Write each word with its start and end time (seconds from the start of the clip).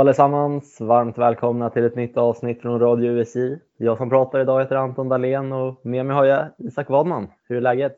Hallå 0.00 0.08
allesammans! 0.08 0.80
Varmt 0.80 1.18
välkomna 1.18 1.70
till 1.70 1.84
ett 1.84 1.96
nytt 1.96 2.16
avsnitt 2.16 2.62
från 2.62 2.80
Radio 2.80 3.10
USI. 3.10 3.58
Jag 3.76 3.98
som 3.98 4.10
pratar 4.10 4.40
idag 4.40 4.60
heter 4.60 4.76
Anton 4.76 5.08
Dahlén 5.08 5.52
och 5.52 5.80
med 5.82 6.06
mig 6.06 6.16
har 6.16 6.24
jag 6.24 6.46
Isak 6.58 6.90
Wadman. 6.90 7.28
Hur 7.48 7.56
är 7.56 7.60
läget? 7.60 7.96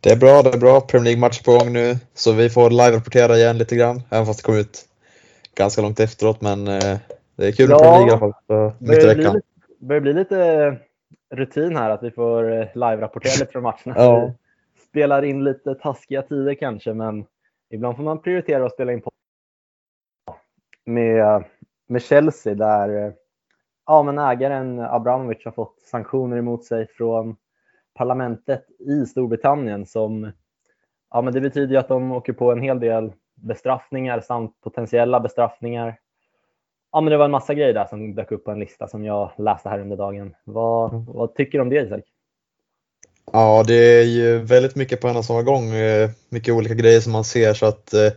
Det 0.00 0.10
är 0.10 0.16
bra, 0.16 0.42
det 0.42 0.54
är 0.54 0.58
bra. 0.58 0.80
Premier 0.80 1.04
League-match 1.04 1.42
på 1.42 1.50
gång 1.52 1.72
nu, 1.72 1.94
så 2.14 2.32
vi 2.32 2.50
får 2.50 2.70
live-rapportera 2.70 3.36
igen 3.36 3.58
lite 3.58 3.76
grann, 3.76 4.02
även 4.10 4.26
fast 4.26 4.38
det 4.38 4.46
kom 4.46 4.54
ut 4.54 4.84
ganska 5.54 5.82
långt 5.82 6.00
efteråt. 6.00 6.40
Men 6.40 6.68
eh, 6.68 6.98
det 7.36 7.46
är 7.46 7.52
kul 7.52 7.68
med 7.68 7.74
ja, 7.74 7.78
Premier 7.78 7.98
League 7.98 8.08
i 8.08 8.10
alla 8.10 8.18
fall. 8.18 8.34
Så, 8.46 8.84
börjar, 8.84 9.14
bli, 9.14 9.40
börjar 9.78 10.00
bli 10.00 10.12
lite 10.12 10.76
rutin 11.34 11.76
här 11.76 11.90
att 11.90 12.02
vi 12.02 12.10
får 12.10 12.52
eh, 12.52 12.66
live-rapportera 12.74 13.40
lite 13.40 13.52
från 13.52 13.62
matcherna. 13.62 13.94
Ja. 13.96 14.32
Spelar 14.88 15.22
in 15.22 15.44
lite 15.44 15.74
taskiga 15.74 16.22
tider 16.22 16.54
kanske, 16.54 16.94
men 16.94 17.24
ibland 17.70 17.96
får 17.96 18.04
man 18.04 18.22
prioritera 18.22 18.66
att 18.66 18.72
spela 18.72 18.92
in 18.92 19.00
på 19.00 19.10
med, 20.86 21.44
med 21.88 22.02
Chelsea 22.02 22.54
där 22.54 23.14
ja, 23.86 24.02
men 24.02 24.18
ägaren 24.18 24.80
Abramovic 24.80 25.44
har 25.44 25.52
fått 25.52 25.80
sanktioner 25.80 26.36
emot 26.36 26.64
sig 26.64 26.86
från 26.86 27.36
parlamentet 27.94 28.64
i 28.78 29.06
Storbritannien 29.06 29.86
som 29.86 30.32
ja, 31.10 31.22
men 31.22 31.32
det 31.32 31.40
betyder 31.40 31.76
att 31.76 31.88
de 31.88 32.12
åker 32.12 32.32
på 32.32 32.52
en 32.52 32.62
hel 32.62 32.80
del 32.80 33.12
bestraffningar 33.34 34.20
samt 34.20 34.60
potentiella 34.60 35.20
bestraffningar. 35.20 35.98
Ja, 36.92 37.00
men 37.00 37.10
det 37.10 37.16
var 37.16 37.24
en 37.24 37.30
massa 37.30 37.54
grejer 37.54 37.74
där 37.74 37.86
som 37.86 38.14
dök 38.14 38.32
upp 38.32 38.44
på 38.44 38.50
en 38.50 38.60
lista 38.60 38.88
som 38.88 39.04
jag 39.04 39.30
läste 39.38 39.68
här 39.68 39.80
under 39.80 39.96
dagen. 39.96 40.34
Vad, 40.44 40.92
mm. 40.92 41.04
vad 41.04 41.34
tycker 41.34 41.58
du 41.58 41.62
om 41.62 41.68
det 41.68 41.80
Isak? 41.80 42.04
Ja, 43.32 43.64
det 43.66 43.74
är 43.74 44.04
ju 44.04 44.38
väldigt 44.38 44.76
mycket 44.76 45.00
på 45.00 45.08
en 45.08 45.16
och 45.16 45.24
samma 45.24 45.42
gång. 45.42 45.70
Eh, 45.70 46.10
mycket 46.28 46.54
olika 46.54 46.74
grejer 46.74 47.00
som 47.00 47.12
man 47.12 47.24
ser 47.24 47.54
så 47.54 47.66
att 47.66 47.94
eh, 47.94 48.12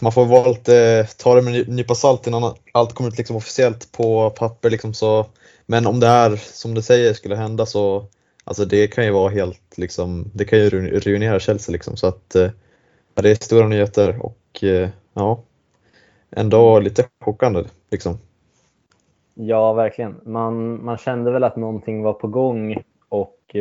man 0.00 0.12
får 0.12 0.26
vara 0.26 0.48
lite, 0.48 0.76
eh, 0.76 1.06
ta 1.06 1.34
det 1.34 1.42
med 1.42 1.54
en 1.54 1.76
nypa 1.76 1.94
salt 1.94 2.26
innan 2.26 2.54
allt 2.72 2.92
kommer 2.94 3.10
ut 3.10 3.18
liksom 3.18 3.36
officiellt 3.36 3.92
på 3.92 4.30
papper. 4.30 4.70
Liksom 4.70 4.94
så. 4.94 5.26
Men 5.66 5.86
om 5.86 6.00
det 6.00 6.06
här, 6.06 6.36
som 6.36 6.74
du 6.74 6.82
säger, 6.82 7.14
skulle 7.14 7.36
hända 7.36 7.66
så 7.66 8.06
alltså 8.44 8.64
det 8.64 8.86
kan 8.86 9.04
ju 9.04 9.10
vara 9.10 9.30
helt, 9.30 9.78
liksom, 9.78 10.30
det 10.34 10.44
kan 10.44 10.58
ju 10.58 10.70
ruinera 11.00 11.40
Chelsea. 11.40 11.72
Liksom, 11.72 11.96
så 11.96 12.06
att, 12.06 12.34
eh, 12.34 12.50
ja, 13.14 13.22
det 13.22 13.30
är 13.30 13.34
stora 13.34 13.68
nyheter 13.68 14.18
och 14.22 14.64
eh, 14.64 14.88
ja, 15.14 15.42
ändå 16.30 16.78
lite 16.78 17.04
chockande. 17.24 17.64
Liksom. 17.90 18.18
Ja, 19.34 19.72
verkligen. 19.72 20.20
Man, 20.24 20.84
man 20.84 20.96
kände 20.96 21.30
väl 21.30 21.44
att 21.44 21.56
någonting 21.56 22.02
var 22.02 22.12
på 22.12 22.28
gång 22.28 22.82
och 23.08 23.56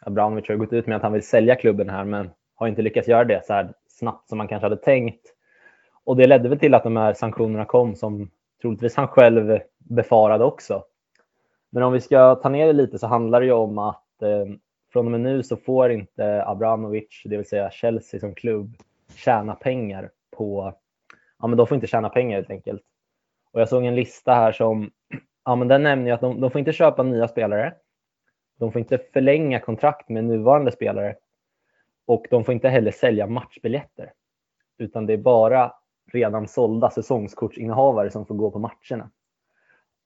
Abramovic 0.00 0.48
har 0.48 0.56
gått 0.56 0.72
ut 0.72 0.86
med 0.86 0.96
att 0.96 1.02
han 1.02 1.12
vill 1.12 1.26
sälja 1.26 1.56
klubben 1.56 1.90
här 1.90 2.04
men 2.04 2.30
har 2.54 2.68
inte 2.68 2.82
lyckats 2.82 3.08
göra 3.08 3.24
det 3.24 3.46
så 3.46 3.52
här 3.52 3.72
snabbt 3.88 4.28
som 4.28 4.38
man 4.38 4.48
kanske 4.48 4.66
hade 4.66 4.76
tänkt. 4.76 5.33
Och 6.04 6.16
det 6.16 6.26
ledde 6.26 6.48
väl 6.48 6.58
till 6.58 6.74
att 6.74 6.82
de 6.82 6.96
här 6.96 7.14
sanktionerna 7.14 7.64
kom 7.64 7.94
som 7.94 8.30
troligtvis 8.62 8.96
han 8.96 9.08
själv 9.08 9.60
befarade 9.78 10.44
också. 10.44 10.84
Men 11.70 11.82
om 11.82 11.92
vi 11.92 12.00
ska 12.00 12.34
ta 12.34 12.48
ner 12.48 12.66
det 12.66 12.72
lite 12.72 12.98
så 12.98 13.06
handlar 13.06 13.40
det 13.40 13.46
ju 13.46 13.52
om 13.52 13.78
att 13.78 14.22
eh, 14.22 14.46
från 14.92 15.06
och 15.06 15.10
med 15.10 15.20
nu 15.20 15.42
så 15.42 15.56
får 15.56 15.90
inte 15.90 16.44
Abramovic, 16.46 17.22
det 17.24 17.36
vill 17.36 17.48
säga 17.48 17.70
Chelsea 17.70 18.20
som 18.20 18.34
klubb, 18.34 18.76
tjäna 19.14 19.54
pengar 19.54 20.10
på, 20.36 20.74
ja 21.38 21.46
men 21.46 21.56
de 21.56 21.66
får 21.66 21.74
inte 21.74 21.86
tjäna 21.86 22.08
pengar 22.08 22.36
helt 22.36 22.50
enkelt. 22.50 22.82
Och 23.52 23.60
jag 23.60 23.68
såg 23.68 23.84
en 23.84 23.94
lista 23.94 24.34
här 24.34 24.52
som, 24.52 24.90
ja 25.44 25.56
men 25.56 25.68
den 25.68 25.82
nämner 25.82 26.06
ju 26.06 26.12
att 26.12 26.20
de, 26.20 26.40
de 26.40 26.50
får 26.50 26.58
inte 26.58 26.72
köpa 26.72 27.02
nya 27.02 27.28
spelare. 27.28 27.74
De 28.58 28.72
får 28.72 28.78
inte 28.78 28.98
förlänga 28.98 29.60
kontrakt 29.60 30.08
med 30.08 30.24
nuvarande 30.24 30.72
spelare 30.72 31.16
och 32.06 32.26
de 32.30 32.44
får 32.44 32.54
inte 32.54 32.68
heller 32.68 32.90
sälja 32.90 33.26
matchbiljetter. 33.26 34.12
Utan 34.78 35.06
det 35.06 35.12
är 35.12 35.18
bara 35.18 35.72
redan 36.12 36.48
sålda 36.48 36.90
säsongskortsinnehavare 36.90 38.10
som 38.10 38.26
får 38.26 38.34
gå 38.34 38.50
på 38.50 38.58
matcherna. 38.58 39.10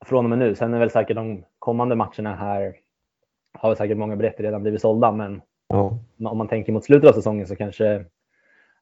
Från 0.05 0.25
och 0.25 0.31
med 0.31 0.39
nu. 0.39 0.55
Sen 0.55 0.75
är 0.75 0.79
väl 0.79 0.91
säkert 0.91 1.17
de 1.17 1.45
kommande 1.59 1.95
matcherna 1.95 2.35
här 2.35 2.77
har 3.53 3.75
säkert 3.75 3.99
många 3.99 4.17
biljetter 4.17 4.45
redan 4.45 4.63
blivit 4.63 4.81
sålda, 4.81 5.13
men 5.13 5.43
ja. 5.69 5.99
om 6.25 6.39
man 6.39 6.49
tänker 6.49 6.73
mot 6.73 6.85
slutet 6.85 7.11
av 7.11 7.15
säsongen 7.15 7.47
så 7.47 7.57
kanske, 7.57 8.05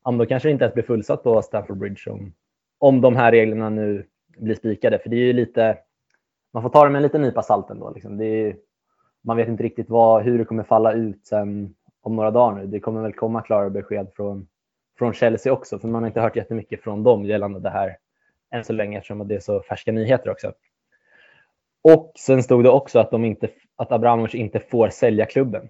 ja, 0.04 0.10
då 0.12 0.26
kanske 0.26 0.48
det 0.48 0.52
inte 0.52 0.64
ens 0.64 0.74
blir 0.74 0.84
fullsatt 0.84 1.22
på 1.22 1.42
Stamford 1.42 1.76
Bridge 1.76 2.10
om, 2.10 2.32
om 2.78 3.00
de 3.00 3.16
här 3.16 3.32
reglerna 3.32 3.70
nu 3.70 4.06
blir 4.38 4.54
spikade. 4.54 4.98
För 4.98 5.10
det 5.10 5.16
är 5.16 5.26
ju 5.26 5.32
lite, 5.32 5.78
man 6.52 6.62
får 6.62 6.70
ta 6.70 6.84
det 6.84 6.90
med 6.90 6.98
en 6.98 7.02
liten 7.02 7.22
nypa 7.22 7.42
salt 7.42 7.70
ändå. 7.70 7.90
Liksom. 7.90 8.20
Är, 8.20 8.56
man 9.24 9.36
vet 9.36 9.48
inte 9.48 9.62
riktigt 9.62 9.90
vad, 9.90 10.22
hur 10.22 10.38
det 10.38 10.44
kommer 10.44 10.62
falla 10.62 10.92
ut 10.92 11.26
sen 11.26 11.74
om 12.00 12.16
några 12.16 12.30
dagar 12.30 12.56
nu. 12.56 12.66
Det 12.66 12.80
kommer 12.80 13.02
väl 13.02 13.12
komma 13.12 13.42
klara 13.42 13.70
besked 13.70 14.08
från 14.16 14.48
från 14.98 15.12
Chelsea 15.12 15.52
också, 15.52 15.78
för 15.78 15.88
man 15.88 16.02
har 16.02 16.06
inte 16.06 16.20
hört 16.20 16.36
jättemycket 16.36 16.82
från 16.82 17.02
dem 17.02 17.24
gällande 17.24 17.60
det 17.60 17.70
här 17.70 17.96
än 18.50 18.64
så 18.64 18.72
länge 18.72 18.98
eftersom 18.98 19.28
det 19.28 19.34
är 19.34 19.40
så 19.40 19.62
färska 19.62 19.92
nyheter 19.92 20.30
också. 20.30 20.52
Och 21.82 22.12
sen 22.18 22.42
stod 22.42 22.64
det 22.64 22.70
också 22.70 22.98
att, 22.98 23.10
de 23.10 23.24
inte, 23.24 23.48
att 23.76 23.92
Abramovic 23.92 24.34
inte 24.34 24.60
får 24.60 24.88
sälja 24.88 25.26
klubben. 25.26 25.68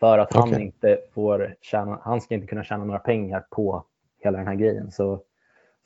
För 0.00 0.18
att 0.18 0.32
han 0.32 0.60
inte 0.60 0.98
får 1.14 1.56
tjäna, 1.60 2.00
han 2.02 2.20
ska 2.20 2.34
inte 2.34 2.46
kunna 2.46 2.64
tjäna 2.64 2.84
några 2.84 2.98
pengar 2.98 3.44
på 3.50 3.84
hela 4.18 4.38
den 4.38 4.46
här 4.46 4.54
grejen. 4.54 4.90
Så, 4.90 5.22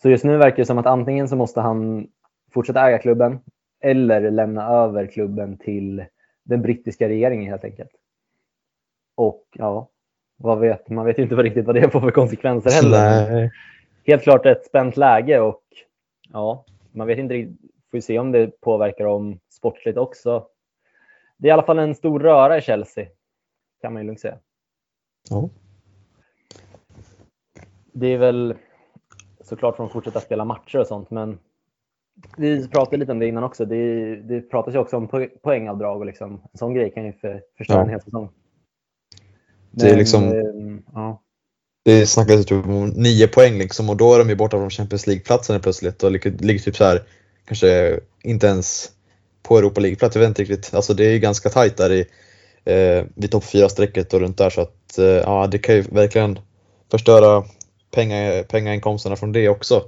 så 0.02 0.10
just 0.10 0.24
nu 0.24 0.36
verkar 0.36 0.56
det 0.56 0.64
som 0.64 0.78
att 0.78 0.86
antingen 0.86 1.28
så 1.28 1.36
måste 1.36 1.60
han 1.60 2.08
fortsätta 2.52 2.88
äga 2.88 2.98
klubben 2.98 3.40
eller 3.80 4.30
lämna 4.30 4.68
över 4.68 5.06
klubben 5.06 5.58
till 5.58 6.04
den 6.42 6.62
brittiska 6.62 7.08
regeringen 7.08 7.50
helt 7.50 7.64
enkelt. 7.64 7.90
Och 9.14 9.44
ja, 9.52 9.88
vad 10.36 10.58
vet, 10.58 10.88
man 10.88 11.06
vet 11.06 11.18
ju 11.18 11.22
inte 11.22 11.34
riktigt 11.34 11.66
vad 11.66 11.74
det 11.74 11.90
får 11.90 12.00
för 12.00 12.10
konsekvenser 12.10 12.70
heller. 12.70 13.30
Nej. 13.30 13.50
Helt 14.04 14.22
klart 14.22 14.46
ett 14.46 14.66
spänt 14.66 14.96
läge 14.96 15.40
och 15.40 15.62
ja, 16.32 16.64
man 16.92 17.06
vet 17.06 17.18
inte 17.18 17.34
riktigt. 17.34 17.70
Får 17.90 18.00
se 18.00 18.18
om 18.18 18.32
det 18.32 18.60
påverkar 18.60 19.04
dem 19.04 19.38
sportsligt 19.50 19.98
också. 19.98 20.46
Det 21.36 21.48
är 21.48 21.50
i 21.50 21.52
alla 21.52 21.62
fall 21.62 21.78
en 21.78 21.94
stor 21.94 22.20
röra 22.20 22.58
i 22.58 22.60
Chelsea, 22.60 23.06
kan 23.80 23.92
man 23.92 24.02
ju 24.02 24.06
lugnt 24.06 24.20
säga. 24.20 24.38
Ja. 25.30 25.48
Det 27.92 28.06
är 28.06 28.18
väl 28.18 28.54
såklart 29.40 29.76
från 29.76 29.86
att 29.86 29.92
fortsätta 29.92 30.20
spela 30.20 30.44
matcher 30.44 30.78
och 30.78 30.86
sånt, 30.86 31.10
men 31.10 31.38
vi 32.36 32.68
pratade 32.68 32.96
lite 32.96 33.12
om 33.12 33.18
det 33.18 33.26
innan 33.26 33.44
också. 33.44 33.64
Det, 33.64 34.16
det 34.16 34.40
pratas 34.40 34.74
ju 34.74 34.78
också 34.78 34.96
om 34.96 35.28
poängavdrag 35.42 35.98
och 36.00 36.06
liksom, 36.06 36.42
en 36.52 36.58
sån 36.58 36.74
grej 36.74 36.90
kan 36.90 37.04
ju 37.04 37.12
för, 37.12 37.42
förstöra 37.58 37.78
ja. 37.78 37.84
en 37.84 37.90
hel 37.90 38.00
säsong. 38.00 38.28
Det 39.76 39.90
är 39.90 39.96
liksom... 39.96 40.28
Eh, 40.32 40.82
ja. 40.94 41.22
Det 41.84 42.06
snackas 42.06 42.46
typ 42.46 42.66
om 42.66 42.88
nio 42.88 43.28
poäng 43.28 43.58
liksom 43.58 43.90
och 43.90 43.96
då 43.96 44.14
är 44.14 44.18
de 44.18 44.28
ju 44.28 44.36
borta 44.36 44.56
från 44.56 44.70
Champions 44.70 45.06
League-platsen 45.06 45.60
plötsligt 45.60 46.02
och 46.02 46.12
ligger 46.12 46.58
typ 46.58 46.76
så 46.76 46.84
här, 46.84 47.02
kanske 47.44 48.00
inte 48.22 48.46
ens 48.46 48.90
på 49.42 49.58
Europa 49.58 49.80
League-plats. 49.80 50.16
Jag 50.16 50.20
vet 50.20 50.28
inte 50.28 50.42
riktigt. 50.42 50.74
Alltså 50.74 50.94
det 50.94 51.06
är 51.06 51.12
ju 51.12 51.18
ganska 51.18 51.48
tajt 51.48 51.76
där 51.76 51.92
i, 51.92 52.06
eh, 52.64 53.04
vid 53.14 53.30
topp 53.30 53.44
4-strecket 53.44 54.14
och 54.14 54.20
runt 54.20 54.38
där 54.38 54.50
så 54.50 54.60
att 54.60 54.98
eh, 54.98 55.04
ja, 55.04 55.46
det 55.46 55.58
kan 55.58 55.74
ju 55.74 55.80
verkligen 55.82 56.38
förstöra 56.90 57.44
pengar, 57.90 58.42
pengainkomsterna 58.42 59.16
från 59.16 59.32
det 59.32 59.48
också. 59.48 59.84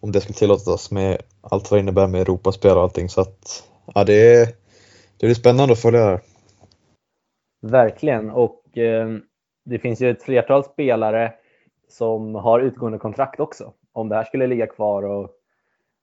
Om 0.00 0.12
det 0.12 0.20
skulle 0.20 0.38
tillåtas 0.38 0.90
med 0.90 1.22
allt 1.40 1.70
vad 1.70 1.78
det 1.78 1.82
innebär 1.82 2.06
med 2.06 2.20
Europaspel 2.20 2.76
och 2.76 2.82
allting. 2.82 3.08
Så 3.08 3.20
att 3.20 3.62
ja, 3.94 4.04
det, 4.04 4.34
är, 4.34 4.46
det 5.16 5.26
blir 5.26 5.34
spännande 5.34 5.72
att 5.72 5.80
följa 5.80 6.06
det 6.06 6.20
Verkligen 7.62 8.30
och 8.30 8.57
eh, 8.76 9.08
det 9.64 9.78
finns 9.78 10.00
ju 10.00 10.10
ett 10.10 10.22
flertal 10.22 10.64
spelare 10.64 11.32
som 11.88 12.34
har 12.34 12.60
utgående 12.60 12.98
kontrakt 12.98 13.40
också. 13.40 13.72
Om 13.92 14.08
det 14.08 14.14
här 14.14 14.24
skulle 14.24 14.46
ligga 14.46 14.66
kvar 14.66 15.02
och 15.02 15.30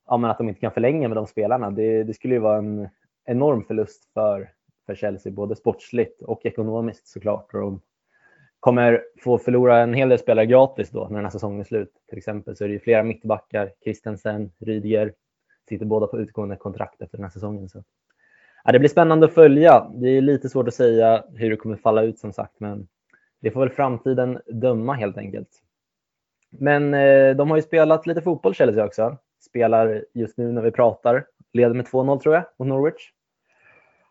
ja, 0.08 0.18
men 0.18 0.30
att 0.30 0.38
de 0.38 0.50
inte 0.50 0.62
kan 0.62 0.72
förlänga 0.72 1.08
med 1.08 1.18
de 1.18 1.28
spelarna, 1.28 1.72
det, 1.72 2.04
det 2.04 2.14
skulle 2.14 2.34
ju 2.34 2.40
vara 2.40 2.58
en 2.58 2.90
enorm 3.26 3.64
förlust 3.64 4.14
för, 4.14 4.50
för 4.86 4.96
Chelsea, 4.96 5.32
både 5.32 5.56
sportsligt 5.56 6.22
och 6.22 6.46
ekonomiskt 6.46 7.08
såklart. 7.08 7.54
Och 7.54 7.62
de 7.62 7.82
kommer 8.60 9.04
få 9.24 9.38
förlora 9.38 9.80
en 9.80 9.94
hel 9.94 10.10
del 10.10 10.20
spelare 10.20 10.46
gratis 10.46 10.90
då 10.90 11.08
när 11.08 11.16
den 11.16 11.26
här 11.26 11.32
säsongen 11.32 11.60
är 11.60 11.64
slut. 11.64 11.94
Till 12.10 12.18
exempel 12.18 12.56
så 12.56 12.64
är 12.64 12.68
det 12.68 12.74
ju 12.74 12.80
flera 12.80 13.04
mittbackar, 13.04 13.72
Christensen, 13.84 14.52
Rydiger, 14.60 15.14
sitter 15.70 15.86
båda 15.86 16.08
på 16.08 16.20
utgående 16.20 16.56
kontrakt 16.56 17.02
efter 17.02 17.18
den 17.18 17.24
här 17.24 17.32
säsongen. 17.32 17.70
Så. 17.70 17.84
Ja, 18.66 18.72
det 18.72 18.80
blir 18.80 18.90
spännande 18.90 19.26
att 19.26 19.34
följa. 19.34 19.88
Det 19.94 20.10
är 20.10 20.22
lite 20.22 20.50
svårt 20.50 20.68
att 20.68 20.74
säga 20.74 21.24
hur 21.34 21.50
det 21.50 21.56
kommer 21.56 21.76
falla 21.76 22.02
ut 22.02 22.20
som 22.20 22.34
sagt, 22.34 22.60
men 22.60 22.88
det 23.42 23.52
får 23.52 23.60
väl 23.60 23.70
framtiden 23.70 24.42
döma 24.48 24.94
helt 24.94 25.18
enkelt. 25.18 25.50
Men 26.50 26.94
eh, 26.94 27.36
de 27.36 27.50
har 27.50 27.58
ju 27.58 27.64
spelat 27.64 28.08
lite 28.08 28.22
fotboll 28.22 28.56
Chelsea 28.56 28.86
också. 28.86 29.18
Spelar 29.40 30.04
just 30.14 30.38
nu 30.38 30.52
när 30.52 30.62
vi 30.62 30.72
pratar. 30.72 31.26
Leder 31.54 31.74
med 31.74 31.86
2-0 31.86 32.20
tror 32.20 32.36
jag 32.36 32.44
mot 32.60 32.68
Norwich. 32.68 33.12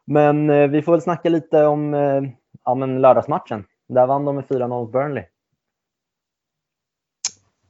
Men 0.04 0.50
eh, 0.50 0.68
vi 0.68 0.82
får 0.82 0.92
väl 0.92 1.02
snacka 1.02 1.28
lite 1.28 1.64
om 1.64 1.94
eh, 1.94 2.22
ja, 2.64 2.74
men 2.74 3.00
lördagsmatchen. 3.00 3.64
Där 3.88 4.06
vann 4.06 4.24
de 4.24 4.36
med 4.36 4.44
4-0 4.44 4.68
mot 4.68 4.92
Burnley. 4.92 5.24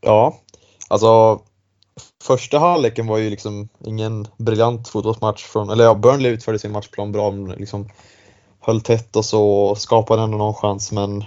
Ja, 0.00 0.34
alltså 0.88 1.40
första 2.22 2.58
halvleken 2.58 3.06
var 3.06 3.18
ju 3.18 3.30
liksom 3.30 3.68
ingen 3.84 4.28
briljant 4.36 4.88
fotbollsmatch 4.88 5.44
från, 5.44 5.70
eller 5.70 5.84
ja, 5.84 5.94
Burnley 5.94 6.32
utförde 6.32 6.58
sin 6.58 6.72
matchplan 6.72 7.12
bra, 7.12 7.30
liksom 7.30 7.88
höll 8.60 8.80
tätt 8.80 9.16
och 9.16 9.24
så 9.24 9.48
och 9.48 9.78
skapade 9.78 10.22
ändå 10.22 10.38
någon 10.38 10.54
chans 10.54 10.92
men 10.92 11.24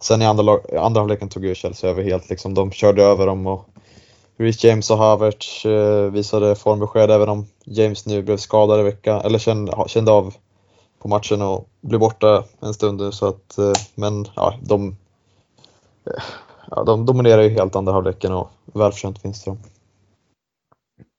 sen 0.00 0.22
i 0.22 0.26
andra, 0.26 0.58
andra 0.80 1.00
halvleken 1.00 1.28
tog 1.28 1.44
ju 1.44 1.54
Chelsea 1.54 1.90
över 1.90 2.02
helt 2.02 2.30
liksom. 2.30 2.54
De 2.54 2.72
körde 2.72 3.02
över 3.02 3.26
dem 3.26 3.46
och 3.46 3.68
Rich 4.36 4.64
James 4.64 4.90
och 4.90 4.98
Havertz 4.98 5.64
eh, 5.64 6.10
visade 6.10 6.54
formbesked 6.54 7.10
även 7.10 7.28
om 7.28 7.46
James 7.64 8.06
nu 8.06 8.22
blev 8.22 8.36
skadad 8.36 8.80
i 8.80 8.82
veckan, 8.82 9.20
eller 9.20 9.38
kände, 9.38 9.84
kände 9.86 10.12
av 10.12 10.34
på 10.98 11.08
matchen 11.08 11.42
och 11.42 11.68
blev 11.80 12.00
borta 12.00 12.44
en 12.60 12.74
stund 12.74 13.00
nu 13.00 13.12
så 13.12 13.26
att, 13.26 13.58
eh, 13.58 13.72
men 13.94 14.28
ja, 14.36 14.54
de, 14.62 14.96
eh, 16.06 16.22
ja, 16.70 16.84
de 16.84 17.06
dominerar 17.06 17.42
ju 17.42 17.48
helt 17.48 17.76
andra 17.76 17.92
halvleken 17.92 18.32
och 18.32 18.50
välförtjänt 18.64 19.24
vinst 19.24 19.44
för 19.44 19.50
dem. 19.50 19.60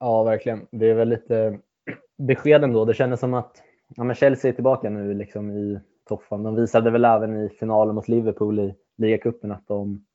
Ja, 0.01 0.23
verkligen. 0.23 0.67
Det 0.71 0.89
är 0.89 0.93
väl 0.93 1.09
lite 1.09 1.59
besked 2.17 2.63
ändå. 2.63 2.85
Det 2.85 2.93
kändes 2.93 3.19
som 3.19 3.33
att 3.33 3.61
ja, 3.95 4.03
men 4.03 4.15
Chelsea 4.15 4.51
är 4.51 4.55
tillbaka 4.55 4.89
nu 4.89 5.13
liksom 5.13 5.51
i 5.51 5.79
toppen. 6.07 6.43
De 6.43 6.55
visade 6.55 6.91
väl 6.91 7.05
även 7.05 7.35
i 7.45 7.49
finalen 7.49 7.95
mot 7.95 8.07
Liverpool 8.07 8.59
i 8.59 8.75
ligacupen 8.97 9.51
att 9.51 9.67
de, 9.67 10.05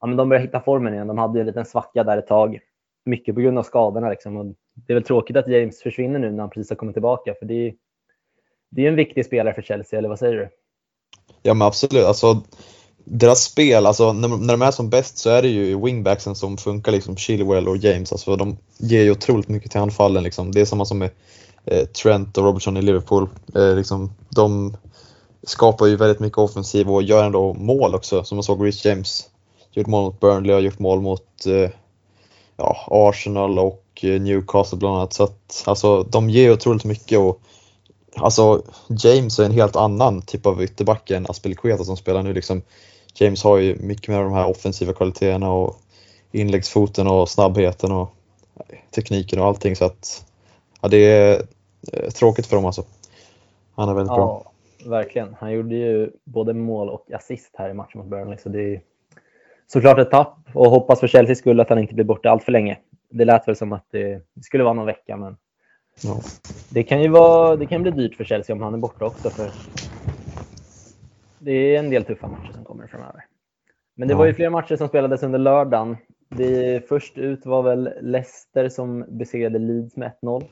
ja, 0.00 0.06
men 0.06 0.16
de 0.16 0.28
börjar 0.28 0.42
hitta 0.42 0.60
formen 0.60 0.94
igen. 0.94 1.06
De 1.06 1.18
hade 1.18 1.38
ju 1.38 1.40
en 1.40 1.46
liten 1.46 1.64
svacka 1.64 2.04
där 2.04 2.18
ett 2.18 2.26
tag. 2.26 2.58
Mycket 3.04 3.34
på 3.34 3.40
grund 3.40 3.58
av 3.58 3.62
skadorna. 3.62 4.10
Liksom. 4.10 4.36
Och 4.36 4.46
det 4.74 4.92
är 4.92 4.94
väl 4.94 5.04
tråkigt 5.04 5.36
att 5.36 5.48
James 5.48 5.82
försvinner 5.82 6.18
nu 6.18 6.30
när 6.30 6.40
han 6.40 6.50
precis 6.50 6.70
har 6.70 6.76
kommit 6.76 6.94
tillbaka. 6.94 7.34
För 7.38 7.46
det 7.46 7.68
är, 7.68 7.74
det 8.70 8.84
är 8.84 8.88
en 8.88 8.96
viktig 8.96 9.26
spelare 9.26 9.54
för 9.54 9.62
Chelsea, 9.62 9.98
eller 9.98 10.08
vad 10.08 10.18
säger 10.18 10.36
du? 10.36 10.48
Ja 11.42 11.54
men 11.54 11.66
absolut. 11.66 12.04
Alltså, 12.04 12.26
deras 13.08 13.44
spel, 13.44 13.86
alltså 13.86 14.12
när, 14.12 14.28
när 14.28 14.54
de 14.54 14.62
är 14.62 14.70
som 14.70 14.90
bäst 14.90 15.18
så 15.18 15.30
är 15.30 15.42
det 15.42 15.48
ju 15.48 15.80
wingbacksen 15.80 16.34
som 16.34 16.56
funkar, 16.56 16.92
liksom 16.92 17.16
Chilwell 17.16 17.68
och 17.68 17.76
James. 17.76 18.12
Alltså, 18.12 18.36
de 18.36 18.56
ger 18.78 19.02
ju 19.02 19.10
otroligt 19.10 19.48
mycket 19.48 19.70
till 19.70 19.80
anfallen. 19.80 20.22
Liksom. 20.22 20.52
Det 20.52 20.60
är 20.60 20.64
samma 20.64 20.84
som 20.84 20.98
med 20.98 21.10
eh, 21.64 21.86
Trent 21.86 22.38
och 22.38 22.44
Robertson 22.44 22.76
i 22.76 22.82
Liverpool. 22.82 23.28
Eh, 23.54 23.74
liksom, 23.74 24.14
de 24.28 24.76
skapar 25.42 25.86
ju 25.86 25.96
väldigt 25.96 26.20
mycket 26.20 26.38
offensiv 26.38 26.90
och 26.90 27.02
gör 27.02 27.24
ändå 27.24 27.54
mål 27.54 27.94
också. 27.94 28.24
Som 28.24 28.36
man 28.36 28.42
såg 28.42 28.66
Rich 28.66 28.84
James 28.84 29.28
gjort 29.72 29.86
mål 29.86 30.04
mot 30.04 30.20
Burnley 30.20 30.54
och 30.56 30.62
gjort 30.62 30.78
mål 30.78 31.00
mot 31.00 31.46
eh, 31.46 31.70
ja, 32.56 32.86
Arsenal 32.90 33.58
och 33.58 33.84
eh, 34.02 34.20
Newcastle 34.20 34.78
bland 34.78 34.96
annat. 34.96 35.12
Så 35.12 35.24
att, 35.24 35.62
alltså, 35.66 36.02
de 36.02 36.30
ger 36.30 36.52
otroligt 36.52 36.84
mycket 36.84 37.18
och 37.18 37.40
alltså, 38.16 38.62
James 38.88 39.38
är 39.38 39.44
en 39.44 39.52
helt 39.52 39.76
annan 39.76 40.22
typ 40.22 40.46
av 40.46 40.62
ytterback 40.62 41.10
än 41.10 41.26
Aspelikueta 41.28 41.84
som 41.84 41.96
spelar 41.96 42.22
nu. 42.22 42.32
Liksom, 42.32 42.62
James 43.20 43.44
har 43.44 43.58
ju 43.58 43.76
mycket 43.80 44.08
mer 44.08 44.18
av 44.18 44.24
de 44.24 44.32
här 44.32 44.50
offensiva 44.50 44.92
kvaliteterna 44.92 45.52
och 45.52 45.76
inläggsfoten 46.32 47.06
och 47.06 47.28
snabbheten 47.28 47.92
och 47.92 48.14
tekniken 48.94 49.40
och 49.40 49.46
allting 49.46 49.76
så 49.76 49.84
att 49.84 50.26
ja, 50.80 50.88
det 50.88 50.96
är 50.96 51.42
eh, 51.92 52.10
tråkigt 52.10 52.46
för 52.46 52.56
dem 52.56 52.64
alltså. 52.64 52.84
Han 53.74 53.88
är 53.88 53.94
väldigt 53.94 54.10
ja, 54.10 54.16
bra. 54.16 54.52
Verkligen. 54.90 55.36
Han 55.40 55.52
gjorde 55.52 55.74
ju 55.74 56.10
både 56.24 56.54
mål 56.54 56.88
och 56.88 57.12
assist 57.12 57.50
här 57.58 57.70
i 57.70 57.74
matchen 57.74 58.00
mot 58.00 58.10
Burnley 58.10 58.38
så 58.38 58.48
det 58.48 58.74
är 58.74 58.80
såklart 59.66 59.98
ett 59.98 60.10
tapp 60.10 60.38
och 60.54 60.70
hoppas 60.70 61.00
för 61.00 61.08
Chelseas 61.08 61.38
skull 61.38 61.60
att 61.60 61.68
han 61.68 61.78
inte 61.78 61.94
blir 61.94 62.04
borta 62.04 62.30
allt 62.30 62.44
för 62.44 62.52
länge. 62.52 62.78
Det 63.10 63.24
lät 63.24 63.48
väl 63.48 63.56
som 63.56 63.72
att 63.72 63.86
det 63.90 64.22
skulle 64.42 64.64
vara 64.64 64.74
någon 64.74 64.86
vecka 64.86 65.16
men 65.16 65.36
ja. 66.02 66.20
det 66.70 66.82
kan 66.82 67.02
ju 67.02 67.08
vara, 67.08 67.56
det 67.56 67.66
kan 67.66 67.82
bli 67.82 67.90
dyrt 67.90 68.14
för 68.14 68.24
Chelsea 68.24 68.56
om 68.56 68.62
han 68.62 68.74
är 68.74 68.78
borta 68.78 69.04
också 69.04 69.30
för 69.30 69.50
det 71.46 71.74
är 71.74 71.78
en 71.78 71.90
del 71.90 72.04
tuffa 72.04 72.28
matcher 72.28 72.52
som 72.52 72.64
kommer 72.64 72.86
framöver. 72.86 73.24
Men 73.94 74.08
det 74.08 74.14
ja. 74.14 74.18
var 74.18 74.26
ju 74.26 74.34
flera 74.34 74.50
matcher 74.50 74.76
som 74.76 74.88
spelades 74.88 75.22
under 75.22 75.38
lördagen. 75.38 75.96
Det 76.28 76.88
först 76.88 77.18
ut 77.18 77.46
var 77.46 77.62
väl 77.62 77.90
Leicester 78.00 78.68
som 78.68 79.04
besegrade 79.08 79.58
Leeds 79.58 79.96
med 79.96 80.12
1-0. 80.22 80.44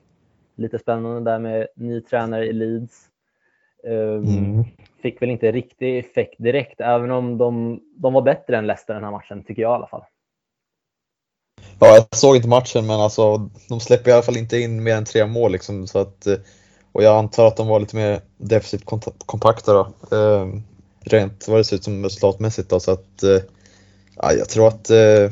Lite 0.57 0.79
spännande 0.79 1.31
där 1.31 1.39
med 1.39 1.67
ny 1.77 2.01
tränare 2.01 2.47
i 2.47 2.53
Leeds. 2.53 3.09
Um, 3.85 4.25
mm. 4.25 4.65
Fick 5.03 5.23
väl 5.23 5.31
inte 5.31 5.53
riktig 5.53 5.99
effekt 5.99 6.35
direkt, 6.39 6.81
även 6.81 7.11
om 7.11 7.39
de, 7.39 7.81
de 7.97 8.13
var 8.13 8.23
bättre 8.23 8.57
än 8.57 8.67
Leicester 8.67 8.95
den 8.95 9.05
här 9.05 9.11
matchen, 9.11 9.45
tycker 9.45 9.63
jag 9.63 9.73
i 9.73 9.75
alla 9.75 9.87
fall. 9.87 10.05
Ja, 11.79 11.95
jag 11.95 12.07
såg 12.11 12.37
inte 12.37 12.49
matchen, 12.49 12.87
men 12.87 13.01
alltså, 13.01 13.51
de 13.69 13.81
släpper 13.81 14.11
i 14.11 14.13
alla 14.13 14.23
fall 14.23 14.37
inte 14.37 14.59
in 14.59 14.83
mer 14.83 14.97
än 14.97 15.05
tre 15.05 15.27
mål. 15.27 15.53
Liksom, 15.53 15.87
så 15.87 15.99
att, 15.99 16.27
och 16.93 17.03
jag 17.03 17.19
antar 17.19 17.47
att 17.47 17.57
de 17.57 17.69
var 17.69 17.81
lite 17.81 17.97
mer 17.97 18.21
defensivt 18.37 18.85
kompakta. 19.27 19.73
Då. 19.73 20.17
Um, 20.17 20.63
rent 21.05 21.49
vad 21.49 21.59
det 21.59 21.65
ser 21.65 21.77
ut 21.77 21.85
som 21.85 22.05
resultatmässigt. 22.05 22.71
Då, 22.71 22.81
så 22.81 22.93
att, 22.93 23.23
eh, 23.23 23.43
ja, 24.17 24.33
jag 24.33 24.49
tror 24.49 24.69
att, 24.69 24.91
eh, 24.91 25.31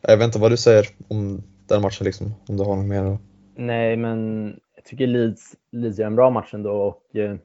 jag 0.00 0.16
vet 0.16 0.22
inte 0.22 0.38
vad 0.38 0.50
du 0.50 0.56
säger 0.56 0.86
om 1.08 1.42
den 1.68 1.82
matchen, 1.82 2.04
liksom, 2.04 2.34
om 2.48 2.56
du 2.56 2.64
har 2.64 2.76
något 2.76 2.86
mer? 2.86 3.18
Nej, 3.56 3.96
men 3.96 4.46
jag 4.76 4.84
tycker 4.84 5.06
Leeds, 5.06 5.54
Leeds 5.72 5.98
gör 5.98 6.06
en 6.06 6.16
bra 6.16 6.30
match 6.30 6.54
ändå 6.54 6.72
och 6.72 7.16
eh, 7.16 7.36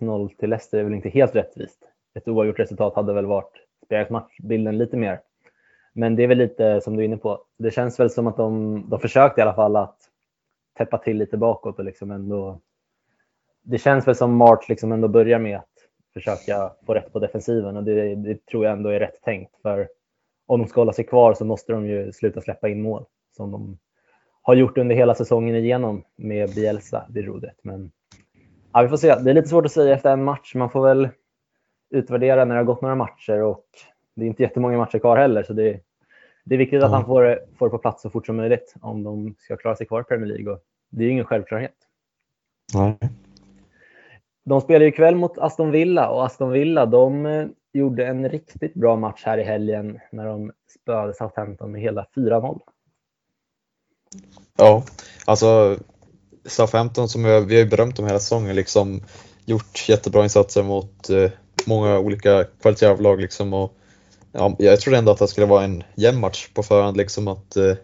1-0 0.00 0.28
till 0.38 0.50
Leicester 0.50 0.78
är 0.78 0.84
väl 0.84 0.94
inte 0.94 1.08
helt 1.08 1.34
rättvist. 1.34 1.78
Ett 2.14 2.28
oavgjort 2.28 2.58
resultat 2.58 2.94
hade 2.94 3.12
väl 3.12 3.26
varit 3.26 3.52
spelat 3.86 4.10
matchbilden 4.10 4.78
lite 4.78 4.96
mer. 4.96 5.20
Men 5.92 6.16
det 6.16 6.22
är 6.22 6.26
väl 6.26 6.38
lite 6.38 6.80
som 6.80 6.96
du 6.96 7.02
är 7.02 7.06
inne 7.06 7.16
på. 7.16 7.40
Det 7.58 7.70
känns 7.70 8.00
väl 8.00 8.10
som 8.10 8.26
att 8.26 8.36
de, 8.36 8.84
de 8.88 9.00
försökte 9.00 9.40
i 9.40 9.42
alla 9.42 9.54
fall 9.54 9.76
att 9.76 9.98
täppa 10.78 10.98
till 10.98 11.16
lite 11.16 11.36
bakåt 11.36 11.78
och 11.78 11.84
liksom 11.84 12.10
ändå. 12.10 12.60
Det 13.62 13.78
känns 13.78 14.08
väl 14.08 14.16
som 14.16 14.36
March 14.36 14.68
liksom 14.68 14.92
ändå 14.92 15.08
börjar 15.08 15.38
med 15.38 15.58
att 15.58 15.71
försöka 16.14 16.72
få 16.86 16.94
rätt 16.94 17.12
på 17.12 17.18
defensiven 17.18 17.76
och 17.76 17.84
det, 17.84 18.14
det, 18.14 18.46
tror 18.46 18.64
jag 18.64 18.72
ändå 18.72 18.90
är 18.90 19.00
rätt 19.00 19.22
tänkt. 19.22 19.56
För 19.62 19.88
om 20.46 20.60
de 20.60 20.68
ska 20.68 20.80
hålla 20.80 20.92
sig 20.92 21.06
kvar 21.06 21.34
så 21.34 21.44
måste 21.44 21.72
de 21.72 21.86
ju 21.86 22.12
sluta 22.12 22.40
släppa 22.40 22.68
in 22.68 22.82
mål 22.82 23.04
som 23.36 23.50
de 23.50 23.78
har 24.42 24.54
gjort 24.54 24.78
under 24.78 24.96
hela 24.96 25.14
säsongen 25.14 25.56
igenom 25.56 26.04
med 26.16 26.54
Bielsa 26.54 27.06
vid 27.08 27.24
rodret. 27.24 27.56
Men 27.62 27.92
ja, 28.72 28.82
vi 28.82 28.88
får 28.88 28.96
se. 28.96 29.14
Det 29.14 29.30
är 29.30 29.34
lite 29.34 29.48
svårt 29.48 29.64
att 29.64 29.72
säga 29.72 29.94
efter 29.94 30.12
en 30.12 30.24
match. 30.24 30.54
Man 30.54 30.70
får 30.70 30.82
väl 30.82 31.08
utvärdera 31.90 32.44
när 32.44 32.54
det 32.54 32.60
har 32.60 32.64
gått 32.64 32.82
några 32.82 32.94
matcher 32.94 33.42
och 33.42 33.66
det 34.14 34.24
är 34.24 34.28
inte 34.28 34.42
jättemånga 34.42 34.78
matcher 34.78 34.98
kvar 34.98 35.16
heller. 35.16 35.42
Så 35.42 35.52
det, 35.52 35.80
det 36.44 36.54
är 36.54 36.58
viktigt 36.58 36.82
att 36.82 36.90
han 36.90 37.06
får, 37.06 37.38
får 37.58 37.68
på 37.68 37.78
plats 37.78 38.02
så 38.02 38.10
fort 38.10 38.26
som 38.26 38.36
möjligt 38.36 38.74
om 38.80 39.02
de 39.02 39.34
ska 39.38 39.56
klara 39.56 39.76
sig 39.76 39.86
kvar 39.86 40.00
i 40.00 40.04
Premier 40.04 40.26
League. 40.26 40.52
Och 40.52 40.60
det 40.90 41.02
är 41.02 41.06
ju 41.06 41.12
ingen 41.12 41.24
självklarhet. 41.24 41.74
Nej. 42.74 42.98
De 44.44 44.60
spelar 44.60 44.80
ju 44.80 44.88
ikväll 44.88 45.16
mot 45.16 45.38
Aston 45.38 45.70
Villa 45.70 46.08
och 46.08 46.24
Aston 46.24 46.50
Villa 46.50 46.86
de 46.86 47.26
eh, 47.26 47.46
gjorde 47.72 48.06
en 48.06 48.28
riktigt 48.28 48.74
bra 48.74 48.96
match 48.96 49.22
här 49.24 49.38
i 49.38 49.42
helgen 49.42 49.98
när 50.12 50.26
de 50.26 50.52
spöade 50.80 51.14
Southampton 51.14 51.72
med 51.72 51.80
hela 51.80 52.06
4-0. 52.16 52.60
Ja, 54.56 54.84
alltså 55.24 55.76
Southampton 56.44 57.08
som 57.08 57.24
vi 57.24 57.30
har 57.30 57.70
berömt 57.70 57.96
dem 57.96 58.06
hela 58.06 58.18
säsongen 58.18 58.56
liksom 58.56 59.02
gjort 59.44 59.88
jättebra 59.88 60.22
insatser 60.22 60.62
mot 60.62 61.10
eh, 61.10 61.30
många 61.66 61.98
olika 61.98 62.44
kvaliteter 62.44 62.92
av 62.92 63.00
lag 63.00 63.20
liksom 63.20 63.52
och 63.52 63.76
ja, 64.32 64.56
jag 64.58 64.80
trodde 64.80 64.98
ändå 64.98 65.12
att 65.12 65.18
det 65.18 65.28
skulle 65.28 65.46
vara 65.46 65.64
en 65.64 65.84
jämn 65.94 66.20
match 66.20 66.48
på 66.54 66.62
förhand 66.62 66.96
liksom 66.96 67.28
att 67.28 67.56
eh, 67.56 67.74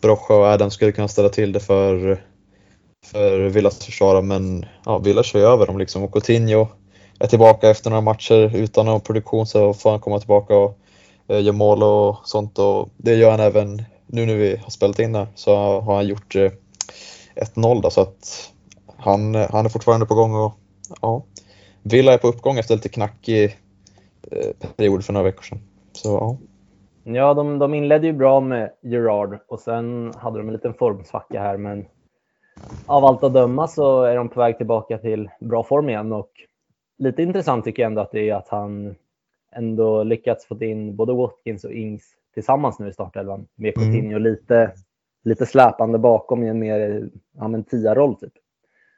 Brocha 0.00 0.34
och 0.34 0.44
Adam 0.44 0.70
skulle 0.70 0.92
kunna 0.92 1.08
ställa 1.08 1.28
till 1.28 1.52
det 1.52 1.60
för 1.60 2.24
för 3.04 3.48
Villas 3.48 3.84
försvarare 3.84 4.22
men 4.22 4.66
ja, 4.84 4.98
Villa 4.98 5.22
kör 5.22 5.38
ju 5.38 5.46
över 5.46 5.66
dem 5.66 5.78
liksom 5.78 6.02
och 6.02 6.12
Coutinho 6.12 6.66
är 7.18 7.26
tillbaka 7.26 7.70
efter 7.70 7.90
några 7.90 8.00
matcher 8.00 8.56
utan 8.56 8.86
någon 8.86 9.00
produktion 9.00 9.46
så 9.46 9.74
får 9.74 9.90
han 9.90 10.00
komma 10.00 10.18
tillbaka 10.18 10.56
och 10.56 10.78
eh, 11.28 11.42
göra 11.42 11.56
mål 11.56 11.82
och 11.82 12.16
sånt 12.24 12.58
och 12.58 12.88
det 12.96 13.14
gör 13.14 13.30
han 13.30 13.40
även 13.40 13.82
nu 14.06 14.26
när 14.26 14.34
vi 14.34 14.56
har 14.56 14.70
spelat 14.70 14.98
in 14.98 15.14
här 15.14 15.26
så 15.34 15.80
har 15.80 15.94
han 15.94 16.06
gjort 16.06 16.36
eh, 16.36 16.50
1-0 17.36 17.82
då 17.82 17.90
så 17.90 18.00
att 18.00 18.50
han, 18.96 19.34
han 19.34 19.64
är 19.64 19.68
fortfarande 19.68 20.06
på 20.06 20.14
gång 20.14 20.34
och 20.34 20.52
ja, 21.00 21.24
Villa 21.82 22.12
är 22.12 22.18
på 22.18 22.28
uppgång 22.28 22.58
efter 22.58 22.74
lite 22.74 22.88
knackig 22.88 23.44
eh, 24.30 24.68
period 24.76 25.04
för 25.04 25.12
några 25.12 25.24
veckor 25.24 25.42
sedan. 25.42 25.60
Så 25.92 26.08
ja. 26.08 26.36
Ja, 27.06 27.34
de, 27.34 27.58
de 27.58 27.74
inledde 27.74 28.06
ju 28.06 28.12
bra 28.12 28.40
med 28.40 28.70
Gerard 28.82 29.38
och 29.48 29.60
sen 29.60 30.12
hade 30.16 30.38
de 30.38 30.48
en 30.48 30.52
liten 30.52 30.74
formsvacka 30.74 31.40
här 31.40 31.56
men 31.56 31.84
av 32.86 33.04
allt 33.04 33.24
att 33.24 33.32
döma 33.32 33.68
så 33.68 34.02
är 34.02 34.16
de 34.16 34.28
på 34.28 34.40
väg 34.40 34.56
tillbaka 34.56 34.98
till 34.98 35.30
bra 35.40 35.64
form 35.64 35.88
igen 35.88 36.12
och 36.12 36.30
lite 36.98 37.22
intressant 37.22 37.64
tycker 37.64 37.82
jag 37.82 37.90
ändå 37.90 38.00
att 38.00 38.12
det 38.12 38.30
är 38.30 38.34
att 38.34 38.48
han 38.48 38.94
ändå 39.52 40.02
lyckats 40.02 40.46
få 40.46 40.62
in 40.64 40.96
både 40.96 41.12
Watkins 41.12 41.64
och 41.64 41.72
Ings 41.72 42.02
tillsammans 42.34 42.78
nu 42.78 42.88
i 42.88 42.92
startelvan 42.92 43.46
med 43.54 43.76
mm. 43.76 43.92
Coutinho 43.92 44.16
mm. 44.16 44.22
lite, 44.22 44.72
lite 45.24 45.46
släpande 45.46 45.98
bakom 45.98 46.42
i 46.42 46.48
en 46.48 46.58
mer 46.58 47.10
ja, 47.32 47.48
men 47.48 47.64
tia-roll 47.64 48.16
typ. 48.16 48.32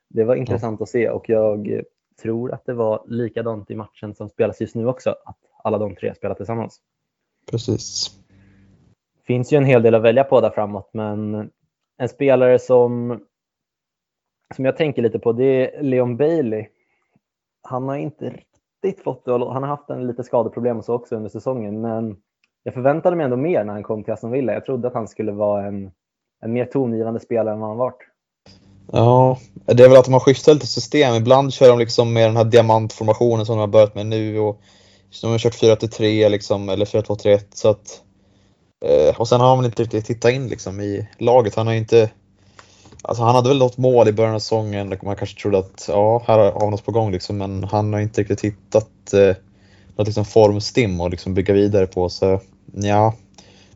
Det 0.09 0.25
var 0.25 0.35
intressant 0.35 0.81
ja. 0.81 0.83
att 0.83 0.89
se 0.89 1.09
och 1.09 1.29
jag 1.29 1.83
tror 2.23 2.53
att 2.53 2.67
det 2.67 2.75
var 2.75 3.03
likadant 3.07 3.71
i 3.71 3.75
matchen 3.75 4.15
som 4.15 4.29
spelas 4.29 4.61
just 4.61 4.75
nu 4.75 4.87
också, 4.87 5.11
att 5.11 5.39
alla 5.63 5.79
de 5.79 5.95
tre 5.95 6.15
spelar 6.15 6.35
tillsammans. 6.35 6.81
Precis. 7.51 8.11
finns 9.27 9.53
ju 9.53 9.57
en 9.57 9.65
hel 9.65 9.83
del 9.83 9.95
att 9.95 10.03
välja 10.03 10.25
på 10.25 10.41
där 10.41 10.51
framåt, 10.51 10.91
men 10.93 11.51
en 11.99 12.09
spelare 12.09 12.59
som 12.59 13.21
som 14.55 14.65
jag 14.65 14.77
tänker 14.77 15.03
lite 15.03 15.19
på 15.19 15.33
det 15.33 15.77
är 15.77 15.83
Leon 15.83 16.17
Bailey. 16.17 16.67
Han 17.63 17.89
har 17.89 17.97
inte 17.97 18.25
riktigt 18.25 19.05
fått 19.05 19.25
det, 19.25 19.33
han 19.33 19.63
har 19.63 19.67
haft 19.67 19.91
en 19.91 20.07
lite 20.07 20.25
skadeproblem 20.25 20.79
och 20.79 20.85
så 20.85 20.95
också 20.95 21.17
under 21.17 21.31
säsongen, 21.31 21.81
men 21.81 22.17
jag 22.63 22.75
förväntade 22.75 23.17
mig 23.17 23.25
ändå 23.25 23.37
mer 23.37 23.65
när 23.65 23.73
han 23.73 23.83
kom 23.83 24.05
till 24.05 24.13
Aston 24.13 24.31
Villa. 24.31 24.53
Jag 24.53 24.65
trodde 24.65 24.89
att 24.89 24.95
han 24.95 25.09
skulle 25.09 25.33
vara 25.33 25.67
en, 25.67 25.91
en 26.43 26.53
mer 26.53 26.65
tongivande 26.65 27.21
spelare 27.21 27.55
än 27.55 27.61
vad 27.61 27.69
han 27.69 27.79
varit. 27.79 27.99
Ja, 28.93 29.39
det 29.65 29.85
är 29.85 29.89
väl 29.89 29.99
att 29.99 30.05
de 30.05 30.13
har 30.13 30.21
skiftat 30.21 30.55
lite 30.55 30.67
system. 30.67 31.15
Ibland 31.15 31.53
kör 31.53 31.69
de 31.69 31.79
liksom 31.79 32.13
med 32.13 32.29
den 32.29 32.37
här 32.37 32.45
diamantformationen 32.45 33.47
som 33.47 33.57
de 33.57 33.61
har 33.61 33.67
börjat 33.67 33.95
med 33.95 34.07
nu 34.07 34.39
och 34.39 34.61
de 35.23 35.31
har 35.31 35.39
kört 35.39 35.63
4-3 35.63 36.29
liksom, 36.29 36.69
eller 36.69 36.85
4-2-3-1 36.85 37.41
så 37.53 37.69
att 37.69 38.03
eh, 38.85 39.21
och 39.21 39.29
sen 39.29 39.41
har 39.41 39.57
han 39.57 39.65
inte 39.65 39.83
riktigt 39.83 40.07
tittat 40.07 40.33
in 40.33 40.49
liksom 40.49 40.81
i 40.81 41.09
laget. 41.19 41.55
Han 41.55 41.67
har 41.67 41.75
inte 41.75 42.11
Alltså 43.09 43.23
han 43.23 43.35
hade 43.35 43.49
väl 43.49 43.59
något 43.59 43.79
mål 43.79 44.09
i 44.09 44.13
början 44.13 44.35
av 44.35 44.39
säsongen 44.39 44.95
man 45.03 45.17
kanske 45.17 45.41
trodde 45.41 45.59
att 45.59 45.85
ja, 45.89 46.23
här 46.27 46.39
har 46.39 46.61
vi 46.61 46.71
något 46.71 46.85
på 46.85 46.93
gång 46.93 47.13
liksom, 47.13 47.39
men 47.39 47.65
han 47.65 47.93
har 47.93 48.01
inte 48.01 48.21
riktigt 48.21 48.45
hittat 48.45 49.13
eh, 49.13 49.37
något 49.97 50.07
liksom 50.07 50.25
formstim 50.25 51.01
att 51.01 51.11
liksom 51.11 51.35
bygga 51.35 51.55
vidare 51.55 51.87
på. 51.87 52.09
Så 52.09 52.41
ja, 52.73 53.15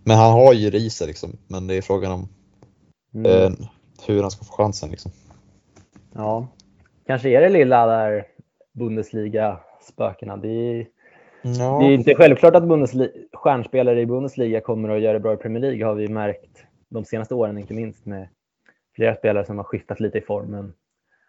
men 0.04 0.16
han 0.16 0.32
har 0.32 0.52
ju 0.52 0.70
det 0.70 0.78
i 0.78 0.90
sig 0.90 1.06
liksom, 1.06 1.36
men 1.46 1.66
det 1.66 1.74
är 1.74 1.82
frågan 1.82 2.12
om 2.12 2.28
mm. 3.14 3.26
eh, 3.26 3.50
hur 4.06 4.22
han 4.22 4.30
ska 4.30 4.44
få 4.44 4.52
chansen 4.52 4.90
liksom. 4.90 5.12
Ja, 6.14 6.48
kanske 7.06 7.28
är 7.28 7.40
det 7.40 7.48
lilla 7.48 7.86
där 7.86 8.24
Bundesliga-spökena. 8.72 10.36
Det 10.36 10.86
ja. 11.42 11.78
det 11.80 11.86
är 11.86 11.92
inte 11.92 12.14
självklart 12.14 12.54
att 12.54 12.68
Bundesliga, 12.68 13.10
stjärnspelare 13.32 14.00
i 14.00 14.06
Bundesliga 14.06 14.60
kommer 14.60 14.88
att 14.88 15.02
göra 15.02 15.12
det 15.12 15.20
bra 15.20 15.34
i 15.34 15.36
Premier 15.36 15.60
League 15.60 15.86
har 15.86 15.94
vi 15.94 16.08
märkt 16.08 16.64
de 16.88 17.04
senaste 17.04 17.34
åren, 17.34 17.58
inte 17.58 17.74
minst 17.74 18.06
med 18.06 18.28
flera 18.94 19.14
spelare 19.14 19.44
som 19.44 19.56
har 19.56 19.64
skiftat 19.64 20.00
lite 20.00 20.18
i 20.18 20.20
form. 20.20 20.50
Men, 20.50 20.74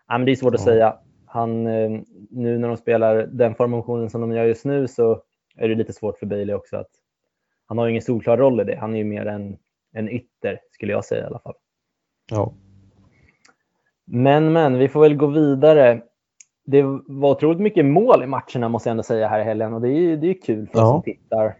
ja, 0.07 0.17
men 0.17 0.25
det 0.25 0.31
är 0.31 0.35
svårt 0.35 0.53
att 0.53 0.61
säga. 0.61 0.97
Han, 1.25 1.67
eh, 1.67 2.01
nu 2.29 2.57
när 2.57 2.67
de 2.67 2.77
spelar 2.77 3.15
den 3.31 3.55
formationen 3.55 4.09
som 4.09 4.21
de 4.21 4.31
gör 4.31 4.45
just 4.45 4.65
nu 4.65 4.87
så 4.87 5.23
är 5.55 5.69
det 5.69 5.75
lite 5.75 5.93
svårt 5.93 6.17
för 6.17 6.25
Bailey 6.25 6.55
också. 6.55 6.77
att 6.77 6.89
Han 7.65 7.77
har 7.77 7.87
ingen 7.87 8.01
solklar 8.01 8.37
roll 8.37 8.61
i 8.61 8.63
det. 8.63 8.75
Han 8.75 8.93
är 8.93 8.97
ju 8.97 9.03
mer 9.03 9.25
en, 9.25 9.57
en 9.91 10.09
ytter 10.09 10.59
skulle 10.71 10.91
jag 10.91 11.05
säga 11.05 11.23
i 11.23 11.27
alla 11.27 11.39
fall. 11.39 11.55
Ja. 12.31 12.53
Men, 14.05 14.53
men, 14.53 14.77
vi 14.77 14.89
får 14.89 15.01
väl 15.01 15.15
gå 15.15 15.27
vidare. 15.27 16.01
Det 16.65 16.83
var 17.07 17.31
otroligt 17.31 17.59
mycket 17.59 17.85
mål 17.85 18.23
i 18.23 18.27
matcherna 18.27 18.69
måste 18.69 18.89
jag 18.89 18.91
ändå 18.91 19.03
säga 19.03 19.27
här 19.27 19.39
i 19.39 19.43
helgen 19.43 19.73
och 19.73 19.81
det 19.81 19.89
är, 19.89 20.17
det 20.17 20.27
är 20.27 20.41
kul 20.41 20.67
för 20.67 20.79
oss 20.79 20.89
som 20.89 21.03
tittar. 21.03 21.55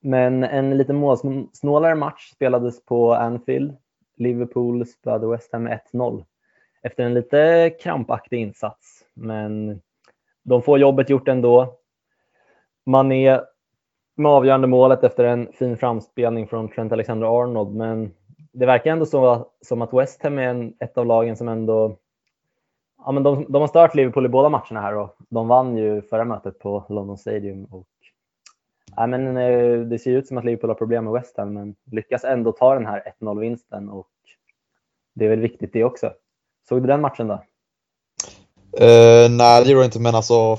Men 0.00 0.44
en 0.44 0.76
lite 0.76 0.92
målsnålare 0.92 1.94
match 1.94 2.30
spelades 2.30 2.84
på 2.84 3.14
Anfield. 3.14 3.76
Liverpool 4.20 4.86
spöade 4.86 5.26
West 5.26 5.52
Ham 5.52 5.62
med 5.62 5.80
1-0 5.92 6.24
efter 6.82 7.04
en 7.04 7.14
lite 7.14 7.70
krampaktig 7.82 8.40
insats. 8.40 9.04
Men 9.14 9.80
de 10.42 10.62
får 10.62 10.78
jobbet 10.78 11.10
gjort 11.10 11.28
ändå. 11.28 11.74
Mané 12.86 13.40
med 14.16 14.32
avgörande 14.32 14.66
målet 14.66 15.04
efter 15.04 15.24
en 15.24 15.52
fin 15.52 15.76
framspelning 15.76 16.46
från 16.46 16.68
Trent 16.68 16.92
Alexander-Arnold. 16.92 17.74
Men 17.74 18.10
det 18.52 18.66
verkar 18.66 18.92
ändå 18.92 19.06
så, 19.06 19.48
som 19.60 19.82
att 19.82 19.92
West 19.92 20.22
Ham 20.22 20.38
är 20.38 20.42
en, 20.42 20.74
ett 20.80 20.98
av 20.98 21.06
lagen 21.06 21.36
som 21.36 21.48
ändå 21.48 21.96
Ja, 23.04 23.12
men 23.12 23.22
de, 23.22 23.46
de 23.48 23.60
har 23.60 23.68
stört 23.68 23.94
Liverpool 23.94 24.26
i 24.26 24.28
båda 24.28 24.48
matcherna 24.48 24.80
här 24.80 24.96
och 24.96 25.16
de 25.28 25.48
vann 25.48 25.76
ju 25.76 26.02
förra 26.02 26.24
mötet 26.24 26.58
på 26.58 26.84
London 26.88 27.18
Stadium. 27.18 27.64
Och, 27.64 27.88
ja, 28.96 29.06
men, 29.06 29.36
eh, 29.36 29.80
det 29.80 29.98
ser 29.98 30.10
ut 30.10 30.26
som 30.26 30.38
att 30.38 30.44
Liverpool 30.44 30.70
har 30.70 30.74
problem 30.74 31.04
med 31.04 31.12
West 31.12 31.36
Ham 31.36 31.54
men 31.54 31.74
lyckas 31.90 32.24
ändå 32.24 32.52
ta 32.52 32.74
den 32.74 32.86
här 32.86 33.02
1-0-vinsten 33.20 33.88
och 33.88 34.08
det 35.14 35.24
är 35.24 35.28
väl 35.28 35.40
viktigt 35.40 35.72
det 35.72 35.84
också. 35.84 36.12
Såg 36.68 36.82
du 36.82 36.86
den 36.86 37.00
matchen 37.00 37.28
då? 37.28 37.44
Uh, 38.80 39.30
nej, 39.30 39.64
det 39.64 39.70
gjorde 39.70 39.82
jag 39.82 39.86
inte, 39.86 40.00
men 40.00 40.14
alltså 40.14 40.58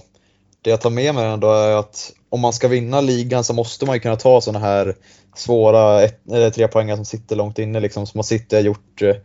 det 0.61 0.69
jag 0.69 0.81
tar 0.81 0.89
med 0.89 1.15
mig 1.15 1.25
ändå 1.25 1.51
är 1.51 1.75
att 1.75 2.13
om 2.29 2.39
man 2.39 2.53
ska 2.53 2.67
vinna 2.67 3.01
ligan 3.01 3.43
så 3.43 3.53
måste 3.53 3.85
man 3.85 3.95
ju 3.95 3.99
kunna 3.99 4.15
ta 4.15 4.41
sådana 4.41 4.65
här 4.65 4.95
svåra 5.35 6.07
trepoängare 6.55 6.95
som 6.95 7.05
sitter 7.05 7.35
långt 7.35 7.59
inne 7.59 7.79
liksom, 7.79 8.07
som 8.07 8.17
har 8.17 8.23
City 8.23 8.55
har 8.55 8.63
gjort 8.63 9.01
eh, 9.01 9.15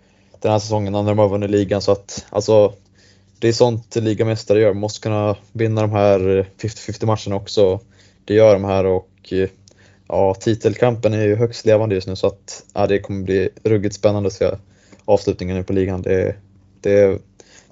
den 0.40 0.52
här 0.52 0.58
säsongen 0.58 0.92
när 0.92 1.02
de 1.02 1.18
har 1.18 1.28
vunnit 1.28 1.50
ligan. 1.50 1.82
Så 1.82 1.92
att 1.92 2.26
alltså, 2.30 2.72
det 3.38 3.48
är 3.48 3.52
sånt 3.52 3.96
ligamästare 3.96 4.60
gör. 4.60 4.72
Man 4.72 4.80
måste 4.80 5.00
kunna 5.00 5.36
vinna 5.52 5.80
de 5.80 5.90
här 5.90 6.18
50-50 6.58 7.06
matcherna 7.06 7.36
också. 7.36 7.80
Det 8.24 8.34
gör 8.34 8.52
de 8.52 8.64
här 8.64 8.86
och 8.86 9.32
eh, 9.32 9.48
ja, 10.08 10.34
titelkampen 10.34 11.14
är 11.14 11.22
ju 11.22 11.36
högst 11.36 11.66
levande 11.66 11.94
just 11.94 12.08
nu 12.08 12.16
så 12.16 12.26
att 12.26 12.64
ja, 12.74 12.86
det 12.86 12.98
kommer 12.98 13.24
bli 13.24 13.48
ruggigt 13.64 13.94
spännande 13.94 14.26
att 14.26 14.32
se 14.32 14.50
avslutningen 15.06 15.56
nu 15.56 15.62
på 15.62 15.72
ligan. 15.72 16.02
Det, 16.02 16.36
det 16.80 17.22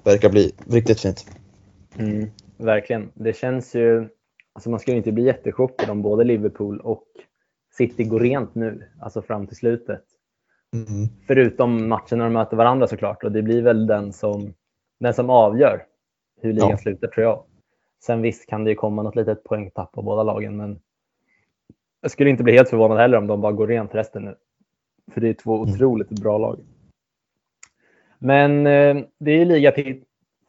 verkar 0.03 0.29
bli 0.29 0.51
riktigt 0.69 0.99
fint. 0.99 1.25
Mm, 1.97 2.29
verkligen. 2.57 3.11
Det 3.13 3.33
känns 3.35 3.75
ju, 3.75 4.09
alltså 4.53 4.69
man 4.69 4.79
ju 4.87 4.93
inte 4.93 5.11
bli 5.11 5.23
jättechockad 5.23 5.89
om 5.89 6.01
både 6.01 6.23
Liverpool 6.23 6.79
och 6.79 7.07
City 7.77 8.03
går 8.03 8.19
rent 8.19 8.55
nu, 8.55 8.89
alltså 8.99 9.21
fram 9.21 9.47
till 9.47 9.57
slutet. 9.57 10.03
Mm. 10.73 11.09
Förutom 11.27 11.87
matchen 11.87 12.17
när 12.17 12.25
de 12.25 12.33
möter 12.33 12.57
varandra 12.57 12.87
såklart 12.87 13.23
och 13.23 13.31
det 13.31 13.41
blir 13.41 13.61
väl 13.61 13.87
den 13.87 14.13
som, 14.13 14.53
den 14.99 15.13
som 15.13 15.29
avgör 15.29 15.83
hur 16.41 16.53
ligan 16.53 16.69
ja. 16.69 16.77
slutar 16.77 17.07
tror 17.07 17.23
jag. 17.23 17.43
Sen 18.05 18.21
visst 18.21 18.49
kan 18.49 18.63
det 18.63 18.69
ju 18.69 18.75
komma 18.75 19.03
något 19.03 19.15
litet 19.15 19.43
poängtapp 19.43 19.91
på 19.91 20.01
båda 20.01 20.23
lagen 20.23 20.57
men 20.57 20.79
jag 22.01 22.11
skulle 22.11 22.29
inte 22.29 22.43
bli 22.43 22.53
helt 22.53 22.69
förvånad 22.69 22.97
heller 22.97 23.17
om 23.17 23.27
de 23.27 23.41
bara 23.41 23.51
går 23.51 23.67
rent 23.67 23.95
resten 23.95 24.23
nu. 24.23 24.35
För 25.11 25.21
det 25.21 25.29
är 25.29 25.33
två 25.33 25.55
mm. 25.55 25.73
otroligt 25.73 26.09
bra 26.09 26.37
lag. 26.37 26.59
Men 28.19 28.67
eh, 28.67 28.95
det 29.19 29.31
är 29.31 29.81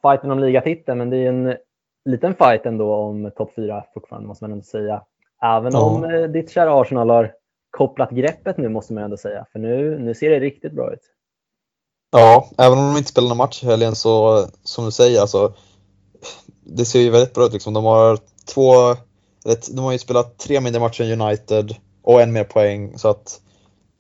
fighten 0.03 0.31
om 0.31 0.39
ligatiteln, 0.39 0.99
men 0.99 1.11
det 1.11 1.17
är 1.17 1.29
en 1.29 1.57
liten 2.05 2.35
fight 2.35 2.67
ändå 2.67 2.95
om 2.95 3.31
topp 3.37 3.53
fyra 3.57 3.85
fortfarande 3.95 4.29
måste 4.29 4.45
man 4.45 4.53
ändå 4.53 4.65
säga. 4.65 5.03
Även 5.43 5.73
ja. 5.73 5.81
om 5.81 6.05
eh, 6.05 6.23
ditt 6.23 6.51
kära 6.51 6.81
Arsenal 6.81 7.11
har 7.11 7.33
kopplat 7.71 8.11
greppet 8.11 8.57
nu 8.57 8.69
måste 8.69 8.93
man 8.93 9.05
ändå 9.05 9.17
säga, 9.17 9.47
för 9.53 9.59
nu, 9.59 9.99
nu 9.99 10.15
ser 10.15 10.31
det 10.31 10.41
riktigt 10.41 10.73
bra 10.73 10.93
ut. 10.93 11.01
Ja, 12.11 12.51
även 12.59 12.79
om 12.79 12.93
de 12.93 12.99
inte 12.99 13.11
spelar 13.11 13.29
någon 13.29 13.37
match 13.37 13.63
i 13.63 13.67
helgen 13.67 13.95
så 13.95 14.45
som 14.63 14.85
du 14.85 14.91
säger, 14.91 15.21
alltså, 15.21 15.55
det 16.65 16.85
ser 16.85 17.01
ju 17.01 17.11
väldigt 17.11 17.35
bra 17.35 17.47
ut. 17.47 17.53
Liksom. 17.53 17.75
De 17.75 17.85
har 17.85 18.19
två, 18.55 18.71
de 19.71 19.85
har 19.85 19.93
ju 19.93 19.99
spelat 19.99 20.39
tre 20.39 20.61
mindre 20.61 20.81
matcher 20.81 21.05
än 21.05 21.21
United 21.21 21.75
och 22.03 22.23
en 22.23 22.33
mer 22.33 22.45
poäng 22.45 22.99
så 22.99 23.09
att 23.09 23.41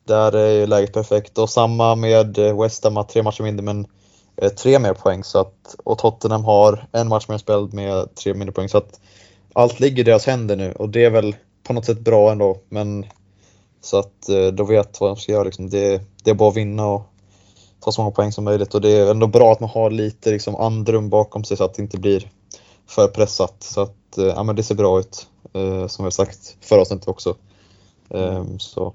där 0.07 0.33
är 0.33 0.53
ju 0.53 0.67
läget 0.67 0.93
perfekt 0.93 1.39
och 1.39 1.51
samma 1.51 1.95
med 1.95 2.39
eh, 2.39 2.63
West 2.63 2.85
Ham, 2.85 3.05
tre 3.09 3.23
matcher 3.23 3.43
mindre 3.43 3.65
men 3.65 3.87
eh, 4.37 4.49
tre 4.49 4.79
mer 4.79 4.95
poäng. 4.95 5.25
Så 5.25 5.39
att, 5.39 5.77
och 5.85 5.99
Tottenham 5.99 6.45
har 6.45 6.87
en 6.93 7.09
match 7.09 7.29
mer 7.29 7.39
spelad 7.39 7.75
med 7.75 8.15
tre 8.15 8.35
mindre 8.35 8.53
poäng. 8.53 8.69
Så 8.69 8.79
att 8.79 9.01
allt 9.53 9.81
ligger 9.81 10.01
i 10.01 10.03
deras 10.03 10.27
händer 10.27 10.57
nu 10.57 10.73
och 10.73 10.89
det 10.89 11.05
är 11.05 11.11
väl 11.11 11.37
på 11.63 11.73
något 11.73 11.85
sätt 11.85 12.01
bra 12.01 12.33
ändå. 12.33 12.59
Men 12.69 13.07
så 13.81 13.99
att 13.99 14.29
eh, 14.29 14.47
de 14.47 14.67
vet 14.67 15.01
vad 15.01 15.11
de 15.11 15.17
ska 15.17 15.33
göra. 15.33 15.45
Liksom. 15.45 15.71
Det, 15.71 16.03
det 16.25 16.31
är 16.31 16.35
bara 16.35 16.49
att 16.49 16.57
vinna 16.57 16.87
och 16.87 17.03
ta 17.81 17.93
så 17.93 18.01
många 18.01 18.15
poäng 18.15 18.33
som 18.33 18.45
möjligt. 18.45 18.75
Och 18.75 18.81
det 18.81 18.91
är 18.91 19.11
ändå 19.11 19.27
bra 19.27 19.53
att 19.53 19.61
man 19.61 19.71
har 19.71 19.91
lite 19.91 20.31
liksom, 20.31 20.57
andrum 20.57 21.09
bakom 21.09 21.45
sig 21.45 21.57
så 21.57 21.65
att 21.65 21.75
det 21.75 21.83
inte 21.83 21.99
blir 21.99 22.31
för 22.87 23.09
pressat. 23.09 23.63
Så 23.63 23.81
att 23.81 23.97
ja, 24.17 24.43
men 24.43 24.57
det 24.57 24.63
ser 24.63 24.75
bra 24.75 25.01
ut, 25.01 25.27
som 25.89 26.03
vi 26.03 26.03
har 26.03 26.11
sagt 26.11 26.57
förra 26.61 26.81
avsnittet 26.81 27.09
också. 27.09 27.37
Eh, 28.11 28.45
så 28.59 28.95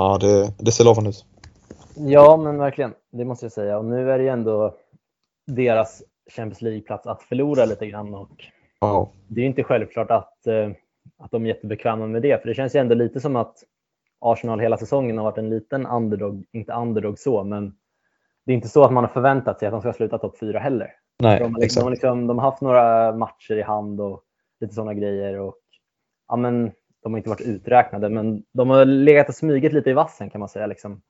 Ja, 0.00 0.18
det, 0.20 0.54
det 0.58 0.72
ser 0.72 0.84
lovande 0.84 1.10
ut. 1.10 1.24
Ja, 1.96 2.36
men 2.36 2.58
verkligen. 2.58 2.94
Det 3.12 3.24
måste 3.24 3.44
jag 3.44 3.52
säga. 3.52 3.78
Och 3.78 3.84
nu 3.84 4.10
är 4.10 4.18
det 4.18 4.24
ju 4.24 4.30
ändå 4.30 4.74
deras 5.46 6.02
Champions 6.36 6.62
League-plats 6.62 7.06
att 7.06 7.22
förlora 7.22 7.64
lite 7.64 7.86
grann. 7.86 8.14
Och 8.14 8.30
ja. 8.80 9.12
Det 9.28 9.40
är 9.40 9.44
inte 9.44 9.64
självklart 9.64 10.10
att, 10.10 10.46
eh, 10.46 10.70
att 11.18 11.30
de 11.30 11.44
är 11.44 11.48
jättebekväma 11.48 12.06
med 12.06 12.22
det. 12.22 12.42
För 12.42 12.48
det 12.48 12.54
känns 12.54 12.74
ju 12.74 12.80
ändå 12.80 12.94
lite 12.94 13.20
som 13.20 13.36
att 13.36 13.56
Arsenal 14.20 14.60
hela 14.60 14.76
säsongen 14.76 15.18
har 15.18 15.24
varit 15.24 15.38
en 15.38 15.50
liten 15.50 15.86
underdog. 15.86 16.44
Inte 16.52 16.72
underdog 16.72 17.18
så, 17.18 17.44
men 17.44 17.74
det 18.46 18.52
är 18.52 18.56
inte 18.56 18.68
så 18.68 18.84
att 18.84 18.92
man 18.92 19.04
har 19.04 19.12
förväntat 19.12 19.58
sig 19.58 19.68
att 19.68 19.72
de 19.72 19.80
ska 19.80 19.92
sluta 19.92 20.18
topp 20.18 20.38
fyra 20.38 20.58
heller. 20.58 20.90
Nej, 21.22 21.40
de, 21.40 21.56
liksom, 21.60 21.84
de, 21.84 21.90
liksom, 21.90 22.26
de 22.26 22.38
har 22.38 22.50
haft 22.50 22.62
några 22.62 23.12
matcher 23.12 23.54
i 23.58 23.62
hand 23.62 24.00
och 24.00 24.22
lite 24.60 24.74
sådana 24.74 24.94
grejer. 24.94 25.38
Och, 25.38 25.56
ja, 26.28 26.36
men 26.36 26.72
de 27.02 27.12
har 27.12 27.18
inte 27.18 27.30
varit 27.30 27.40
uträknade, 27.40 28.08
men 28.08 28.42
de 28.52 28.70
har 28.70 28.84
legat 28.84 29.28
och 29.28 29.34
smugit 29.34 29.72
lite 29.72 29.90
i 29.90 29.92
vassen 29.92 30.30
kan 30.30 30.38
man 30.38 30.48
säga. 30.48 30.66
Liksom. 30.66 31.02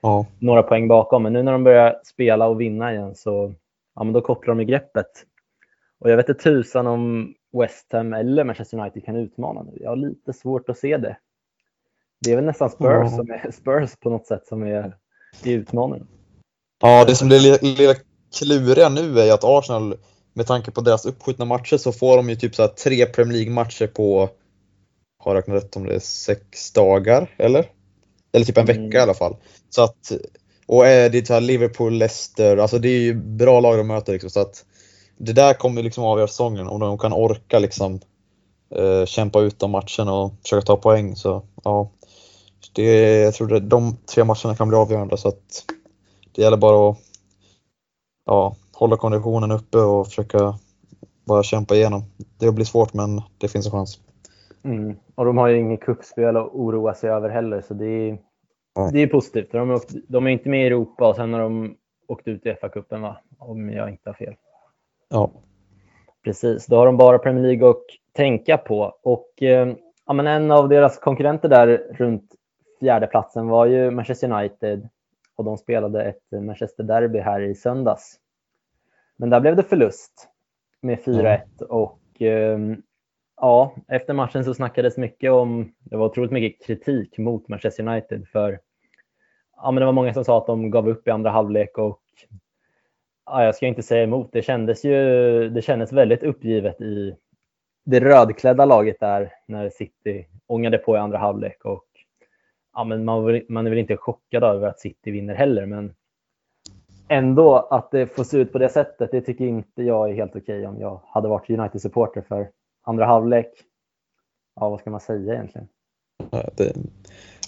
Ja. 0.00 0.26
Några 0.38 0.62
poäng 0.62 0.88
bakom, 0.88 1.22
men 1.22 1.32
nu 1.32 1.42
när 1.42 1.52
de 1.52 1.64
börjar 1.64 2.00
spela 2.04 2.46
och 2.46 2.60
vinna 2.60 2.92
igen 2.92 3.14
så 3.14 3.54
ja, 3.94 4.04
men 4.04 4.12
då 4.12 4.20
kopplar 4.20 4.54
de 4.54 4.60
i 4.60 4.64
greppet. 4.64 5.10
Och 6.00 6.10
jag 6.10 6.16
vet 6.16 6.28
inte 6.28 6.42
tusan 6.42 6.86
om 6.86 7.34
West 7.60 7.92
Ham 7.92 8.12
eller 8.12 8.44
Manchester 8.44 8.78
United 8.78 9.04
kan 9.04 9.16
utmana 9.16 9.62
nu. 9.62 9.78
Jag 9.80 9.90
har 9.90 9.96
lite 9.96 10.32
svårt 10.32 10.68
att 10.68 10.78
se 10.78 10.96
det. 10.96 11.16
Det 12.24 12.32
är 12.32 12.36
väl 12.36 12.44
nästan 12.44 12.70
Spurs, 12.70 12.86
ja. 12.86 13.08
som 13.08 13.30
är, 13.30 13.50
Spurs 13.50 13.96
på 13.96 14.10
något 14.10 14.26
sätt 14.26 14.46
som 14.46 14.62
är 14.62 14.96
i 15.44 15.52
utmaningen. 15.52 16.06
Ja, 16.80 17.04
det 17.04 17.14
som 17.14 17.28
blir 17.28 17.62
lilla 17.62 17.94
kluriga 18.38 18.88
nu 18.88 19.20
är 19.20 19.34
att 19.34 19.44
Arsenal, 19.44 19.94
med 20.32 20.46
tanke 20.46 20.70
på 20.70 20.80
deras 20.80 21.06
uppskjutna 21.06 21.44
matcher, 21.44 21.76
så 21.76 21.92
får 21.92 22.16
de 22.16 22.28
ju 22.28 22.36
typ 22.36 22.54
så 22.54 22.68
tre 22.68 23.06
Premier 23.06 23.38
League-matcher 23.38 23.86
på 23.86 24.28
har 25.18 25.34
räknat 25.34 25.56
rätt 25.56 25.76
om 25.76 25.86
det 25.86 25.94
är 25.94 25.98
sex 25.98 26.72
dagar, 26.72 27.34
eller? 27.36 27.70
Eller 28.32 28.44
typ 28.44 28.58
en 28.58 28.66
vecka 28.66 28.80
mm. 28.80 28.92
i 28.92 28.98
alla 28.98 29.14
fall. 29.14 29.36
Så 29.70 29.82
att, 29.82 30.12
och 30.66 30.82
det 30.84 31.30
är 31.30 31.40
Liverpool, 31.40 31.92
Leicester, 31.92 32.56
alltså 32.56 32.78
det 32.78 32.88
är 32.88 33.00
ju 33.00 33.14
bra 33.14 33.60
lag 33.60 33.78
de 33.78 33.86
möter 33.86 34.12
liksom, 34.12 34.30
så 34.30 34.40
att 34.40 34.64
det 35.16 35.32
där 35.32 35.54
kommer 35.54 35.82
liksom 35.82 36.04
avgöra 36.04 36.28
säsongen, 36.28 36.66
om 36.66 36.80
de 36.80 36.98
kan 36.98 37.12
orka 37.12 37.58
liksom 37.58 38.00
eh, 38.74 39.04
kämpa 39.06 39.40
ut 39.40 39.58
de 39.58 39.70
matcherna 39.70 40.14
och 40.14 40.34
försöka 40.42 40.66
ta 40.66 40.76
poäng. 40.76 41.16
Så 41.16 41.42
ja, 41.64 41.90
det, 42.72 43.20
jag 43.20 43.34
tror 43.34 43.56
att 43.56 43.70
de 43.70 43.96
tre 44.14 44.24
matcherna 44.24 44.56
kan 44.56 44.68
bli 44.68 44.76
avgörande 44.76 45.16
så 45.16 45.28
att 45.28 45.64
det 46.32 46.42
gäller 46.42 46.56
bara 46.56 46.90
att 46.90 46.98
ja, 48.26 48.56
hålla 48.72 48.96
konditionen 48.96 49.50
uppe 49.50 49.78
och 49.78 50.06
försöka 50.06 50.58
bara 51.24 51.42
kämpa 51.42 51.74
igenom. 51.74 52.04
Det 52.38 52.52
blir 52.52 52.64
svårt 52.64 52.94
men 52.94 53.22
det 53.38 53.48
finns 53.48 53.66
en 53.66 53.72
chans. 53.72 53.98
Mm. 54.66 54.96
Och 55.14 55.24
de 55.24 55.38
har 55.38 55.48
ju 55.48 55.58
inget 55.58 55.80
kuppspel 55.80 56.36
att 56.36 56.50
oroa 56.52 56.94
sig 56.94 57.10
över 57.10 57.28
heller, 57.28 57.60
så 57.60 57.74
det 57.74 57.86
är, 57.86 58.08
mm. 58.08 58.92
det 58.92 59.02
är 59.02 59.06
positivt. 59.06 59.52
De, 59.52 59.70
är, 59.70 59.80
de 60.08 60.26
är 60.26 60.30
inte 60.30 60.48
med 60.48 60.62
i 60.62 60.66
Europa 60.66 61.08
och 61.08 61.16
sen 61.16 61.32
har 61.32 61.40
de 61.40 61.76
åkt 62.06 62.28
ut 62.28 62.46
i 62.46 62.52
FA-cupen, 62.52 63.00
va? 63.00 63.16
om 63.38 63.70
jag 63.70 63.90
inte 63.90 64.08
har 64.08 64.14
fel. 64.14 64.34
Ja. 65.08 65.30
Precis, 66.24 66.66
då 66.66 66.76
har 66.76 66.86
de 66.86 66.96
bara 66.96 67.18
Premier 67.18 67.44
League 67.44 67.70
att 67.70 67.84
tänka 68.12 68.58
på. 68.58 68.98
Och 69.02 69.42
eh, 69.42 69.74
ja, 70.06 70.12
men 70.12 70.26
en 70.26 70.50
av 70.50 70.68
deras 70.68 70.98
konkurrenter 70.98 71.48
där 71.48 71.86
runt 71.90 72.34
fjärdeplatsen 72.80 73.48
var 73.48 73.66
ju 73.66 73.90
Manchester 73.90 74.32
United 74.32 74.88
och 75.36 75.44
de 75.44 75.58
spelade 75.58 76.04
ett 76.04 76.42
Manchester 76.42 76.84
Derby 76.84 77.18
här 77.18 77.40
i 77.40 77.54
söndags. 77.54 78.20
Men 79.16 79.30
där 79.30 79.40
blev 79.40 79.56
det 79.56 79.62
förlust 79.62 80.28
med 80.80 80.98
4-1 80.98 81.24
mm. 81.24 81.40
och 81.68 82.22
eh, 82.22 82.58
ja, 83.36 83.74
efter 83.88 84.14
matchen 84.14 84.44
så 84.44 84.54
snackades 84.54 84.96
mycket 84.96 85.32
om, 85.32 85.72
det 85.78 85.96
var 85.96 86.06
otroligt 86.06 86.32
mycket 86.32 86.66
kritik 86.66 87.18
mot 87.18 87.48
Manchester 87.48 87.88
United 87.88 88.28
för 88.28 88.60
ja, 89.56 89.70
men 89.70 89.80
det 89.80 89.86
var 89.86 89.92
många 89.92 90.14
som 90.14 90.24
sa 90.24 90.38
att 90.38 90.46
de 90.46 90.70
gav 90.70 90.88
upp 90.88 91.08
i 91.08 91.10
andra 91.10 91.30
halvlek 91.30 91.78
och 91.78 92.00
ja, 93.26 93.44
jag 93.44 93.54
ska 93.54 93.66
inte 93.66 93.82
säga 93.82 94.02
emot. 94.02 94.28
Det 94.32 94.42
kändes 94.42 94.84
ju 94.84 95.48
det 95.48 95.62
kändes 95.62 95.92
väldigt 95.92 96.22
uppgivet 96.22 96.80
i 96.80 97.16
det 97.84 98.00
rödklädda 98.00 98.64
laget 98.64 99.00
där 99.00 99.32
när 99.48 99.70
City 99.70 100.26
ångade 100.46 100.78
på 100.78 100.96
i 100.96 100.98
andra 100.98 101.18
halvlek. 101.18 101.64
Och, 101.64 101.84
ja, 102.72 102.84
men 102.84 103.04
man, 103.04 103.42
man 103.48 103.66
är 103.66 103.70
väl 103.70 103.78
inte 103.78 103.96
chockad 103.96 104.44
över 104.44 104.68
att 104.68 104.80
City 104.80 105.10
vinner 105.10 105.34
heller, 105.34 105.66
men 105.66 105.94
ändå 107.08 107.56
att 107.56 107.90
det 107.90 108.06
får 108.06 108.24
se 108.24 108.38
ut 108.38 108.52
på 108.52 108.58
det 108.58 108.68
sättet, 108.68 109.10
det 109.10 109.20
tycker 109.20 109.44
inte 109.44 109.82
jag 109.82 110.10
är 110.10 110.14
helt 110.14 110.36
okej 110.36 110.58
okay 110.58 110.66
om 110.66 110.80
jag 110.80 111.00
hade 111.06 111.28
varit 111.28 111.50
United-supporter 111.50 112.22
för 112.28 112.50
andra 112.86 113.06
halvlek. 113.06 113.52
Ja, 114.60 114.68
vad 114.68 114.80
ska 114.80 114.90
man 114.90 115.00
säga 115.00 115.34
egentligen? 115.34 115.68
Det, 116.56 116.72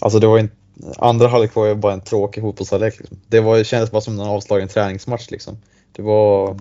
alltså 0.01 0.19
det 0.19 0.27
var 0.27 0.39
en, 0.39 0.51
andra 0.97 1.27
halvlek 1.27 1.55
var 1.55 1.67
ju 1.67 1.75
bara 1.75 1.93
en 1.93 2.01
tråkig 2.01 2.43
fotbollshalvlek. 2.43 2.99
Liksom. 2.99 3.17
Det 3.27 3.39
var, 3.39 3.63
kändes 3.63 3.91
bara 3.91 4.01
som 4.01 4.19
en 4.19 4.27
avslagen 4.27 4.67
träningsmatch. 4.67 5.31
Liksom. 5.31 5.57
Det 5.91 6.01
var, 6.01 6.57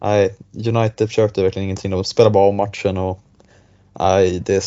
nej, 0.00 0.34
United 0.52 1.08
försökte 1.08 1.42
verkligen 1.42 1.64
ingenting. 1.64 1.90
De 1.90 2.04
spelade 2.04 2.32
bara 2.32 2.48
om 2.48 2.56
matchen 2.56 2.96
och 2.96 3.20
nej, 3.98 4.40
det, 4.40 4.64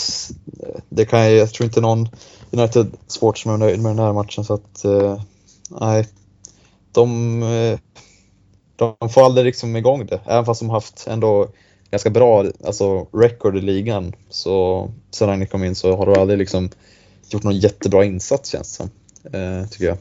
det 0.89 1.05
kan 1.05 1.19
jag, 1.19 1.31
jag 1.31 1.49
tror 1.49 1.65
inte 1.65 1.81
någon 1.81 2.09
United 2.51 2.87
sportsman 3.07 3.55
är 3.55 3.65
nöjd 3.65 3.81
med 3.81 3.91
den 3.91 4.05
här 4.05 4.13
matchen 4.13 4.45
så 4.45 4.53
att 4.53 4.85
eh, 4.85 5.21
nej, 5.69 6.07
de, 6.91 7.43
eh, 7.43 7.79
de 8.75 9.09
får 9.09 9.25
aldrig 9.25 9.45
liksom 9.45 9.75
igång 9.75 10.05
det. 10.05 10.21
Även 10.25 10.45
fast 10.45 10.61
de 10.61 10.69
haft 10.69 11.07
ändå 11.07 11.47
ganska 11.91 12.09
bra 12.09 12.45
alltså, 12.65 13.07
record 13.13 13.57
i 13.57 13.61
ligan 13.61 14.13
så 14.29 14.87
sen 15.11 15.27
Ragnik 15.27 15.51
kom 15.51 15.63
in 15.63 15.75
så 15.75 15.95
har 15.95 16.05
de 16.05 16.21
aldrig 16.21 16.39
liksom 16.39 16.69
gjort 17.29 17.43
någon 17.43 17.57
jättebra 17.57 18.05
insats 18.05 18.49
känns 18.49 18.77
det 18.77 18.83
som. 18.83 18.89
Eh, 19.39 19.67
tycker 19.67 19.85
jag. 19.85 19.97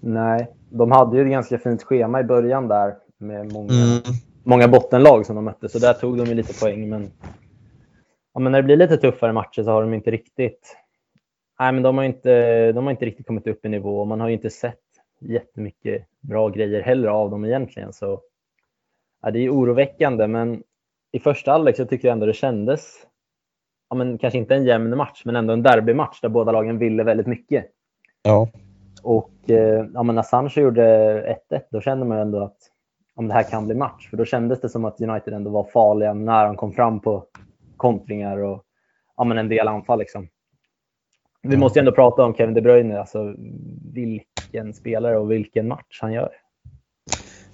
Nej, 0.00 0.48
de 0.70 0.90
hade 0.90 1.16
ju 1.16 1.22
ett 1.24 1.30
ganska 1.30 1.58
fint 1.58 1.82
schema 1.82 2.20
i 2.20 2.24
början 2.24 2.68
där 2.68 2.94
med 3.18 3.52
många, 3.52 3.72
mm. 3.72 4.00
många 4.44 4.68
bottenlag 4.68 5.26
som 5.26 5.36
de 5.36 5.44
mötte, 5.44 5.68
så 5.68 5.78
där 5.78 5.92
tog 5.92 6.18
de 6.18 6.26
ju 6.26 6.34
lite 6.34 6.60
poäng. 6.60 6.88
Men, 6.88 7.10
ja, 8.34 8.40
men 8.40 8.52
när 8.52 8.58
det 8.58 8.66
blir 8.66 8.76
lite 8.76 8.96
tuffare 8.96 9.32
matcher 9.32 9.62
så 9.62 9.70
har 9.70 9.82
de 9.82 9.94
inte 9.94 10.10
riktigt 10.10 10.76
Nej, 11.62 11.72
men 11.72 11.82
de 11.82 11.98
har 11.98 12.04
inte, 12.04 12.72
de 12.72 12.84
har 12.84 12.90
inte 12.90 13.04
riktigt 13.04 13.26
kommit 13.26 13.46
upp 13.46 13.64
i 13.64 13.68
nivå 13.68 14.00
och 14.00 14.06
man 14.06 14.20
har 14.20 14.28
inte 14.28 14.50
sett 14.50 14.78
jättemycket 15.20 16.06
bra 16.20 16.48
grejer 16.48 16.82
heller 16.82 17.08
av 17.08 17.30
dem 17.30 17.44
egentligen. 17.44 17.92
Så 17.92 18.20
ja, 19.22 19.30
det 19.30 19.38
är 19.38 19.50
oroväckande, 19.50 20.26
men 20.26 20.62
i 21.12 21.18
första 21.18 21.52
halvlek 21.52 21.76
så 21.76 21.84
tycker 21.84 22.08
jag 22.08 22.12
ändå 22.12 22.26
det 22.26 22.32
kändes, 22.32 23.06
ja, 23.90 23.96
men 23.96 24.18
kanske 24.18 24.38
inte 24.38 24.54
en 24.54 24.64
jämn 24.64 24.96
match, 24.96 25.22
men 25.24 25.36
ändå 25.36 25.52
en 25.52 25.62
derbymatch 25.62 26.20
där 26.20 26.28
båda 26.28 26.52
lagen 26.52 26.78
ville 26.78 27.04
väldigt 27.04 27.26
mycket. 27.26 27.66
Ja. 28.22 28.48
Och 29.02 29.50
eh, 29.50 29.86
ja, 29.94 30.02
men 30.02 30.14
när 30.14 30.22
Sancho 30.22 30.60
gjorde 30.60 30.84
1-1, 31.50 31.60
då 31.70 31.80
kände 31.80 32.06
man 32.06 32.18
ändå 32.18 32.40
att 32.42 32.56
om 33.14 33.28
det 33.28 33.34
här 33.34 33.42
kan 33.42 33.66
bli 33.66 33.74
match. 33.74 34.10
För 34.10 34.16
då 34.16 34.24
kändes 34.24 34.60
det 34.60 34.68
som 34.68 34.84
att 34.84 35.00
United 35.00 35.34
ändå 35.34 35.50
var 35.50 35.64
farliga 35.64 36.14
när 36.14 36.46
de 36.46 36.56
kom 36.56 36.72
fram 36.72 37.00
på 37.00 37.26
kontringar 37.76 38.38
och 38.38 38.64
ja, 39.16 39.24
men 39.24 39.38
en 39.38 39.48
del 39.48 39.68
anfall. 39.68 39.98
Liksom. 39.98 40.28
Vi 41.42 41.56
måste 41.56 41.80
ändå 41.80 41.92
prata 41.92 42.24
om 42.24 42.34
Kevin 42.34 42.54
De 42.54 42.60
Bruyne. 42.60 43.00
Alltså, 43.00 43.34
vilken 43.94 44.74
spelare 44.74 45.18
och 45.18 45.30
vilken 45.30 45.68
match 45.68 45.98
han 46.00 46.12
gör. 46.12 46.30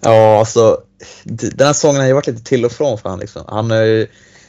Ja, 0.01 0.39
alltså 0.39 0.81
den 1.25 1.67
här 1.67 1.73
säsongen 1.73 2.01
har 2.01 2.07
ju 2.07 2.13
varit 2.13 2.27
lite 2.27 2.45
till 2.45 2.65
och 2.65 2.73
från 2.73 2.99
för 2.99 3.09
honom. 3.09 3.21
Liksom. 3.21 3.45
Han, 3.49 3.71
är, 3.71 4.07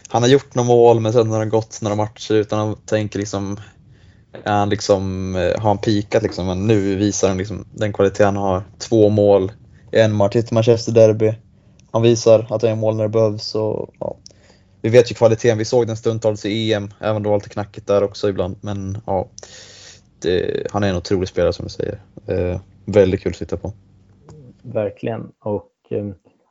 han 0.08 0.22
har 0.22 0.30
gjort 0.30 0.56
några 0.56 0.68
mål 0.68 1.00
men 1.00 1.14
sen 1.14 1.32
har 1.32 1.40
det 1.40 1.46
gått 1.46 1.82
några 1.82 1.96
matcher 1.96 2.34
utan 2.34 2.72
att 2.72 2.86
tänka 2.86 3.20
liksom, 3.20 3.60
han 4.46 4.70
liksom, 4.70 5.36
eh, 5.36 5.62
har 5.62 5.70
han 5.70 5.78
pikat 5.78 6.24
liksom? 6.24 6.46
Men 6.46 6.68
nu 6.68 6.96
visar 6.96 7.28
han 7.28 7.38
liksom 7.38 7.66
den 7.74 7.94
kvalitet 7.94 8.24
han 8.24 8.36
har. 8.36 8.64
Två 8.78 9.10
mål 9.10 9.52
i 9.92 10.00
en 10.00 10.16
match, 10.16 10.36
ett 10.36 10.52
Manchester 10.52 10.92
Derby. 10.92 11.34
Han 11.92 12.02
visar 12.02 12.40
att 12.50 12.62
han 12.62 12.70
gör 12.70 12.76
mål 12.76 12.96
när 12.96 13.04
det 13.04 13.10
behövs. 13.10 13.56
Och, 13.56 13.94
ja. 14.00 14.16
Vi 14.82 14.90
vet 14.90 15.12
ju 15.12 15.16
kvaliteten, 15.16 15.58
vi 15.58 15.66
såg 15.66 15.88
den 15.88 15.98
stundtals 15.98 16.46
i 16.46 16.74
EM, 16.74 16.94
även 17.00 17.16
om 17.16 17.24
det 17.24 17.30
var 17.30 17.38
lite 17.38 17.50
knackigt 17.50 17.88
där 17.88 18.04
också 18.04 18.30
ibland. 18.30 18.56
Men 18.62 18.98
ja, 19.06 19.28
det, 20.22 20.68
han 20.72 20.84
är 20.84 20.90
en 20.90 20.96
otrolig 20.96 21.30
spelare 21.30 21.54
som 21.54 21.66
du 21.66 21.70
säger. 21.70 22.00
Eh, 22.28 22.60
väldigt 22.86 23.22
kul 23.22 23.32
att 23.32 23.38
titta 23.38 23.58
på. 23.58 23.74
Verkligen. 24.74 25.32
Och, 25.40 25.72
eh, 25.90 26.06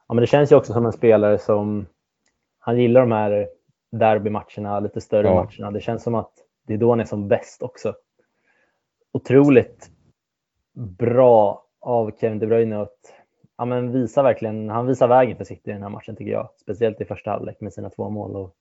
ja, 0.09 0.14
men 0.14 0.16
det 0.16 0.26
känns 0.26 0.52
ju 0.52 0.57
också 0.57 0.72
som 0.72 0.87
en 0.87 0.92
spelare 0.92 1.38
som 1.38 1.87
han 2.59 2.78
gillar 2.81 3.00
de 3.00 3.12
här 3.12 3.48
derbymatcherna, 3.90 4.81
lite 4.81 5.00
större 5.00 5.26
ja. 5.26 5.35
matcherna. 5.35 5.70
Det 5.70 5.81
känns 5.81 6.02
som 6.02 6.14
att 6.14 6.33
det 6.66 6.74
är 6.74 6.78
då 6.78 6.90
han 6.90 7.00
är 7.00 7.04
som 7.04 7.28
bäst 7.28 7.62
också. 7.62 7.94
Otroligt 9.12 9.90
bra 10.74 11.64
av 11.81 12.11
Kevin 12.20 12.38
De 12.38 12.46
Bruyne 12.46 12.81
att 12.81 13.14
ja, 13.59 13.64
men 13.64 13.92
visa 13.92 14.22
verkligen, 14.22 14.70
han 14.70 14.87
visar 14.87 15.09
vägen 15.09 15.37
för 15.37 15.44
City 15.44 15.70
i 15.70 15.72
den 15.72 15.83
här 15.83 15.90
matchen 15.90 16.16
tycker 16.16 16.33
jag. 16.33 16.48
Speciellt 16.57 17.00
i 17.00 17.04
första 17.04 17.31
halvlek 17.31 17.61
med 17.61 17.72
sina 17.72 17.90
två 17.90 18.11
mål. 18.11 18.37
Och 18.37 18.54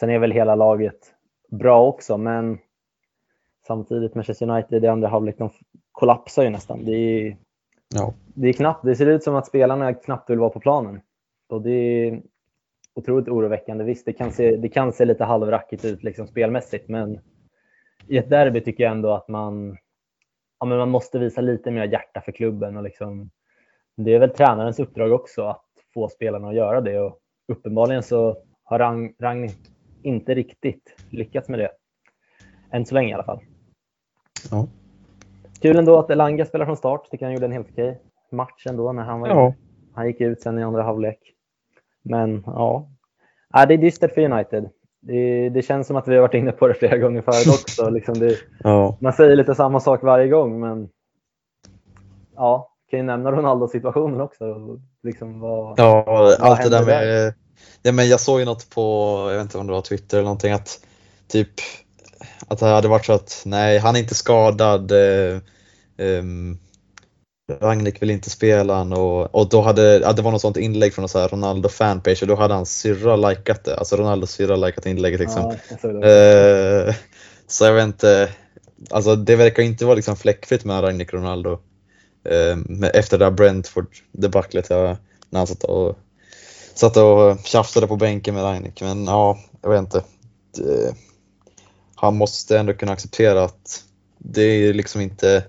sen 0.00 0.10
är 0.10 0.18
väl 0.18 0.32
hela 0.32 0.54
laget 0.54 1.14
bra 1.48 1.86
också, 1.86 2.18
men 2.18 2.58
samtidigt 3.66 4.14
Manchester 4.14 4.50
United 4.50 4.84
i 4.84 4.88
andra 4.88 5.08
halvlek, 5.08 5.38
de 5.38 5.50
kollapsar 5.92 6.42
ju 6.42 6.50
nästan. 6.50 6.84
Det 6.84 6.92
är, 6.92 7.36
ja. 7.94 8.14
det 8.34 8.48
är 8.48 8.52
knappt, 8.52 8.84
det 8.84 8.96
ser 8.96 9.06
ut 9.06 9.22
som 9.22 9.34
att 9.34 9.46
spelarna 9.46 9.94
knappt 9.94 10.30
vill 10.30 10.38
vara 10.38 10.50
på 10.50 10.60
planen. 10.60 11.00
Och 11.48 11.62
det 11.62 11.70
är 11.70 12.22
otroligt 12.94 13.28
oroväckande. 13.28 13.84
Visst, 13.84 14.06
det 14.06 14.12
kan 14.12 14.32
se, 14.32 14.56
det 14.56 14.68
kan 14.68 14.92
se 14.92 15.04
lite 15.04 15.24
halvrackigt 15.24 15.84
ut 15.84 16.02
liksom 16.02 16.26
spelmässigt, 16.26 16.88
men 16.88 17.20
i 18.06 18.18
ett 18.18 18.30
derby 18.30 18.60
tycker 18.60 18.84
jag 18.84 18.92
ändå 18.92 19.14
att 19.14 19.28
man, 19.28 19.76
ja, 20.60 20.66
men 20.66 20.78
man 20.78 20.90
måste 20.90 21.18
visa 21.18 21.40
lite 21.40 21.70
mer 21.70 21.84
hjärta 21.84 22.20
för 22.20 22.32
klubben 22.32 22.76
och 22.76 22.82
liksom 22.82 23.30
det 23.96 24.14
är 24.14 24.18
väl 24.18 24.30
tränarens 24.30 24.78
uppdrag 24.78 25.12
också 25.12 25.42
att 25.42 25.64
få 25.94 26.08
spelarna 26.08 26.48
att 26.48 26.54
göra 26.54 26.80
det 26.80 27.00
och 27.00 27.18
uppenbarligen 27.48 28.02
så 28.02 28.42
har 28.62 28.78
Rang, 28.78 29.14
Rang 29.18 29.50
inte 30.02 30.34
riktigt 30.34 30.96
lyckats 31.10 31.48
med 31.48 31.58
det. 31.58 31.70
Än 32.70 32.86
så 32.86 32.94
länge 32.94 33.10
i 33.10 33.12
alla 33.12 33.24
fall. 33.24 33.40
Ja. 34.50 34.68
Kul 35.62 35.78
ändå 35.78 35.98
att 35.98 36.10
Elanga 36.10 36.46
spelar 36.46 36.66
från 36.66 36.76
start. 36.76 37.10
Tycker 37.10 37.26
han 37.26 37.34
gjorde 37.34 37.46
en 37.46 37.52
helt 37.52 37.68
okej 37.72 38.00
match 38.32 38.66
ändå 38.66 38.92
när 38.92 39.02
han 39.02 39.20
var 39.20 39.28
ja. 39.28 39.54
Han 39.94 40.06
gick 40.06 40.20
ut 40.20 40.42
sen 40.42 40.58
i 40.58 40.62
andra 40.62 40.82
halvlek. 40.82 41.18
Men 42.02 42.42
ja, 42.46 42.88
ja 43.52 43.66
det 43.66 43.74
är 43.74 43.78
dystert 43.78 44.14
för 44.14 44.32
United. 44.32 44.68
Det, 45.00 45.48
det, 45.48 45.62
känns 45.62 45.86
som 45.86 45.96
att 45.96 46.08
vi 46.08 46.14
har 46.14 46.22
varit 46.22 46.34
inne 46.34 46.52
på 46.52 46.68
det 46.68 46.74
flera 46.74 46.98
gånger 46.98 47.22
förut 47.22 47.46
också. 47.62 47.90
liksom 47.90 48.18
det, 48.18 48.36
ja. 48.58 48.96
Man 49.00 49.12
säger 49.12 49.36
lite 49.36 49.54
samma 49.54 49.80
sak 49.80 50.02
varje 50.02 50.28
gång, 50.28 50.60
men 50.60 50.88
ja, 52.36 52.70
kan 52.90 52.98
ju 52.98 53.04
nämna 53.04 53.32
Ronaldo-situationen 53.32 54.20
också. 54.20 54.44
Liksom 55.02 55.40
vad, 55.40 55.78
ja, 55.78 56.04
vad 56.06 56.40
allt 56.40 56.62
det 56.62 56.70
där 56.70 56.86
med... 56.86 57.08
Där? 57.08 57.34
Ja, 57.82 57.92
men 57.92 58.08
jag 58.08 58.20
såg 58.20 58.40
ju 58.40 58.46
något 58.46 58.70
på, 58.70 58.80
jag 59.30 59.36
vet 59.36 59.42
inte 59.42 59.58
om 59.58 59.66
det 59.66 59.72
var 59.72 59.80
Twitter 59.80 60.16
eller 60.16 60.24
någonting, 60.24 60.52
att 60.52 60.86
typ 61.28 61.50
att 62.48 62.58
det 62.58 62.66
hade 62.66 62.88
varit 62.88 63.06
så 63.06 63.12
att 63.12 63.42
nej, 63.46 63.78
han 63.78 63.96
är 63.96 64.00
inte 64.00 64.14
skadad. 64.14 64.92
Eh, 64.92 65.38
um, 65.98 66.58
Ragnik 67.60 68.02
vill 68.02 68.10
inte 68.10 68.30
spela 68.30 68.74
han 68.74 68.92
och, 68.92 69.34
och 69.34 69.48
då 69.48 69.60
hade, 69.60 69.98
ja, 69.98 70.12
det 70.12 70.22
var 70.22 70.30
något 70.30 70.40
sånt 70.40 70.56
inlägg 70.56 70.94
från 70.94 71.08
en 71.14 71.28
Ronaldo 71.28 71.68
fanpage 71.68 72.22
och 72.22 72.28
då 72.28 72.34
hade 72.34 72.54
hans 72.54 72.78
syrra 72.78 73.16
likat 73.16 73.64
det. 73.64 73.76
Alltså 73.76 73.96
Ronaldos 73.96 74.30
syrra 74.30 74.56
likat 74.56 74.86
inlägget 74.86 75.20
liksom. 75.20 75.56
Ja, 75.82 75.88
eh, 75.88 76.94
så 77.46 77.64
jag 77.64 77.72
vet 77.72 77.84
inte, 77.84 78.28
alltså 78.90 79.16
det 79.16 79.36
verkar 79.36 79.62
inte 79.62 79.84
vara 79.84 79.94
liksom 79.94 80.16
fläckfritt 80.16 80.64
mellan 80.64 80.82
Ragnik 80.82 81.08
och 81.08 81.14
Ronaldo. 81.14 81.58
Eh, 82.28 82.88
efter 82.94 83.18
det 83.18 83.24
där 83.24 83.30
Brentford-debaclet 83.30 84.70
när 85.30 85.38
han 85.38 85.46
satt 85.46 85.64
och, 85.64 85.98
satt 86.74 86.96
och 86.96 87.38
tjafsade 87.44 87.86
på 87.86 87.96
bänken 87.96 88.34
med 88.34 88.44
Ragnik. 88.44 88.80
Men 88.80 89.04
ja, 89.04 89.38
jag 89.62 89.70
vet 89.70 89.80
inte. 89.80 90.02
Det, 90.56 90.94
han 92.00 92.16
måste 92.16 92.58
ändå 92.58 92.72
kunna 92.72 92.92
acceptera 92.92 93.44
att 93.44 93.84
det 94.18 94.42
är 94.42 94.74
liksom 94.74 95.00
inte, 95.00 95.44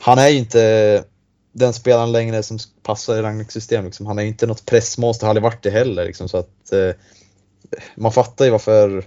han 0.00 0.18
är 0.18 0.28
ju 0.28 0.38
inte 0.38 1.04
den 1.52 1.72
spelaren 1.72 2.12
längre 2.12 2.42
som 2.42 2.58
passar 2.82 3.16
i 3.16 3.22
Ragniks 3.22 3.54
system. 3.54 3.84
Liksom. 3.84 4.06
Han 4.06 4.18
är 4.18 4.22
inte 4.22 4.46
något 4.46 4.66
pressmonster, 4.66 5.26
har 5.26 5.30
aldrig 5.30 5.42
varit 5.42 5.62
det 5.62 5.70
heller. 5.70 6.04
Liksom, 6.04 6.28
så 6.28 6.36
att, 6.38 6.72
eh, 6.72 6.94
man 7.96 8.12
fattar 8.12 8.44
ju 8.44 8.50
varför 8.50 9.04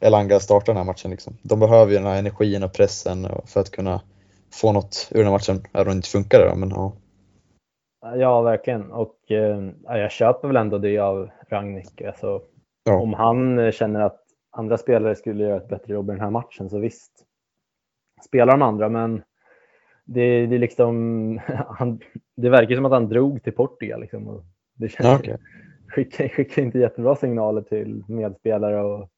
Elanga 0.00 0.40
startar 0.40 0.66
den 0.66 0.76
här 0.76 0.84
matchen. 0.84 1.10
Liksom. 1.10 1.36
De 1.42 1.60
behöver 1.60 1.92
ju 1.92 1.98
den 1.98 2.06
här 2.06 2.18
energin 2.18 2.62
och 2.62 2.72
pressen 2.72 3.28
för 3.46 3.60
att 3.60 3.70
kunna 3.70 4.00
få 4.52 4.72
något 4.72 5.08
ur 5.10 5.18
den 5.18 5.26
här 5.26 5.32
matchen, 5.32 5.66
även 5.72 5.86
om 5.86 5.92
det 5.92 5.96
inte 5.96 6.08
funkar. 6.08 6.48
Då, 6.48 6.56
men, 6.56 6.70
ja. 6.70 6.92
ja, 8.16 8.42
verkligen. 8.42 8.92
Och 8.92 9.30
eh, 9.30 9.70
jag 9.84 10.10
köper 10.10 10.48
väl 10.48 10.56
ändå 10.56 10.78
det 10.78 10.98
av 10.98 11.30
Rangnick. 11.48 12.02
Alltså, 12.02 12.40
ja. 12.84 13.00
Om 13.00 13.14
han 13.14 13.72
känner 13.72 14.00
att 14.00 14.29
andra 14.50 14.78
spelare 14.78 15.14
skulle 15.14 15.44
göra 15.44 15.56
ett 15.56 15.68
bättre 15.68 15.94
jobb 15.94 16.10
i 16.10 16.12
den 16.12 16.20
här 16.20 16.30
matchen 16.30 16.70
så 16.70 16.78
visst, 16.78 17.12
spelar 18.24 18.52
de 18.52 18.62
andra. 18.62 18.88
Men 18.88 19.22
det, 20.04 20.46
det, 20.46 20.58
liksom, 20.58 21.40
han, 21.68 22.00
det 22.36 22.50
verkar 22.50 22.74
som 22.74 22.84
att 22.84 22.92
han 22.92 23.08
drog 23.08 23.42
till 23.42 23.52
Portugal. 23.52 24.00
Liksom, 24.00 24.28
och 24.28 24.44
det 24.74 24.88
känns, 24.88 25.20
okay. 25.20 25.36
skickar, 25.88 26.28
skickar 26.28 26.62
inte 26.62 26.78
jättebra 26.78 27.16
signaler 27.16 27.62
till 27.62 28.04
medspelare 28.08 28.82
och 28.82 29.08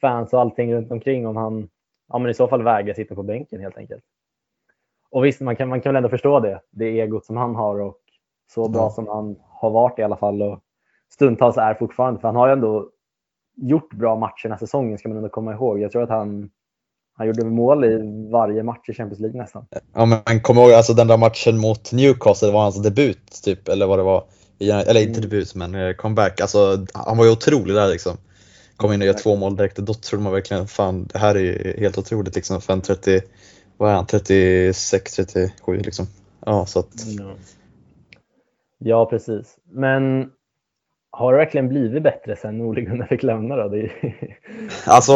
fans 0.00 0.32
och 0.32 0.40
allting 0.40 0.74
runt 0.74 0.90
omkring 0.90 1.26
om 1.26 1.36
han 1.36 1.68
ja, 2.08 2.18
men 2.18 2.30
i 2.30 2.34
så 2.34 2.48
fall 2.48 2.62
vägrar 2.62 2.94
sitta 2.94 3.14
på 3.14 3.22
bänken 3.22 3.60
helt 3.60 3.76
enkelt. 3.76 4.04
Och 5.10 5.24
visst, 5.24 5.40
man 5.40 5.56
kan, 5.56 5.68
man 5.68 5.80
kan 5.80 5.90
väl 5.90 5.96
ändå 5.96 6.08
förstå 6.08 6.40
det, 6.40 6.60
det 6.70 7.00
egot 7.00 7.24
som 7.24 7.36
han 7.36 7.54
har 7.54 7.80
och 7.80 7.96
så 8.50 8.68
bra 8.68 8.82
ja. 8.82 8.90
som 8.90 9.06
han 9.06 9.36
har 9.42 9.70
varit 9.70 9.98
i 9.98 10.02
alla 10.02 10.16
fall 10.16 10.42
och 10.42 10.60
stundtals 11.12 11.56
är 11.56 11.74
fortfarande. 11.74 12.20
För 12.20 12.28
han 12.28 12.36
har 12.36 12.46
ju 12.46 12.52
ändå 12.52 12.90
gjort 13.60 13.94
bra 13.94 14.16
matcher 14.16 14.42
den 14.42 14.52
här 14.52 14.58
säsongen 14.58 14.98
ska 14.98 15.08
man 15.08 15.18
ändå 15.18 15.28
komma 15.28 15.52
ihåg. 15.52 15.80
Jag 15.80 15.92
tror 15.92 16.02
att 16.02 16.08
han, 16.08 16.50
han 17.16 17.26
gjorde 17.26 17.44
mål 17.44 17.84
i 17.84 18.28
varje 18.32 18.62
match 18.62 18.88
i 18.88 18.94
Champions 18.94 19.20
League 19.20 19.40
nästan. 19.40 19.66
Ja 19.94 20.06
men 20.06 20.40
kom 20.40 20.58
ihåg, 20.58 20.72
alltså 20.72 20.94
den 20.94 21.06
där 21.06 21.16
matchen 21.16 21.58
mot 21.58 21.92
Newcastle 21.92 22.52
var 22.52 22.62
hans 22.62 22.82
debut 22.82 23.42
typ, 23.44 23.68
eller 23.68 23.86
vad 23.86 23.98
det 23.98 24.02
var. 24.02 24.24
Eller 24.60 25.00
inte 25.00 25.18
mm. 25.18 25.20
debut 25.20 25.54
men 25.54 25.74
eh, 25.74 25.92
comeback. 25.92 26.40
Alltså 26.40 26.86
han 26.94 27.16
var 27.16 27.24
ju 27.24 27.30
otrolig 27.30 27.74
där 27.74 27.88
liksom. 27.88 28.16
Kom 28.76 28.92
in 28.92 29.00
och 29.00 29.06
gör 29.06 29.14
två 29.14 29.36
mål 29.36 29.56
direkt 29.56 29.76
då 29.76 29.94
trodde 29.94 30.24
man 30.24 30.32
verkligen 30.32 30.66
fan 30.66 31.06
det 31.12 31.18
här 31.18 31.36
är 31.36 31.78
helt 31.78 31.98
otroligt 31.98 32.34
liksom 32.34 32.60
för 32.60 32.72
en 32.72 32.80
30, 32.80 33.20
vad 33.76 33.90
är 33.90 33.94
han, 33.94 34.06
36, 34.06 35.12
37 35.12 35.76
liksom. 35.76 36.06
Ja 36.46 36.66
så 36.66 36.78
att. 36.78 36.94
Ja 38.78 39.06
precis. 39.06 39.56
Men 39.72 40.30
har 41.10 41.32
det 41.32 41.38
verkligen 41.38 41.68
blivit 41.68 42.02
bättre 42.02 42.36
sen 42.36 42.60
Ole 42.60 42.80
Gunnar 42.80 43.06
fick 43.06 43.22
lämna 43.22 43.56
då? 43.56 43.68
Det 43.68 43.80
är... 43.80 44.38
Alltså 44.86 45.12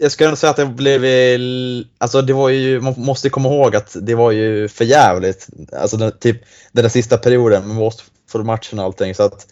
jag 0.00 0.12
skulle 0.12 0.36
säga 0.36 0.50
att 0.50 0.56
det 0.56 0.66
blev, 0.66 1.02
alltså 1.98 2.22
det 2.22 2.32
var 2.32 2.48
ju, 2.48 2.80
man 2.80 2.94
måste 2.96 3.30
komma 3.30 3.48
ihåg 3.48 3.76
att 3.76 3.96
det 4.02 4.14
var 4.14 4.30
ju 4.30 4.68
för 4.68 4.84
jävligt. 4.84 5.48
Alltså 5.72 5.96
den, 5.96 6.12
typ 6.18 6.36
den 6.72 6.82
där 6.82 6.88
sista 6.88 7.18
perioden 7.18 7.68
med 7.68 7.76
Watford-matchen 7.76 8.78
och 8.78 8.84
allting. 8.84 9.14
Så 9.14 9.22
att 9.22 9.46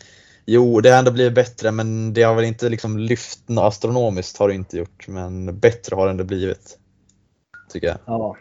jo, 0.47 0.81
det 0.81 0.91
har 0.91 0.99
ändå 0.99 1.11
blivit 1.11 1.35
bättre 1.35 1.71
men 1.71 2.15
det 2.15 2.23
har 2.23 2.35
väl 2.35 2.45
inte 2.45 2.69
liksom 2.69 2.99
lyft 2.99 3.41
astronomiskt 3.59 4.39
har 4.39 4.49
det 4.49 4.55
inte 4.55 4.79
gjort. 4.79 5.09
Men 5.09 5.59
bättre 5.59 5.97
har 5.97 6.05
det 6.05 6.11
ändå 6.11 6.25
blivit. 6.25 6.79
Tycker 7.73 7.87
jag. 7.87 7.97
Ja, 8.07 8.37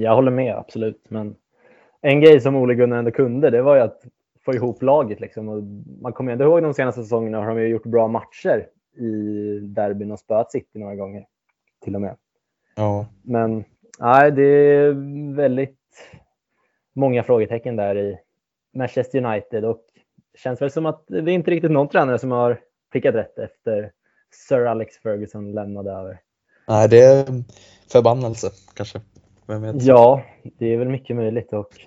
jag 0.00 0.14
håller 0.14 0.30
med 0.30 0.54
absolut. 0.54 1.06
Men 1.08 1.34
en 2.02 2.20
grej 2.20 2.40
som 2.40 2.56
Ole 2.56 2.74
Gunnar 2.74 2.98
ändå 2.98 3.10
kunde, 3.10 3.50
det 3.50 3.62
var 3.62 3.76
ju 3.76 3.82
att 3.82 4.00
få 4.44 4.54
ihop 4.54 4.82
laget. 4.82 5.20
Liksom. 5.20 5.48
Och 5.48 5.62
man 6.02 6.12
kommer 6.12 6.32
ändå 6.32 6.44
ihåg 6.44 6.62
de 6.62 6.74
senaste 6.74 7.02
säsongerna 7.02 7.38
har 7.38 7.54
de 7.54 7.68
gjort 7.68 7.86
bra 7.86 8.08
matcher 8.08 8.66
i 8.96 9.58
derbyn 9.60 10.12
och 10.12 10.18
spöat 10.18 10.52
City 10.52 10.78
några 10.78 10.94
gånger 10.94 11.26
till 11.84 11.94
och 11.94 12.00
med. 12.00 12.16
Ja. 12.76 13.06
Men 13.22 13.64
nej, 14.00 14.32
det 14.32 14.42
är 14.42 14.92
väldigt 15.34 15.78
många 16.92 17.22
frågetecken 17.22 17.76
där 17.76 17.98
i 17.98 18.18
Manchester 18.74 19.24
United 19.24 19.64
och 19.64 19.84
det 20.32 20.38
känns 20.38 20.62
väl 20.62 20.70
som 20.70 20.86
att 20.86 21.04
det 21.06 21.18
är 21.18 21.28
inte 21.28 21.50
riktigt 21.50 21.70
någon 21.70 21.88
tränare 21.88 22.18
som 22.18 22.30
har 22.30 22.60
prickat 22.92 23.14
rätt 23.14 23.38
efter 23.38 23.92
Sir 24.48 24.66
Alex 24.66 24.98
Ferguson 24.98 25.52
lämnade 25.52 25.92
över. 25.92 26.20
Nej, 26.68 26.88
det 26.88 27.00
är 27.00 27.26
förbannelse 27.92 28.50
kanske. 28.74 29.00
Vem 29.46 29.62
vet? 29.62 29.82
Ja, 29.82 30.22
det 30.42 30.66
är 30.66 30.76
väl 30.76 30.88
mycket 30.88 31.16
möjligt 31.16 31.52
och 31.52 31.86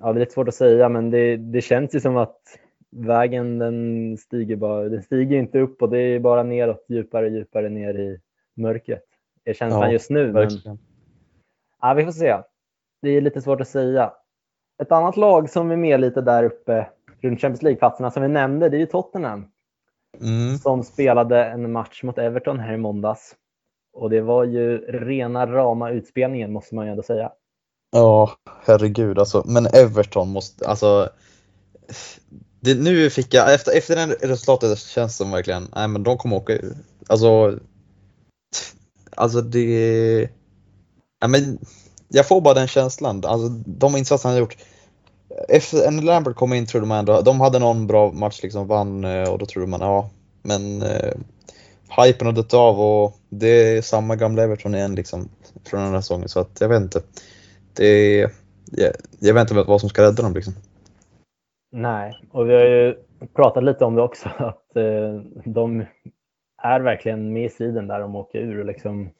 ja, 0.00 0.12
det 0.12 0.18
är 0.18 0.20
lite 0.20 0.32
svårt 0.32 0.48
att 0.48 0.54
säga, 0.54 0.88
men 0.88 1.10
det, 1.10 1.36
det 1.36 1.60
känns 1.60 1.94
ju 1.94 2.00
som 2.00 2.16
att 2.16 2.40
vägen 2.90 3.58
den 3.58 4.16
stiger 4.18 4.56
bara, 4.56 4.88
den 4.88 5.02
stiger 5.02 5.38
inte 5.38 5.60
upp 5.60 5.82
och 5.82 5.88
det 5.90 5.98
är 5.98 6.20
bara 6.20 6.42
neråt, 6.42 6.84
djupare 6.88 7.26
och 7.26 7.32
djupare 7.32 7.68
ner 7.68 7.98
i 7.98 8.20
mörkret. 8.54 9.04
Det 9.44 9.50
är 9.50 9.54
känslan 9.54 9.82
ja, 9.82 9.92
just 9.92 10.10
nu. 10.10 10.32
Men, 10.32 10.48
ja, 11.80 11.94
vi 11.94 12.04
får 12.04 12.12
se. 12.12 12.36
Det 13.02 13.10
är 13.10 13.20
lite 13.20 13.42
svårt 13.42 13.60
att 13.60 13.68
säga. 13.68 14.12
Ett 14.82 14.92
annat 14.92 15.16
lag 15.16 15.50
som 15.50 15.70
är 15.70 15.76
med 15.76 16.00
lite 16.00 16.20
där 16.20 16.44
uppe 16.44 16.86
runt 17.20 17.40
Champions 17.40 17.62
League-platserna 17.62 18.10
som 18.10 18.22
vi 18.22 18.28
nämnde, 18.28 18.68
det 18.68 18.76
är 18.76 18.80
ju 18.80 18.86
Tottenham. 18.86 19.46
Mm. 20.20 20.56
Som 20.56 20.82
spelade 20.82 21.44
en 21.44 21.72
match 21.72 22.02
mot 22.02 22.18
Everton 22.18 22.60
här 22.60 22.74
i 22.74 22.76
måndags. 22.76 23.36
Och 23.92 24.10
det 24.10 24.20
var 24.20 24.44
ju 24.44 24.78
rena 24.78 25.46
rama 25.46 25.90
utspelningen 25.90 26.52
måste 26.52 26.74
man 26.74 26.84
ju 26.84 26.90
ändå 26.90 27.02
säga. 27.02 27.32
Ja, 27.90 28.30
herregud 28.64 29.18
alltså. 29.18 29.42
Men 29.46 29.66
Everton 29.66 30.28
måste, 30.28 30.68
alltså 30.68 31.10
det, 32.60 32.74
nu 32.74 33.10
fick 33.10 33.34
jag, 33.34 33.54
efter, 33.54 33.78
efter 33.78 33.96
det 33.96 34.06
resultatet 34.06 34.78
känns 34.78 35.12
det 35.12 35.16
som 35.16 35.30
verkligen, 35.30 35.68
nej 35.74 35.88
men 35.88 36.02
de 36.02 36.18
kommer 36.18 36.36
åka 36.36 36.52
ur. 36.52 36.76
Alltså, 37.06 37.58
alltså 39.16 39.40
det, 39.40 40.30
nej 41.20 41.30
men 41.30 41.58
jag 42.08 42.28
får 42.28 42.40
bara 42.40 42.54
den 42.54 42.68
känslan. 42.68 43.24
Alltså 43.24 43.48
de 43.66 43.96
insatser 43.96 44.28
han 44.28 44.36
har 44.36 44.40
gjort. 44.40 44.56
Efter, 45.48 45.90
när 45.90 46.02
Lambert 46.02 46.36
kom 46.36 46.52
in 46.52 46.66
trodde 46.66 46.86
man 46.86 46.98
ändå, 46.98 47.20
de 47.20 47.40
hade 47.40 47.58
någon 47.58 47.86
bra 47.86 48.12
match 48.12 48.42
liksom, 48.42 48.66
vann 48.66 49.04
eh, 49.04 49.28
och 49.28 49.38
då 49.38 49.46
trodde 49.46 49.66
man 49.66 49.80
ja, 49.80 50.10
men 50.42 50.82
eh, 50.82 51.14
hypen 52.02 52.26
har 52.26 52.32
dött 52.32 52.54
av 52.54 52.80
och 52.80 53.16
det 53.28 53.76
är 53.76 53.82
samma 53.82 54.16
gamla 54.16 54.42
Everton 54.42 54.74
igen 54.74 54.94
liksom 54.94 55.28
från 55.64 55.80
den 55.80 55.92
här 55.92 56.00
säsongen 56.00 56.28
så 56.28 56.40
att 56.40 56.56
jag 56.60 56.68
vet 56.68 56.82
inte. 56.82 57.02
Det, 57.78 58.18
jag, 58.72 58.92
jag 59.20 59.34
vet 59.34 59.50
inte 59.50 59.64
vad 59.68 59.80
som 59.80 59.88
ska 59.88 60.02
rädda 60.02 60.22
dem 60.22 60.34
liksom. 60.34 60.52
Nej, 61.70 62.20
och 62.30 62.50
vi 62.50 62.54
har 62.54 62.64
ju 62.64 62.94
pratat 63.34 63.64
lite 63.64 63.84
om 63.84 63.94
det 63.94 64.02
också, 64.02 64.28
att 64.38 64.76
eh, 64.76 65.20
de 65.44 65.84
är 66.62 66.80
verkligen 66.80 67.32
med 67.32 67.44
i 67.44 67.48
striden 67.48 67.86
där 67.88 68.00
de 68.00 68.16
åker 68.16 68.38
ur. 68.38 68.58
Och 68.58 68.66
liksom, 68.66 69.10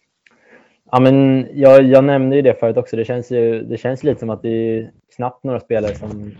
ja, 0.90 1.00
men 1.00 1.46
jag, 1.52 1.82
jag 1.82 2.04
nämnde 2.04 2.36
ju 2.36 2.42
det 2.42 2.54
förut 2.54 2.76
också, 2.76 2.96
det 2.96 3.04
känns 3.04 3.30
ju 3.30 3.62
det 3.62 3.76
känns 3.76 4.04
lite 4.04 4.20
som 4.20 4.30
att 4.30 4.42
det 4.42 4.48
är 4.48 4.90
knappt 5.16 5.44
några 5.44 5.60
spelare 5.60 5.94
som 5.94 6.32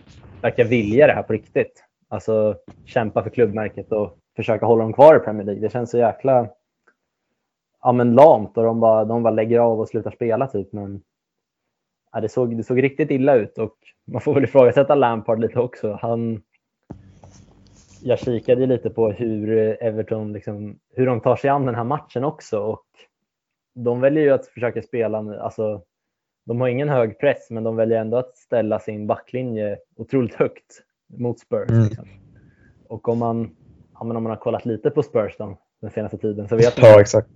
verkar 0.43 0.65
vilja 0.65 1.07
det 1.07 1.13
här 1.13 1.23
på 1.23 1.33
riktigt. 1.33 1.85
Alltså 2.09 2.57
kämpa 2.85 3.23
för 3.23 3.31
klubbmärket 3.31 3.93
och 3.93 4.19
försöka 4.37 4.67
hålla 4.67 4.83
dem 4.83 4.93
kvar 4.93 5.17
i 5.17 5.21
Premier 5.21 5.45
League. 5.47 5.63
Det 5.63 5.73
känns 5.73 5.91
så 5.91 5.99
jäkla 5.99 6.49
ja, 7.83 7.93
men 7.93 8.15
lamt 8.15 8.59
och 8.59 8.65
de 8.65 8.81
bara, 8.81 9.05
de 9.05 9.23
bara 9.23 9.35
lägger 9.35 9.59
av 9.59 9.81
och 9.81 9.89
slutar 9.89 10.11
spela 10.11 10.47
typ. 10.47 10.73
Men 10.73 11.03
ja, 12.13 12.21
det, 12.21 12.29
såg, 12.29 12.57
det 12.57 12.65
såg 12.65 12.83
riktigt 12.83 13.11
illa 13.11 13.35
ut 13.35 13.59
och 13.59 13.75
man 14.07 14.21
får 14.21 14.35
väl 14.35 14.45
ifrågasätta 14.45 14.95
Lampard 14.95 15.41
lite 15.41 15.61
också. 15.61 15.99
Han, 16.03 16.43
jag 18.03 18.19
kikade 18.19 18.67
lite 18.67 18.91
på 18.91 19.11
hur 19.11 19.77
Everton 19.83 20.33
liksom, 20.33 20.79
hur 20.95 21.07
de 21.07 21.21
tar 21.21 21.37
sig 21.37 21.51
an 21.51 21.67
den 21.67 21.75
här 21.75 21.85
matchen 21.85 22.25
också 22.25 22.59
och 22.59 22.87
de 23.75 24.01
väljer 24.01 24.23
ju 24.23 24.31
att 24.31 24.47
försöka 24.47 24.83
spela, 24.83 25.19
alltså 25.41 25.83
de 26.47 26.61
har 26.61 26.69
ingen 26.69 26.89
hög 26.89 27.19
press 27.19 27.51
men 27.51 27.65
de 27.65 27.77
väljer 27.77 28.01
ändå 28.01 28.17
att 28.17 28.37
ställa 28.37 28.79
sin 28.79 29.07
backlinje 29.07 29.79
otroligt 29.97 30.35
högt 30.35 30.83
mot 31.19 31.39
Spurs. 31.39 31.71
Mm. 31.71 31.85
Liksom. 31.85 32.09
Och 32.89 33.09
om 33.09 33.19
man, 33.19 33.57
ja, 33.95 34.01
om 34.01 34.09
man 34.09 34.27
har 34.27 34.37
kollat 34.37 34.67
lite 34.67 34.91
på 34.91 35.03
Spurs 35.03 35.37
då, 35.39 35.59
den 35.81 35.91
senaste 35.91 36.19
tiden 36.19 36.49
så 36.49 36.57
vet 36.57 36.81
man 36.83 36.91
ja, 36.91 37.01
exakt. 37.01 37.31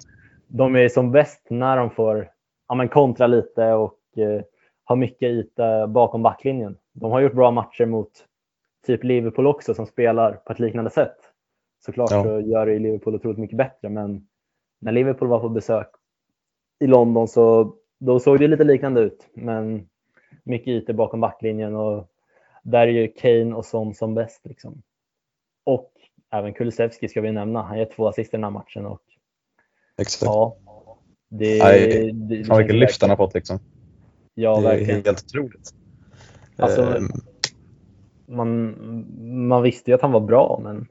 de 0.46 0.76
är 0.76 0.88
som 0.88 1.12
bäst 1.12 1.46
när 1.50 1.76
de 1.76 1.90
får 1.90 2.30
ja, 2.68 2.74
men 2.74 2.88
kontra 2.88 3.26
lite 3.26 3.72
och 3.72 3.98
eh, 4.16 4.42
har 4.85 4.97
mycket 4.97 5.31
yta 5.31 5.87
bakom 5.87 6.23
backlinjen. 6.23 6.77
De 6.92 7.11
har 7.11 7.21
gjort 7.21 7.35
bra 7.35 7.51
matcher 7.51 7.87
mot 7.87 8.27
typ 8.87 9.05
Liverpool 9.05 9.47
också 9.47 9.75
som 9.75 9.87
spelar 9.87 10.33
på 10.33 10.53
ett 10.53 10.59
liknande 10.59 10.90
sätt. 10.90 11.16
Såklart 11.85 12.11
ja. 12.11 12.25
så 12.25 12.40
gör 12.40 12.66
det 12.66 12.79
Liverpool 12.79 13.14
otroligt 13.14 13.38
mycket 13.38 13.59
bättre 13.59 13.88
men 13.88 14.29
när 14.81 14.92
Liverpool 14.92 15.29
var 15.29 15.40
på 15.40 15.49
besök 15.49 15.88
i 16.81 16.87
London 16.87 17.29
så 17.29 17.75
då 17.99 18.21
såg 18.21 18.38
det 18.38 18.49
lite 18.49 18.64
liknande 18.64 19.01
ut. 19.01 19.29
Men 19.35 19.88
mycket 20.45 20.68
ytor 20.68 20.92
bakom 20.92 21.21
backlinjen 21.21 21.77
och 21.77 22.09
där 22.62 22.87
är 22.87 22.92
ju 22.92 23.09
Kane 23.09 23.55
och 23.55 23.64
Son 23.64 23.95
som 23.95 24.14
bäst. 24.14 24.47
Liksom. 24.47 24.83
Och 25.64 25.92
även 26.31 26.55
Kulusevski 26.55 27.09
ska 27.09 27.21
vi 27.21 27.33
nämna. 27.33 27.62
Han 27.62 27.79
gör 27.79 27.85
två 27.85 28.09
assist 28.09 28.35
i 28.35 28.37
den 28.37 28.45
här 28.45 28.51
matchen. 28.51 28.87
Och, 28.87 29.03
Exakt. 30.01 30.23
Ja, 30.23 30.57
det, 31.29 31.59
Nej, 31.59 31.88
det, 31.88 32.37
det, 32.37 32.59
vilken 32.59 32.79
lyft 32.79 33.01
han 33.01 33.11
har 33.11 33.16
fått 33.16 33.35
liksom. 33.35 33.59
Ja, 34.35 34.57
det 34.57 34.62
verkligen. 34.62 35.01
är 35.01 35.05
helt 35.05 35.25
otroligt. 35.25 35.75
Alltså, 36.57 36.83
um, 36.83 37.11
man, 38.29 38.77
man 39.49 39.62
visste 39.62 39.90
ju 39.90 39.95
att 39.95 40.03
han 40.03 40.12
var 40.12 40.21
bra, 40.21 40.61
men 40.64 40.87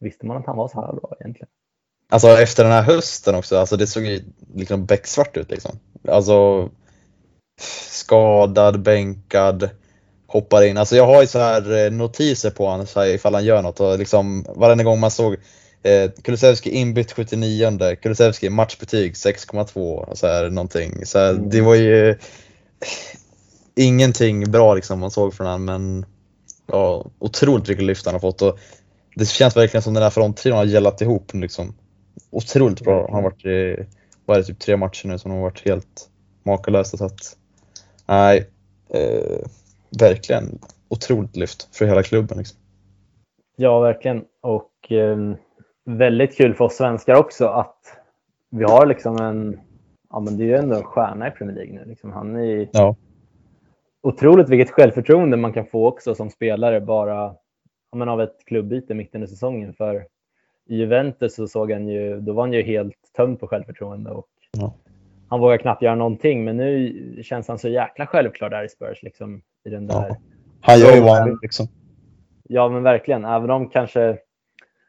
visste 0.00 0.26
man 0.26 0.36
att 0.36 0.46
han 0.46 0.56
var 0.56 0.68
så 0.68 0.80
här 0.80 0.92
bra 0.92 1.16
egentligen? 1.20 1.48
Alltså 2.10 2.28
efter 2.28 2.64
den 2.64 2.72
här 2.72 2.82
hösten 2.82 3.34
också, 3.34 3.56
alltså 3.58 3.76
det 3.76 3.86
såg 3.86 4.02
ju 4.02 4.20
liksom 4.54 4.86
becksvart 4.86 5.36
ut 5.36 5.50
liksom. 5.50 5.78
Alltså 6.08 6.68
skadad, 7.90 8.82
bänkad, 8.82 9.70
hoppar 10.26 10.62
in. 10.62 10.78
Alltså 10.78 10.96
jag 10.96 11.06
har 11.06 11.20
ju 11.20 11.26
så 11.26 11.38
här 11.38 11.84
eh, 11.84 11.92
notiser 11.92 12.50
på 12.50 12.66
honom 12.66 12.86
så 12.86 13.00
här, 13.00 13.06
ifall 13.06 13.34
han 13.34 13.44
gör 13.44 13.62
något 13.62 13.80
och 13.80 13.98
liksom 13.98 14.46
varenda 14.56 14.84
gång 14.84 15.00
man 15.00 15.10
såg 15.10 15.36
Eh, 15.82 16.10
Kulusevski 16.22 16.70
inbytt 16.70 17.12
79 17.12 17.96
Kulusevski 18.02 18.50
matchbetyg 18.50 19.12
6,2 19.12 20.14
så 20.14 20.26
här 20.26 20.50
någonting. 20.50 21.06
Så 21.06 21.18
här, 21.18 21.30
mm. 21.30 21.50
Det 21.50 21.60
var 21.60 21.74
ju 21.74 22.18
ingenting 23.74 24.50
bra 24.50 24.74
liksom 24.74 25.00
man 25.00 25.10
såg 25.10 25.34
från 25.34 25.46
honom 25.46 25.64
men 25.64 26.06
ja, 26.66 27.06
otroligt 27.18 27.68
vilket 27.68 27.84
lyft 27.84 28.06
han 28.06 28.14
har 28.14 28.20
fått 28.20 28.42
och 28.42 28.58
det 29.14 29.28
känns 29.28 29.56
verkligen 29.56 29.82
som 29.82 29.94
den 29.94 30.02
här 30.02 30.10
fronttrion 30.10 30.56
har 30.56 30.64
gällat 30.64 31.00
ihop 31.00 31.34
liksom. 31.34 31.74
Otroligt 32.30 32.80
bra. 32.80 33.06
Han 33.06 33.14
har 33.14 33.22
varit 33.22 33.44
i, 33.44 33.86
vad 34.26 34.36
är 34.36 34.40
det, 34.40 34.46
typ 34.46 34.58
tre 34.58 34.76
matcher 34.76 35.08
nu 35.08 35.18
som 35.18 35.30
har 35.30 35.40
varit 35.40 35.66
helt 35.66 36.08
makalösa 36.42 36.96
så 36.96 37.04
att 37.04 37.36
nej, 38.06 38.50
eh, 38.94 39.46
verkligen 40.00 40.58
otroligt 40.88 41.36
lyft 41.36 41.68
för 41.76 41.86
hela 41.86 42.02
klubben. 42.02 42.38
Liksom. 42.38 42.58
Ja, 43.56 43.80
verkligen. 43.80 44.24
Och 44.40 44.92
eh, 44.92 45.16
väldigt 45.84 46.36
kul 46.36 46.54
för 46.54 46.64
oss 46.64 46.76
svenskar 46.76 47.14
också 47.14 47.46
att 47.46 47.78
vi 48.50 48.64
har 48.64 48.86
liksom 48.86 49.16
en, 49.16 49.60
ja 50.12 50.20
men 50.20 50.36
det 50.36 50.44
är 50.44 50.46
ju 50.46 50.54
ändå 50.54 50.76
en 50.76 50.84
stjärna 50.84 51.28
i 51.28 51.30
Premier 51.30 51.56
League 51.56 51.74
nu. 51.74 51.84
Liksom. 51.84 52.12
Han 52.12 52.36
är 52.36 52.68
ja. 52.72 52.96
otroligt 54.02 54.48
vilket 54.48 54.70
självförtroende 54.70 55.36
man 55.36 55.52
kan 55.52 55.66
få 55.66 55.88
också 55.88 56.14
som 56.14 56.30
spelare 56.30 56.80
bara 56.80 57.34
ja, 57.90 57.96
men 57.96 58.08
av 58.08 58.20
ett 58.20 58.44
klubbyte 58.46 58.94
mitt 58.94 59.14
under 59.14 59.28
säsongen. 59.28 59.74
För 59.74 60.06
i 60.66 60.76
Juventus 60.76 61.34
så 61.34 61.48
såg 61.48 61.72
han 61.72 61.88
ju, 61.88 62.20
då 62.20 62.32
var 62.32 62.42
han 62.42 62.52
ju 62.52 62.62
helt 62.62 62.96
tömd 63.16 63.40
på 63.40 63.46
självförtroende 63.46 64.10
och 64.10 64.28
ja. 64.52 64.74
han 65.28 65.40
vågar 65.40 65.56
knappt 65.56 65.82
göra 65.82 65.94
någonting. 65.94 66.44
Men 66.44 66.56
nu 66.56 67.22
känns 67.22 67.48
han 67.48 67.58
så 67.58 67.68
jäkla 67.68 68.06
självklar 68.06 68.50
där 68.50 68.64
i 68.64 68.68
Spurs. 68.68 69.02
Liksom, 69.02 69.42
i 69.64 69.70
den 69.70 69.86
där 69.86 70.06
ja. 70.08 70.16
Han 70.60 70.78
gör 70.78 70.94
ju 70.94 71.00
vad 71.00 71.18
han 71.18 71.28
vill 71.28 71.38
liksom. 71.42 71.66
Ja, 72.42 72.68
men 72.68 72.82
verkligen. 72.82 73.24
Även 73.24 73.50
om 73.50 73.68
kanske 73.68 74.18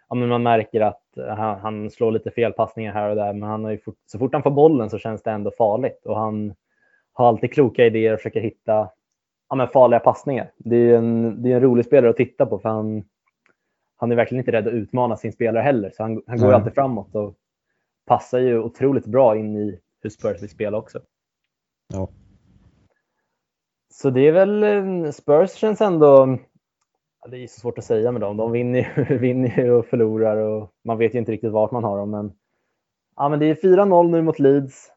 ja, 0.09 0.15
men 0.15 0.29
man 0.29 0.43
märker 0.43 0.81
att 0.81 1.02
han, 1.17 1.60
han, 1.60 1.89
slår 1.89 2.12
lite 2.12 2.32
felpassningar 2.32 2.93
här 2.93 3.10
och 3.10 3.15
där, 3.15 3.34
men 3.34 3.49
han 3.49 3.63
har 3.63 3.78
fort, 3.78 3.97
så 4.06 4.19
fort 4.19 4.34
han 4.34 4.43
får 4.43 4.52
bollen 4.52 4.89
så 4.89 4.97
känns 4.97 5.23
det 5.23 5.32
ändå 5.32 5.52
farligt 5.58 6.06
och 6.06 6.17
han 6.17 6.54
har 7.13 7.28
alltid 7.28 7.54
kloka 7.54 7.86
idéer 7.86 8.13
och 8.13 8.19
försöker 8.19 8.41
hitta 8.41 8.89
ja, 9.49 9.56
men 9.56 9.67
farliga 9.67 9.99
passningar. 9.99 10.52
Det 10.58 10.76
är 10.76 10.97
en, 10.97 11.41
det 11.43 11.52
är 11.52 11.56
en 11.56 11.62
rolig 11.62 11.86
spelare 11.86 12.10
att 12.10 12.17
titta 12.17 12.45
på 12.45 12.60
för 12.60 12.69
han, 12.69 13.04
han 13.95 14.12
är 14.12 14.15
verkligen 14.15 14.41
inte 14.41 14.52
rädd 14.52 14.67
att 14.67 14.73
utmana 14.73 15.17
sin 15.17 15.34
spelare 15.34 15.63
heller, 15.63 15.89
så 15.89 16.04
han, 16.04 16.21
han 16.28 16.38
går 16.38 16.45
mm. 16.45 16.56
alltid 16.56 16.73
framåt 16.73 17.15
och 17.15 17.36
passar 18.06 18.39
ju 18.39 18.60
otroligt 18.60 19.06
bra 19.06 19.38
in 19.38 19.58
i 19.58 19.80
hur 20.02 20.10
Spurs 20.10 20.41
vill 20.41 20.49
spela 20.49 20.78
också. 20.78 20.99
Ja. 21.93 22.10
Så 23.93 24.10
det 24.10 24.28
är 24.28 24.32
väl, 24.32 24.63
eh, 24.63 25.12
Spurs 25.12 25.52
känns 25.52 25.82
ändå, 25.82 26.38
det 27.29 27.38
är 27.38 27.47
så 27.47 27.59
svårt 27.59 27.77
att 27.77 27.83
säga 27.83 28.12
med 28.12 28.21
dem. 28.21 28.38
De 28.38 28.51
vinner, 28.51 29.17
vinner 29.19 29.69
och 29.69 29.86
förlorar 29.86 30.38
och 30.38 30.71
man 30.83 30.97
vet 30.97 31.15
ju 31.15 31.19
inte 31.19 31.31
riktigt 31.31 31.51
vart 31.51 31.71
man 31.71 31.83
har 31.83 31.97
dem. 31.97 32.12
Men, 32.12 32.33
ja, 33.15 33.29
men 33.29 33.39
det 33.39 33.45
är 33.45 33.55
4-0 33.55 34.09
nu 34.09 34.21
mot 34.21 34.39
Leeds. 34.39 34.88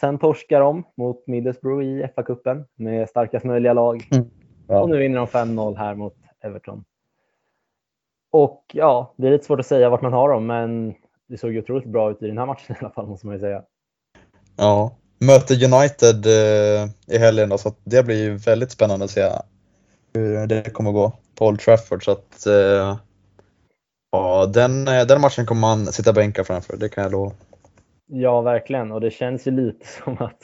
Sen 0.00 0.18
torskar 0.18 0.60
de 0.60 0.84
mot 0.96 1.26
Middlesbrough 1.26 1.84
i 1.84 2.08
FA-cupen 2.16 2.64
med 2.74 3.08
starkast 3.08 3.44
möjliga 3.44 3.72
lag. 3.72 4.08
Mm. 4.12 4.30
Ja. 4.68 4.80
Och 4.80 4.90
nu 4.90 4.98
vinner 4.98 5.18
de 5.18 5.26
5-0 5.26 5.76
här 5.76 5.94
mot 5.94 6.16
Everton. 6.40 6.84
Och 8.30 8.62
ja, 8.72 9.14
det 9.16 9.26
är 9.26 9.30
lite 9.30 9.44
svårt 9.44 9.60
att 9.60 9.66
säga 9.66 9.90
vart 9.90 10.02
man 10.02 10.12
har 10.12 10.32
dem, 10.32 10.46
men 10.46 10.94
det 11.26 11.38
såg 11.38 11.52
ju 11.52 11.58
otroligt 11.58 11.88
bra 11.88 12.10
ut 12.10 12.22
i 12.22 12.26
den 12.26 12.38
här 12.38 12.46
matchen 12.46 12.76
i 12.80 12.84
alla 12.84 12.90
fall, 12.90 13.06
måste 13.06 13.26
man 13.26 13.36
ju 13.36 13.40
säga. 13.40 13.62
Ja, 14.56 14.96
möter 15.18 15.54
United 15.54 16.26
eh, 16.26 17.14
i 17.16 17.18
helgen 17.18 17.48
då, 17.48 17.58
så 17.58 17.72
det 17.84 18.06
blir 18.06 18.22
ju 18.22 18.36
väldigt 18.36 18.70
spännande 18.70 19.04
att 19.04 19.10
se 19.10 19.30
hur 20.14 20.46
det 20.46 20.72
kommer 20.72 20.92
gå 20.92 21.12
på 21.34 21.46
Old 21.46 21.60
Trafford. 21.60 22.04
Så 22.04 22.10
att, 22.10 22.46
eh, 22.46 22.98
ja, 24.12 24.46
den, 24.54 24.88
eh, 24.88 25.06
den 25.06 25.20
matchen 25.20 25.46
kommer 25.46 25.60
man 25.60 25.86
sitta 25.86 26.12
bänkad 26.12 26.46
framför, 26.46 26.76
det 26.76 26.88
kan 26.88 27.04
jag 27.04 27.12
lova. 27.12 27.32
Ja, 28.06 28.40
verkligen. 28.40 28.92
Och 28.92 29.00
det 29.00 29.10
känns 29.10 29.46
ju 29.46 29.50
lite 29.50 29.86
som 30.04 30.16
att 30.18 30.42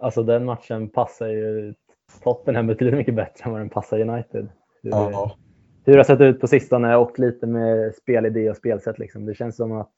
alltså, 0.00 0.22
den 0.22 0.44
matchen 0.44 0.88
passar 0.88 1.28
ju 1.28 1.74
Tottenham 2.22 2.66
betydligt 2.66 2.96
mycket 2.96 3.14
bättre 3.14 3.44
än 3.44 3.50
vad 3.52 3.60
den 3.60 3.70
passar 3.70 4.00
United. 4.00 4.48
Hur, 4.82 4.90
ja. 4.90 5.36
hur 5.84 5.92
det 5.92 5.98
har 5.98 6.04
sett 6.04 6.20
ut 6.20 6.40
på 6.40 6.46
sistone 6.46 6.96
och 6.96 7.18
lite 7.18 7.46
med 7.46 7.94
spelidé 7.94 8.50
och 8.50 8.56
spelsätt. 8.56 8.98
Liksom. 8.98 9.26
Det 9.26 9.34
känns 9.34 9.56
som 9.56 9.72
att 9.72 9.92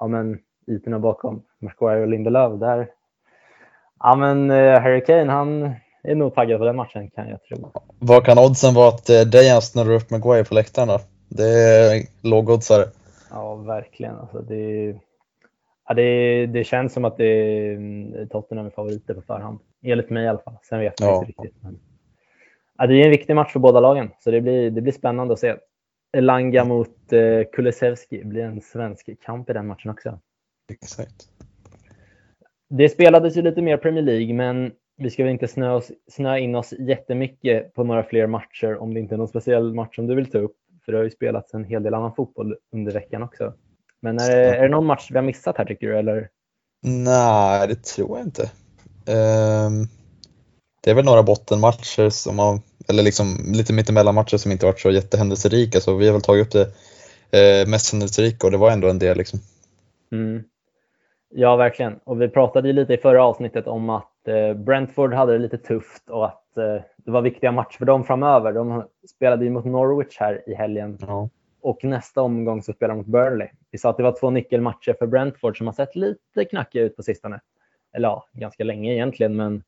ja, 0.00 0.06
men, 0.06 0.38
ytorna 0.66 0.98
bakom 0.98 1.42
Maguire 1.60 2.00
och 2.00 2.08
Lindelöf, 2.08 2.60
där 2.60 2.90
ja, 3.98 4.16
men, 4.16 4.50
uh, 4.50 4.80
Harry 4.80 5.04
Kane, 5.04 5.32
han 5.32 5.74
är 6.02 6.14
nog 6.14 6.34
taggad 6.34 6.58
på 6.58 6.64
den 6.64 6.76
matchen 6.76 7.10
kan 7.10 7.28
jag 7.28 7.42
tro. 7.42 7.72
Vad 7.98 8.24
kan 8.24 8.38
oddsen 8.38 8.74
vara 8.74 8.88
att 8.88 9.06
Dejan 9.06 9.62
snurrar 9.62 9.94
upp 9.94 10.10
Maguire 10.10 10.44
på 10.44 10.54
läktaren 10.54 10.88
då? 10.88 11.00
Det 11.28 11.48
är 11.48 12.02
lågoddsare. 12.22 12.84
Ja, 13.30 13.54
verkligen. 13.54 14.16
Alltså, 14.16 14.40
det, 14.40 14.94
ja, 15.88 15.94
det, 15.94 16.46
det 16.46 16.64
känns 16.64 16.92
som 16.92 17.04
att 17.04 17.16
det 17.16 17.24
är 17.26 18.26
Tottenham 18.26 18.66
är 18.66 18.70
favoriter 18.70 19.14
på 19.14 19.22
förhand. 19.22 19.58
Enligt 19.82 20.10
mig 20.10 20.24
i 20.24 20.28
alla 20.28 20.38
fall. 20.38 20.58
Sen 20.62 20.80
vet 20.80 21.00
jag 21.00 21.08
ja. 21.08 21.18
inte 21.18 21.28
riktigt. 21.28 21.62
Men, 21.62 21.78
ja, 22.78 22.86
det 22.86 22.94
är 22.94 23.04
en 23.04 23.10
viktig 23.10 23.36
match 23.36 23.52
för 23.52 23.60
båda 23.60 23.80
lagen, 23.80 24.10
så 24.20 24.30
det 24.30 24.40
blir, 24.40 24.70
det 24.70 24.80
blir 24.80 24.92
spännande 24.92 25.34
att 25.34 25.40
se. 25.40 25.56
Elanga 26.12 26.64
mot 26.64 27.12
eh, 27.12 27.44
Kulusevski 27.52 28.24
blir 28.24 28.42
en 28.42 28.60
svensk 28.60 29.10
kamp 29.22 29.50
i 29.50 29.52
den 29.52 29.66
matchen 29.66 29.90
också. 29.90 30.18
Exakt. 30.72 31.28
Det 32.70 32.88
spelades 32.88 33.36
ju 33.36 33.42
lite 33.42 33.62
mer 33.62 33.76
Premier 33.76 34.04
League, 34.04 34.34
men 34.34 34.72
vi 34.98 35.10
ska 35.10 35.22
väl 35.22 35.32
inte 35.32 35.48
snöa, 35.48 35.74
oss, 35.74 35.90
snöa 36.10 36.38
in 36.38 36.54
oss 36.54 36.72
jättemycket 36.78 37.74
på 37.74 37.84
några 37.84 38.02
fler 38.02 38.26
matcher 38.26 38.82
om 38.82 38.94
det 38.94 39.00
inte 39.00 39.14
är 39.14 39.16
någon 39.16 39.28
speciell 39.28 39.74
match 39.74 39.96
som 39.96 40.06
du 40.06 40.14
vill 40.14 40.30
ta 40.30 40.38
upp. 40.38 40.56
För 40.84 40.92
det 40.92 40.98
har 40.98 41.04
ju 41.04 41.10
spelats 41.10 41.54
en 41.54 41.64
hel 41.64 41.82
del 41.82 41.94
annan 41.94 42.14
fotboll 42.14 42.56
under 42.72 42.92
veckan 42.92 43.22
också. 43.22 43.54
Men 44.00 44.18
är 44.18 44.30
är 44.30 44.62
det 44.62 44.68
någon 44.68 44.86
match 44.86 45.08
vi 45.10 45.16
har 45.16 45.22
missat 45.22 45.58
här 45.58 45.64
tycker 45.64 45.86
du? 45.86 45.98
Eller? 45.98 46.28
Nej, 46.82 47.68
det 47.68 47.84
tror 47.84 48.18
jag 48.18 48.26
inte. 48.26 48.42
Um, 49.12 49.88
det 50.80 50.90
är 50.90 50.94
väl 50.94 51.04
några 51.04 51.22
bottenmatcher 51.22 52.10
som 52.10 52.38
har, 52.38 52.60
eller 52.88 53.02
liksom 53.02 53.38
lite 53.46 53.72
mittemellanmatcher 53.72 54.36
som 54.36 54.52
inte 54.52 54.66
varit 54.66 54.80
så 54.80 54.90
jättehändelserika. 54.90 55.80
Så 55.80 55.96
vi 55.96 56.06
har 56.06 56.12
väl 56.12 56.22
tagit 56.22 56.46
upp 56.46 56.52
det 56.52 57.60
eh, 57.60 57.68
mest 57.68 57.92
händelserika 57.92 58.46
och 58.46 58.50
det 58.50 58.58
var 58.58 58.70
ändå 58.70 58.88
en 58.88 58.98
del. 58.98 59.18
Liksom. 59.18 59.38
Mm. 60.12 60.42
Ja, 61.34 61.56
verkligen. 61.56 61.98
Och 62.04 62.22
vi 62.22 62.28
pratade 62.28 62.68
ju 62.68 62.74
lite 62.74 62.94
i 62.94 62.98
förra 62.98 63.24
avsnittet 63.24 63.66
om 63.66 63.90
att 63.90 64.10
Brentford 64.54 65.14
hade 65.14 65.32
det 65.32 65.38
lite 65.38 65.58
tufft 65.58 66.10
och 66.10 66.26
att 66.26 66.56
eh, 66.56 66.82
det 66.96 67.10
var 67.10 67.22
viktiga 67.22 67.52
matcher 67.52 67.78
för 67.78 67.84
dem 67.84 68.04
framöver. 68.04 68.52
De 68.52 68.84
spelade 69.08 69.44
ju 69.44 69.50
mot 69.50 69.64
Norwich 69.64 70.16
här 70.18 70.42
i 70.46 70.54
helgen 70.54 70.98
ja. 71.00 71.28
och 71.60 71.84
nästa 71.84 72.22
omgång 72.22 72.62
så 72.62 72.72
spelar 72.72 72.94
de 72.94 72.98
mot 72.98 73.06
Burnley. 73.06 73.48
Vi 73.70 73.78
sa 73.78 73.90
att 73.90 73.96
det 73.96 74.02
var 74.02 74.16
två 74.20 74.30
nyckelmatcher 74.30 74.96
för 74.98 75.06
Brentford 75.06 75.58
som 75.58 75.66
har 75.66 75.74
sett 75.74 75.96
lite 75.96 76.44
knackiga 76.50 76.82
ut 76.82 76.96
på 76.96 77.02
sistone. 77.02 77.40
Eller 77.92 78.08
ja, 78.08 78.28
ganska 78.32 78.64
länge 78.64 78.92
egentligen, 78.92 79.36
men 79.36 79.62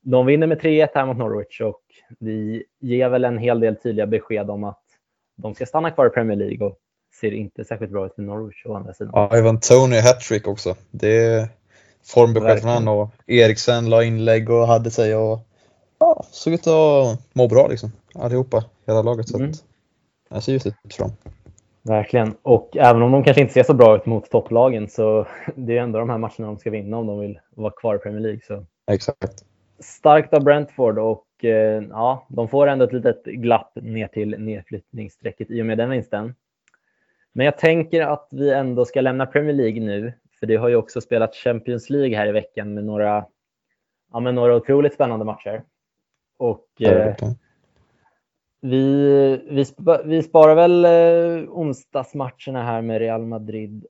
de 0.00 0.26
vinner 0.26 0.46
med 0.46 0.60
3-1 0.60 0.88
här 0.94 1.06
mot 1.06 1.16
Norwich 1.16 1.60
och 1.60 1.82
vi 2.18 2.64
ger 2.80 3.08
väl 3.08 3.24
en 3.24 3.38
hel 3.38 3.60
del 3.60 3.76
tydliga 3.76 4.06
besked 4.06 4.50
om 4.50 4.64
att 4.64 4.82
de 5.36 5.54
ska 5.54 5.66
stanna 5.66 5.90
kvar 5.90 6.06
i 6.06 6.10
Premier 6.10 6.36
League 6.36 6.66
och 6.66 6.78
ser 7.20 7.32
inte 7.32 7.64
särskilt 7.64 7.92
bra 7.92 8.06
ut 8.06 8.18
i 8.18 8.22
Norwich 8.22 8.66
å 8.66 8.74
andra 8.74 8.94
sidan. 8.94 9.12
Ja, 9.14 9.30
även 9.32 9.60
Tony 9.60 9.96
hattrick 9.96 10.48
också. 10.48 10.74
Det 10.90 11.48
formbesked 12.06 12.60
från 12.60 12.70
han 12.70 12.88
och 12.88 13.10
Eriksen 13.26 13.90
la 13.90 14.04
inlägg 14.04 14.50
och 14.50 14.66
hade 14.66 14.90
sig 14.90 15.16
och 15.16 15.40
ja, 15.98 16.24
såg 16.30 16.52
ut 16.52 16.66
att 16.66 17.20
må 17.32 17.48
bra 17.48 17.66
liksom. 17.68 17.92
Allihopa, 18.14 18.64
hela 18.86 19.02
laget. 19.02 19.28
Så 19.28 19.36
mm. 19.36 19.50
att, 19.50 19.64
det 20.28 20.40
ser 20.40 20.52
ljust 20.52 20.66
ut 20.66 20.74
för 20.94 21.02
dem. 21.02 21.12
Verkligen. 21.82 22.34
Och 22.42 22.76
även 22.76 23.02
om 23.02 23.12
de 23.12 23.24
kanske 23.24 23.40
inte 23.40 23.54
ser 23.54 23.62
så 23.62 23.74
bra 23.74 23.96
ut 23.96 24.06
mot 24.06 24.30
topplagen 24.30 24.88
så 24.88 25.26
det 25.54 25.78
är 25.78 25.82
ändå 25.82 25.98
de 25.98 26.10
här 26.10 26.18
matcherna 26.18 26.46
de 26.46 26.58
ska 26.58 26.70
vinna 26.70 26.96
om 26.96 27.06
de 27.06 27.20
vill 27.20 27.38
vara 27.50 27.72
kvar 27.72 27.94
i 27.94 27.98
Premier 27.98 28.20
League. 28.20 28.40
Så. 28.46 28.66
Exakt. 28.92 29.44
Starkt 29.78 30.34
av 30.34 30.44
Brentford 30.44 30.98
och 30.98 31.44
eh, 31.44 31.82
ja, 31.90 32.26
de 32.28 32.48
får 32.48 32.66
ändå 32.66 32.84
ett 32.84 32.92
litet 32.92 33.24
glapp 33.24 33.72
ner 33.74 34.08
till 34.08 34.36
nedflyttningsstrecket 34.38 35.50
i 35.50 35.62
och 35.62 35.66
med 35.66 35.78
den 35.78 35.90
vinsten. 35.90 36.34
Men 37.32 37.46
jag 37.46 37.58
tänker 37.58 38.02
att 38.02 38.28
vi 38.30 38.50
ändå 38.52 38.84
ska 38.84 39.00
lämna 39.00 39.26
Premier 39.26 39.54
League 39.54 39.80
nu, 39.80 40.12
för 40.44 40.48
det 40.48 40.56
har 40.56 40.68
ju 40.68 40.76
också 40.76 41.00
spelat 41.00 41.34
Champions 41.34 41.90
League 41.90 42.16
här 42.16 42.26
i 42.26 42.32
veckan 42.32 42.74
med 42.74 42.84
några, 42.84 43.26
ja, 44.12 44.20
med 44.20 44.34
några 44.34 44.56
otroligt 44.56 44.94
spännande 44.94 45.24
matcher. 45.24 45.64
Och 46.38 46.82
eh, 46.82 47.16
vi, 48.60 49.36
vi, 49.50 49.64
vi 50.04 50.22
sparar 50.22 50.54
väl 50.54 50.84
eh, 50.84 51.50
onsdagsmatcherna 51.50 52.62
här 52.62 52.82
med 52.82 52.98
Real 52.98 53.26
Madrid 53.26 53.86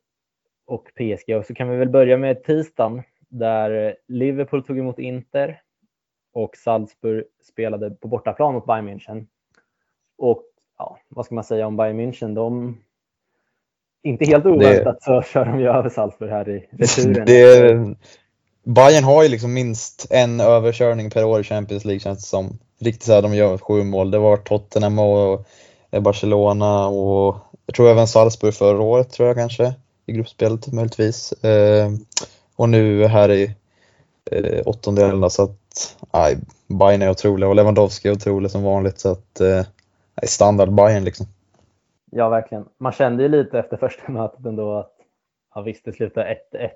och 0.67 0.91
PSG 0.95 1.37
och 1.37 1.45
så 1.45 1.55
kan 1.55 1.69
vi 1.71 1.77
väl 1.77 1.89
börja 1.89 2.17
med 2.17 2.45
tisdagen 2.45 3.03
där 3.29 3.97
Liverpool 4.09 4.65
tog 4.65 4.79
emot 4.79 4.99
Inter 4.99 5.61
och 6.33 6.57
Salzburg 6.57 7.25
spelade 7.43 7.91
på 7.91 8.09
bortaplan 8.09 8.55
mot 8.55 8.67
Bayern 8.67 8.89
München. 8.89 9.27
Och 10.19 10.45
ja, 10.79 10.99
vad 11.09 11.27
ska 11.27 11.35
man 11.35 11.45
säga 11.45 11.67
om 11.67 11.77
Bayern 11.77 12.01
München? 12.01 12.35
De 12.35 12.79
inte 14.05 14.25
helt 14.25 14.47
oväntat 14.47 14.99
det, 15.01 15.05
så 15.05 15.23
kör 15.23 15.45
de 15.45 15.61
ju 15.61 15.69
över 15.69 15.91
Salzburg 15.91 16.31
här 16.31 16.49
i 16.49 16.67
returen. 16.71 17.25
Det, 17.27 17.95
Bayern 18.65 19.05
har 19.05 19.23
ju 19.23 19.29
liksom 19.29 19.53
minst 19.53 20.07
en 20.11 20.41
överkörning 20.41 21.11
per 21.11 21.25
år 21.25 21.41
i 21.41 21.45
Champions 21.45 21.85
League 21.85 22.01
känns 22.01 22.19
det 22.19 22.27
som. 22.27 22.59
Riktigt 22.81 23.03
så 23.03 23.13
här, 23.13 23.23
de 23.23 23.35
gör 23.35 23.59
sju 23.59 23.85
mål. 23.85 24.11
Det 24.11 24.19
var 24.19 24.37
Tottenham 24.37 24.99
och 24.99 25.47
Barcelona 26.01 26.87
och 26.87 27.37
jag 27.67 27.75
tror 27.75 27.91
även 27.91 28.07
Salzburg 28.07 28.55
förra 28.55 28.81
året 28.81 29.11
tror 29.11 29.29
jag 29.29 29.37
kanske 29.37 29.75
i 30.07 30.13
gruppspelet 30.13 30.73
möjligtvis. 30.73 31.33
Eh, 31.33 31.91
och 32.57 32.69
nu 32.69 33.07
här 33.07 33.31
i 33.31 33.55
eh, 34.31 34.63
åttondelarna 34.67 35.31
så 35.31 35.43
att 35.43 35.97
nej, 36.13 36.37
Bayern 36.67 37.03
är 37.03 37.11
otroliga 37.11 37.49
och 37.49 37.57
Lewandowski 37.57 38.09
är 38.09 38.13
otrolig 38.13 38.51
som 38.51 38.63
vanligt 38.63 39.01
så 39.01 39.13
att 39.13 39.41
eh, 39.41 39.63
standard 40.23 40.73
Bayern 40.73 41.05
liksom. 41.05 41.27
Ja, 42.17 42.29
verkligen. 42.29 42.69
Man 42.79 42.93
kände 42.93 43.23
ju 43.23 43.29
lite 43.29 43.59
efter 43.59 43.77
första 43.77 44.13
mötet 44.13 44.47
ändå 44.47 44.75
att 44.75 44.97
ja, 45.55 45.61
visst, 45.61 45.85
det 45.85 45.93
slutade 45.93 46.39
1-1 46.53 46.71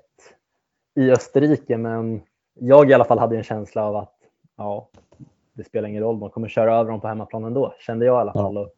i 0.95 1.11
Österrike, 1.11 1.77
men 1.77 2.21
jag 2.53 2.89
i 2.89 2.93
alla 2.93 3.05
fall 3.05 3.19
hade 3.19 3.37
en 3.37 3.43
känsla 3.43 3.83
av 3.85 3.95
att 3.95 4.15
ja, 4.57 4.89
det 5.53 5.63
spelar 5.63 5.89
ingen 5.89 6.03
roll, 6.03 6.19
de 6.19 6.29
kommer 6.29 6.47
köra 6.47 6.75
över 6.75 6.91
dem 6.91 7.01
på 7.01 7.07
hemmaplan 7.07 7.43
ändå, 7.43 7.75
kände 7.79 8.05
jag 8.05 8.19
i 8.19 8.21
alla 8.21 8.33
fall. 8.33 8.55
Ja. 8.55 8.61
Och, 8.61 8.73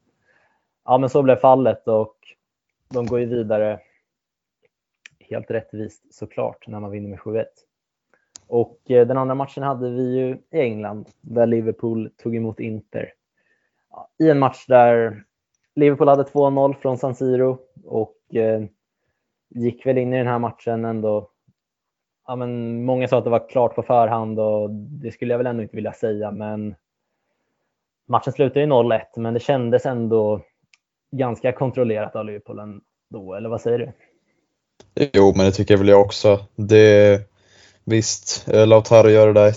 ja, 0.86 0.98
men 0.98 1.10
så 1.10 1.24
blev 1.24 1.36
fallet 1.36 1.88
och 1.88 2.16
de 2.90 3.06
går 3.06 3.20
ju 3.20 3.26
vidare 3.26 3.80
helt 5.20 5.52
rättvist 5.52 6.14
såklart 6.14 6.68
när 6.68 6.80
man 6.80 6.92
vinner 6.92 7.10
med 7.10 7.20
7-1. 7.20 7.46
Och 8.48 8.92
eh, 8.92 9.08
den 9.08 9.18
andra 9.18 9.36
matchen 9.36 9.64
hade 9.64 9.90
vi 9.90 10.18
ju 10.18 10.38
i 10.52 10.62
England 10.62 11.10
där 11.22 11.46
Liverpool 11.46 12.12
tog 12.18 12.36
emot 12.36 12.60
Inter. 12.60 13.14
I 14.20 14.30
en 14.30 14.40
match 14.40 14.66
där 14.68 15.24
Liverpool 15.76 16.08
hade 16.08 16.24
2-0 16.24 16.76
från 16.82 16.98
San 16.98 17.16
Siro 17.16 17.60
och 17.86 18.36
eh, 18.36 18.64
gick 19.50 19.86
väl 19.86 19.98
in 19.98 20.14
i 20.14 20.18
den 20.18 20.28
här 20.28 20.40
matchen 20.40 20.86
ändå. 20.86 21.30
Ja, 22.28 22.36
men 22.36 22.84
många 22.86 23.08
sa 23.08 23.18
att 23.18 23.24
det 23.24 23.30
var 23.30 23.50
klart 23.50 23.76
på 23.76 23.84
förhand 23.84 24.40
och 24.40 24.70
det 24.72 25.12
skulle 25.12 25.34
jag 25.34 25.38
väl 25.38 25.48
ändå 25.48 25.64
inte 25.64 25.76
vilja 25.76 25.94
säga, 25.94 26.32
men 26.32 26.76
matchen 28.08 28.34
slutade 28.34 28.60
ju 28.60 28.66
0-1, 28.66 29.02
men 29.16 29.34
det 29.34 29.40
kändes 29.40 29.86
ändå 29.86 30.42
ganska 31.12 31.52
kontrollerat 31.52 32.16
av 32.16 32.26
Liverpool 32.26 32.60
ändå, 32.60 33.34
eller 33.34 33.50
vad 33.50 33.62
säger 33.62 33.80
du? 33.80 33.92
Jo, 35.14 35.34
men 35.36 35.46
det 35.46 35.52
tycker 35.52 35.78
väl 35.78 35.88
jag 35.88 36.02
också. 36.02 36.40
Det, 36.56 37.20
visst, 37.84 38.48
eh, 38.48 38.68
Lautaro 38.68 39.10
gör 39.10 39.28
det 39.28 39.34
där 39.34 39.52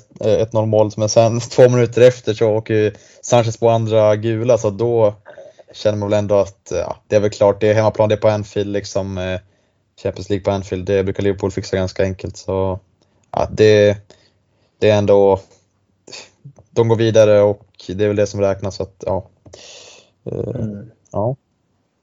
1-0 0.45 0.57
eh, 0.57 0.67
målet, 0.67 0.97
men 0.97 1.09
sen 1.09 1.41
två 1.57 1.69
minuter 1.69 2.09
efter 2.09 2.35
så 2.35 2.51
åker 2.51 2.93
Sanchez 3.23 3.57
på 3.57 3.69
andra 3.69 4.17
gula, 4.17 4.59
så 4.59 4.71
då 4.71 5.15
känner 5.75 5.99
man 5.99 6.11
väl 6.11 6.19
ändå 6.19 6.35
att 6.35 6.69
ja, 6.71 6.97
det 7.09 7.17
är 7.17 7.21
väl 7.21 7.31
klart, 7.31 7.61
det 7.61 7.71
är 7.71 7.75
hemmaplan, 7.75 8.09
det 8.09 8.15
är 8.15 8.21
på 8.21 8.29
Anfield 8.29 8.73
liksom. 8.73 9.19
Eh, 9.19 9.41
Champions 10.03 10.31
League 10.31 10.45
på 10.45 10.51
Anfield, 10.51 10.87
det 10.87 11.05
brukar 11.05 11.23
Liverpool 11.23 11.51
fixa 11.51 11.77
ganska 11.77 12.03
enkelt. 12.03 12.37
Så 12.37 12.81
ja, 13.31 13.49
det, 13.51 13.97
det 14.79 14.91
är 14.91 14.99
ändå, 14.99 15.41
de 16.71 16.89
går 16.89 16.97
vidare 16.97 17.41
och 17.41 17.67
det 17.89 18.05
är 18.05 18.09
väl 18.09 18.17
det 18.17 18.27
som 18.27 18.41
räknas. 18.41 18.81
Att, 18.81 19.05
ja. 19.07 19.29
Eh, 20.25 20.61
mm. 20.61 20.91
ja. 21.13 21.37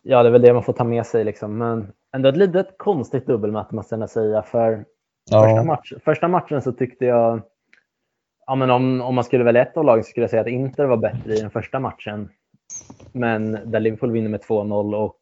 ja, 0.02 0.24
det 0.24 0.30
är 0.30 0.32
väl 0.32 0.42
det 0.42 0.54
man 0.54 0.64
får 0.64 0.74
ta 0.74 0.84
med 0.84 1.06
sig. 1.06 1.24
Liksom. 1.24 1.58
Men 1.58 1.92
ändå 2.16 2.30
ett 2.30 2.38
litet 2.38 2.78
konstigt 2.78 3.28
dubbelmöte 3.28 3.76
måste 3.76 3.96
jag 3.96 4.10
säga. 4.10 4.42
För 4.42 4.86
ja. 5.32 5.44
första, 5.44 5.64
match, 5.64 5.94
första 6.06 6.28
matchen 6.28 6.62
så 6.62 6.72
tyckte 6.72 7.06
jag, 7.06 7.42
ja, 8.46 8.56
men 8.56 8.70
om, 8.70 9.02
om 9.02 9.16
man 9.16 9.24
skulle 9.24 9.44
välja 9.44 9.62
ett 9.62 9.78
av 9.78 9.86
lagen 9.86 10.04
så 10.04 10.10
skulle 10.10 10.24
jag 10.24 10.32
säga 10.32 10.42
att 10.42 10.48
Inter 10.48 10.86
var 10.86 10.98
bättre 10.98 11.34
i 11.34 11.42
den 11.42 11.52
första 11.52 11.80
matchen. 11.80 12.30
Men 13.12 13.72
där 13.72 13.80
Liverpool 13.80 14.12
vinner 14.12 14.30
med 14.30 14.42
2-0 14.42 14.96
och 14.96 15.18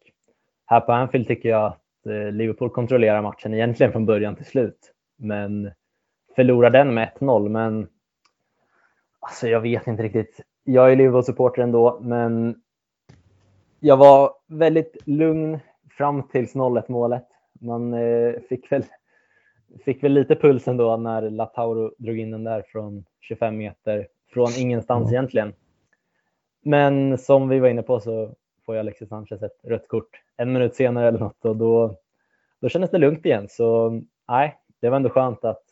här 0.65 0.79
på 0.79 0.91
Anfield 0.91 1.27
tycker 1.27 1.49
jag 1.49 1.65
att 1.65 2.05
eh, 2.05 2.31
Liverpool 2.31 2.69
kontrollerar 2.69 3.21
matchen 3.21 3.53
egentligen 3.53 3.91
från 3.91 4.05
början 4.05 4.35
till 4.35 4.45
slut. 4.45 4.93
Men 5.17 5.71
förlorar 6.35 6.69
den 6.69 6.93
med 6.93 7.11
1-0. 7.19 7.49
Men 7.49 7.87
alltså 9.19 9.47
jag 9.47 9.61
vet 9.61 9.87
inte 9.87 10.03
riktigt. 10.03 10.41
Jag 10.63 10.91
är 10.91 10.95
Liverpool-supporter 10.95 11.61
ändå, 11.61 11.99
men 12.01 12.55
jag 13.79 13.97
var 13.97 14.33
väldigt 14.47 14.97
lugn 15.05 15.59
fram 15.89 16.23
tills 16.23 16.55
0-1 16.55 16.83
målet. 16.87 17.27
Man 17.61 17.93
eh, 17.93 18.33
fick 18.49 18.71
väl, 18.71 18.83
fick 19.85 20.03
väl 20.03 20.13
lite 20.13 20.35
puls 20.35 20.67
ändå 20.67 20.97
när 20.97 21.29
Latauro 21.29 21.93
drog 21.97 22.19
in 22.19 22.31
den 22.31 22.43
där 22.43 22.63
från 22.67 23.05
25 23.19 23.57
meter 23.57 24.07
från 24.33 24.49
ingenstans 24.57 25.11
egentligen. 25.11 25.53
Men 26.61 27.17
som 27.17 27.49
vi 27.49 27.59
var 27.59 27.67
inne 27.67 27.83
på 27.83 27.99
så 27.99 28.35
får 28.65 28.75
jag 28.75 28.79
Alexis 28.79 29.09
Sanchez 29.09 29.41
ett 29.43 29.59
rött 29.63 29.87
kort 29.87 30.21
en 30.37 30.53
minut 30.53 30.75
senare 30.75 31.07
eller 31.07 31.19
något 31.19 31.45
och 31.45 31.55
då, 31.55 31.99
då 32.61 32.69
kändes 32.69 32.91
det 32.91 32.97
lugnt 32.97 33.25
igen. 33.25 33.47
Så 33.49 33.89
nej, 34.27 34.57
det 34.81 34.89
var 34.89 34.97
ändå 34.97 35.09
skönt 35.09 35.45
att 35.45 35.63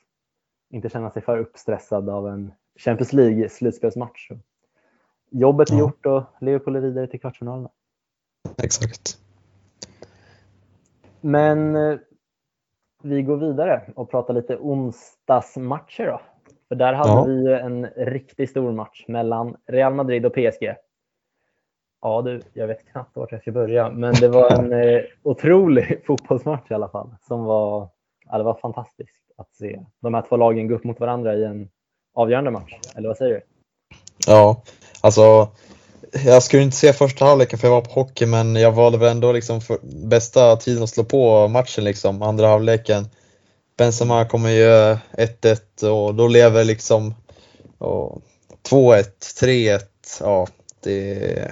inte 0.70 0.90
känna 0.90 1.12
sig 1.12 1.22
för 1.22 1.38
uppstressad 1.38 2.10
av 2.10 2.28
en 2.28 2.54
Champions 2.76 3.14
League 3.14 3.50
slutspelsmatch. 3.50 4.32
Jobbet 5.30 5.70
är 5.70 5.74
ja. 5.74 5.80
gjort 5.80 6.06
och 6.06 6.24
Liverpool 6.42 6.76
är 6.76 6.80
vidare 6.80 7.08
till 7.08 7.20
kvartsfinalerna. 7.20 7.70
Exakt. 8.64 9.18
Men 11.22 11.76
eh, 11.76 11.98
vi 13.04 13.22
går 13.22 13.38
vidare 13.38 13.82
och 13.96 14.12
pratar 14.12 14.34
lite 14.34 14.58
onsdagsmatcher 14.58 16.06
då. 16.06 16.22
För 16.68 16.76
där 16.76 16.94
hade 16.94 17.10
ja. 17.10 17.24
vi 17.24 17.54
en 17.54 17.86
riktigt 17.86 18.50
stor 18.50 18.72
match 18.72 19.06
mellan 19.08 19.56
Real 19.68 19.94
Madrid 19.94 20.26
och 20.26 20.34
PSG. 20.34 20.76
Ja 22.02 22.22
du, 22.22 22.42
jag 22.54 22.68
vet 22.68 22.92
knappt 22.92 23.16
vart 23.16 23.32
jag 23.32 23.42
ska 23.42 23.52
börja, 23.52 23.90
men 23.90 24.14
det 24.14 24.28
var 24.28 24.52
en 24.52 24.74
eh, 24.90 25.02
otrolig 25.24 26.04
fotbollsmatch 26.08 26.72
i 26.72 26.74
alla 26.74 26.90
fall. 26.90 27.16
Som 27.28 27.44
var, 27.44 27.90
ja, 28.30 28.38
det 28.38 28.44
var 28.44 28.54
fantastiskt 28.54 29.32
att 29.38 29.56
se 29.56 29.80
de 30.02 30.14
här 30.14 30.22
två 30.30 30.38
lagen 30.38 30.68
gå 30.68 30.76
upp 30.76 30.84
mot 30.84 31.00
varandra 31.00 31.36
i 31.36 31.44
en 31.44 31.70
avgörande 32.14 32.52
match. 32.52 32.74
Eller 32.96 33.08
vad 33.08 33.18
säger 33.18 33.34
du? 33.34 33.42
Ja, 34.28 34.62
alltså 35.02 35.48
jag 36.26 36.44
skulle 36.44 36.64
inte 36.64 36.76
se 36.78 36.94
första 36.94 37.26
halvleken 37.26 37.60
för 37.60 37.68
jag 37.68 37.76
var 37.76 37.82
på 37.82 37.92
hockey, 37.92 38.26
men 38.26 38.56
jag 38.56 38.72
valde 38.72 38.98
väl 38.98 39.12
ändå 39.12 39.32
liksom 39.32 39.62
för 39.62 39.78
bästa 40.08 40.56
tiden 40.56 40.84
att 40.84 40.90
slå 40.90 41.04
på 41.04 41.48
matchen 41.48 41.84
liksom, 41.84 42.22
andra 42.22 42.48
halvleken. 42.48 43.04
Benzema 43.78 44.26
kommer 44.26 44.50
ju 44.50 44.98
1-1 45.12 45.84
och 45.84 46.16
då 46.16 46.28
lever 46.28 46.64
liksom 46.64 47.14
2-1, 47.80 49.04
3-1. 49.42 49.82
Ja, 50.20 50.48
det, 50.84 51.52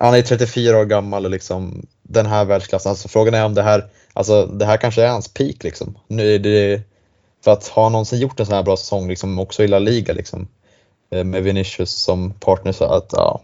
han 0.00 0.14
är 0.14 0.22
34 0.22 0.78
år 0.78 0.84
gammal 0.84 1.24
och 1.24 1.30
liksom 1.30 1.86
den 2.02 2.26
här 2.26 2.44
världsklassen. 2.44 2.90
Alltså 2.90 3.08
frågan 3.08 3.34
är 3.34 3.44
om 3.44 3.54
det 3.54 3.62
här, 3.62 3.84
alltså 4.12 4.46
det 4.46 4.64
här 4.64 4.76
kanske 4.76 5.02
är 5.02 5.08
hans 5.08 5.28
peak 5.28 5.64
liksom. 5.64 5.98
Nu 6.06 6.34
är 6.34 6.38
det, 6.38 6.82
för 7.44 7.50
att 7.50 7.68
ha 7.68 7.88
någonsin 7.88 8.20
gjort 8.20 8.40
en 8.40 8.46
sån 8.46 8.54
här 8.54 8.62
bra 8.62 8.76
säsong, 8.76 9.08
liksom 9.08 9.38
också 9.38 9.64
i 9.64 9.68
La 9.68 9.78
Liga 9.78 10.14
liksom, 10.14 10.48
eh, 11.10 11.24
med 11.24 11.42
Vinicius 11.42 11.90
som 11.90 12.32
partner 12.32 12.72
så 12.72 12.84
att 12.84 13.08
ja, 13.12 13.40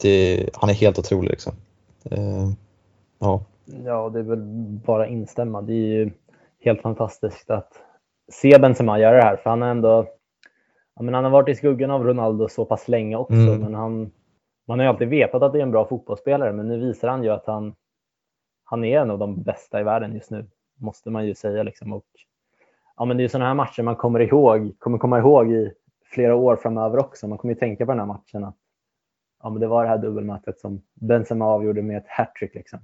det, 0.00 0.48
han 0.54 0.70
är 0.70 0.74
helt 0.74 0.98
otrolig 0.98 1.30
liksom. 1.30 1.52
Uh, 2.12 2.52
ja. 3.18 3.42
ja, 3.84 4.10
det 4.12 4.18
är 4.18 4.22
väl 4.22 4.42
bara 4.86 5.06
instämma. 5.06 5.62
Det 5.62 5.72
är 5.72 5.86
ju 5.86 6.10
helt 6.60 6.82
fantastiskt 6.82 7.50
att 7.50 7.72
se 8.32 8.58
Benzema 8.58 8.98
göra 8.98 9.16
det 9.16 9.22
här, 9.22 9.36
för 9.36 9.50
han 9.50 9.62
har 9.62 9.68
ändå 9.68 10.06
ja, 10.98 11.02
men 11.02 11.14
han 11.14 11.24
har 11.24 11.30
varit 11.30 11.48
i 11.48 11.54
skuggan 11.54 11.90
av 11.90 12.04
Ronaldo 12.04 12.48
så 12.48 12.64
pass 12.64 12.88
länge 12.88 13.16
också, 13.16 13.34
mm. 13.34 13.60
men 13.60 13.74
han, 13.74 14.10
man 14.66 14.78
har 14.78 14.84
ju 14.84 14.88
alltid 14.88 15.08
vetat 15.08 15.42
att 15.42 15.52
det 15.52 15.58
är 15.58 15.62
en 15.62 15.70
bra 15.70 15.88
fotbollsspelare, 15.88 16.52
men 16.52 16.68
nu 16.68 16.78
visar 16.78 17.08
han 17.08 17.22
ju 17.22 17.30
att 17.30 17.46
han, 17.46 17.74
han 18.64 18.84
är 18.84 19.00
en 19.00 19.10
av 19.10 19.18
de 19.18 19.42
bästa 19.42 19.80
i 19.80 19.84
världen 19.84 20.14
just 20.14 20.30
nu, 20.30 20.46
måste 20.76 21.10
man 21.10 21.26
ju 21.26 21.34
säga. 21.34 21.62
Liksom. 21.62 21.92
Och, 21.92 22.06
ja, 22.96 23.04
men 23.04 23.16
det 23.16 23.24
är 23.24 23.28
sådana 23.28 23.46
här 23.48 23.54
matcher 23.54 23.82
man 23.82 23.96
kommer 23.96 24.20
ihåg, 24.20 24.74
kommer 24.78 24.98
komma 24.98 25.18
ihåg 25.18 25.52
i 25.52 25.72
flera 26.04 26.36
år 26.36 26.56
framöver 26.56 26.98
också. 26.98 27.28
Man 27.28 27.38
kommer 27.38 27.54
ju 27.54 27.60
tänka 27.60 27.86
på 27.86 27.92
den 27.92 27.98
här 27.98 28.06
matchen 28.06 28.44
att 28.44 28.56
ja, 29.42 29.50
men 29.50 29.60
det 29.60 29.66
var 29.66 29.82
det 29.82 29.88
här 29.88 29.98
dubbelmötet 29.98 30.58
som 30.58 30.82
Benzema 30.94 31.46
avgjorde 31.46 31.82
med 31.82 31.96
ett 31.96 32.08
hattrick. 32.08 32.54
Liksom. 32.54 32.78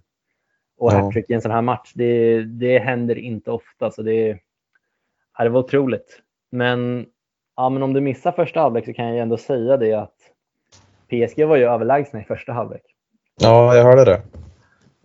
Och 0.78 0.92
ja. 0.92 0.96
hattrick 0.96 1.30
i 1.30 1.34
en 1.34 1.40
sån 1.40 1.50
här 1.50 1.62
match, 1.62 1.92
det, 1.94 2.42
det 2.42 2.78
händer 2.78 3.18
inte 3.18 3.50
ofta. 3.50 3.90
Så 3.90 4.02
det, 4.02 4.38
det 5.38 5.48
var 5.48 5.60
otroligt. 5.60 6.22
Men, 6.50 7.06
ja, 7.56 7.68
men 7.68 7.82
om 7.82 7.92
du 7.92 8.00
missar 8.00 8.32
första 8.32 8.60
halvlek 8.60 8.84
så 8.84 8.92
kan 8.92 9.06
jag 9.06 9.18
ändå 9.18 9.36
säga 9.36 9.76
det 9.76 9.92
att 9.92 10.16
PSG 11.08 11.44
var 11.44 11.56
ju 11.56 11.64
överlägsna 11.64 12.20
i 12.20 12.24
första 12.24 12.52
halvlek. 12.52 12.82
Ja, 13.40 13.76
jag 13.76 13.84
hörde 13.84 14.04
det. 14.04 14.22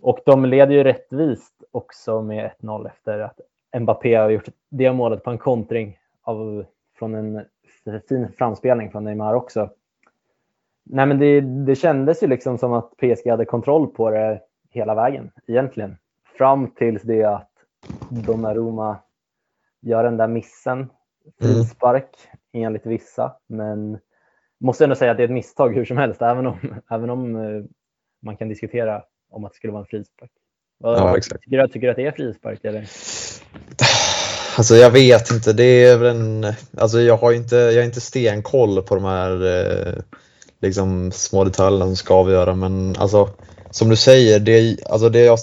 Och 0.00 0.18
de 0.26 0.44
leder 0.44 0.74
ju 0.74 0.84
rättvist 0.84 1.62
också 1.70 2.22
med 2.22 2.50
1-0 2.60 2.86
efter 2.86 3.18
att 3.18 3.40
Mbappé 3.80 4.14
har 4.14 4.30
gjort 4.30 4.48
det 4.68 4.92
målet 4.92 5.24
på 5.24 5.30
en 5.30 5.38
kontring 5.38 5.98
av, 6.22 6.64
från 6.98 7.14
en 7.14 7.44
fin 8.08 8.28
framspelning 8.38 8.90
från 8.90 9.04
Neymar 9.04 9.34
också. 9.34 9.70
Nej, 10.84 11.06
men 11.06 11.18
det, 11.18 11.40
det 11.40 11.76
kändes 11.76 12.22
ju 12.22 12.26
liksom 12.26 12.58
som 12.58 12.72
att 12.72 12.96
PSG 12.96 13.30
hade 13.30 13.44
kontroll 13.44 13.86
på 13.86 14.10
det 14.10 14.40
hela 14.70 14.94
vägen 14.94 15.30
egentligen. 15.46 15.96
Fram 16.38 16.70
tills 16.70 17.02
det 17.02 17.24
att 17.24 17.50
Donnarumma 18.08 18.98
gör 19.80 20.04
den 20.04 20.16
där 20.16 20.28
missen. 20.28 20.78
Mm. 20.78 20.90
Frispark 21.40 22.16
mm. 22.52 22.66
enligt 22.66 22.86
vissa. 22.86 23.32
Men 23.46 23.98
måste 24.60 24.84
ändå 24.84 24.96
säga 24.96 25.10
att 25.10 25.16
det 25.16 25.22
är 25.22 25.24
ett 25.24 25.30
misstag 25.30 25.74
hur 25.74 25.84
som 25.84 25.96
helst. 25.96 26.22
Även 26.22 26.46
om, 26.46 26.58
även 26.90 27.10
om 27.10 27.36
eh, 27.36 27.64
man 28.22 28.36
kan 28.36 28.48
diskutera 28.48 29.02
om 29.30 29.44
att 29.44 29.52
det 29.52 29.56
skulle 29.56 29.72
vara 29.72 29.82
en 29.82 29.86
frispark. 29.86 30.30
Ja, 30.82 31.16
exakt. 31.16 31.42
Tycker, 31.42 31.58
du, 31.58 31.68
tycker 31.68 31.86
du 31.86 31.90
att 31.90 31.96
det 31.96 32.06
är 32.06 32.12
frispark? 32.12 32.64
Eller? 32.64 32.88
Alltså 34.58 34.74
jag 34.74 34.90
vet 34.90 35.30
inte. 35.30 35.52
Det 35.52 35.84
är 35.84 35.98
väl 35.98 36.16
en, 36.16 36.44
alltså 36.76 37.00
jag 37.00 37.16
har 37.16 37.32
inte, 37.32 37.56
jag 37.56 37.76
har 37.76 37.84
inte 37.84 38.00
stenkoll 38.00 38.82
på 38.82 38.94
de 38.94 39.04
här 39.04 39.46
eh, 39.46 40.02
liksom, 40.60 41.12
små 41.12 41.44
detaljerna 41.44 41.86
som 41.86 41.96
ska 41.96 42.14
avgöra. 42.14 42.54
Men 42.54 42.96
alltså, 42.98 43.28
som 43.70 43.88
du 43.88 43.96
säger, 43.96 44.40
det, 44.40 44.76
alltså 44.86 45.08
det 45.08 45.20
jag 45.20 45.38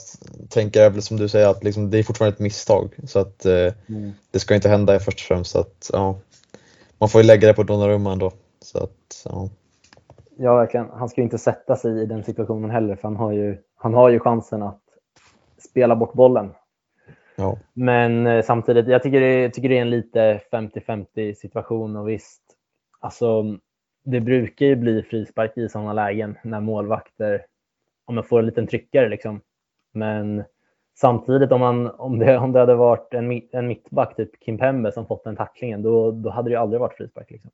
tänker 0.50 0.82
är 0.82 0.90
väl 0.90 1.02
som 1.02 1.18
du 1.18 1.28
säger 1.30 1.48
att 1.48 1.64
liksom, 1.64 1.92
det 1.92 2.00
är 2.00 2.04
fortfarande 2.04 2.36
ett 2.36 2.40
misstag. 2.40 2.96
Så 3.04 3.20
att 3.20 3.46
eh, 3.46 3.74
mm. 3.90 4.12
det 4.32 4.40
ska 4.40 4.56
inte 4.56 4.70
hända 4.70 5.00
först 5.00 5.20
och 5.20 5.26
främst. 5.26 5.52
Så 5.52 5.60
att, 5.60 5.90
ja, 5.94 6.20
man 6.98 7.10
får 7.10 7.22
ju 7.22 7.28
lägga 7.28 7.48
det 7.48 7.54
på 7.54 7.64
Donnarumma 7.64 8.12
ändå. 8.12 8.32
Så 8.62 8.84
att, 8.84 9.26
ja. 9.26 9.50
ja, 10.38 10.56
verkligen. 10.56 10.90
Han 10.90 11.10
ska 11.10 11.22
ju 11.22 11.26
inte 11.26 11.38
sätta 11.38 11.76
sig 11.76 12.02
i 12.02 12.06
den 12.06 12.24
situationen 12.24 12.70
heller 12.70 12.96
för 12.96 13.08
han 13.08 13.16
har 13.16 13.32
ju, 13.32 13.58
han 13.76 13.94
har 13.94 14.10
ju 14.10 14.20
chansen 14.20 14.64
att 14.64 14.82
spela 15.70 15.96
bort 15.96 16.14
bollen. 16.14 16.52
Ja. 17.36 17.58
Men 17.74 18.28
eh, 18.28 18.44
samtidigt, 18.44 18.88
jag 18.88 19.04
tycker 19.04 19.22
det, 19.22 19.50
tycker 19.50 19.70
det 19.70 19.78
är 19.78 19.82
en 19.82 19.90
lite 19.90 20.42
50-50 20.52 21.34
situation 21.34 21.96
och 21.96 22.10
visst, 22.10 22.42
alltså 23.00 23.44
det 24.04 24.20
brukar 24.20 24.66
ju 24.66 24.76
bli 24.76 25.04
frispark 25.04 25.58
i 25.58 25.70
sådana 25.70 25.94
lägen 25.94 26.38
när 26.44 26.60
målvakter 26.60 27.46
om 28.08 28.16
man 28.16 28.24
får 28.24 28.40
en 28.40 28.46
liten 28.46 28.68
tryckare. 28.68 29.10
Liksom. 29.10 29.42
Men 29.94 30.44
samtidigt 31.00 31.52
om, 31.52 31.60
man, 31.60 31.92
om, 31.92 32.20
det, 32.20 32.38
om 32.38 32.52
det 32.52 32.60
hade 32.60 32.76
varit 32.76 33.14
en, 33.14 33.42
en 33.52 33.68
mittback, 33.68 34.16
typ 34.16 34.40
Kim 34.40 34.58
Pembe, 34.58 34.92
som 34.92 35.06
fått 35.06 35.24
den 35.24 35.36
tacklingen, 35.36 35.82
då, 35.82 36.12
då 36.12 36.30
hade 36.30 36.50
det 36.50 36.54
ju 36.54 36.60
aldrig 36.60 36.80
varit 36.80 36.98
frispark. 36.98 37.32
Liksom. 37.32 37.52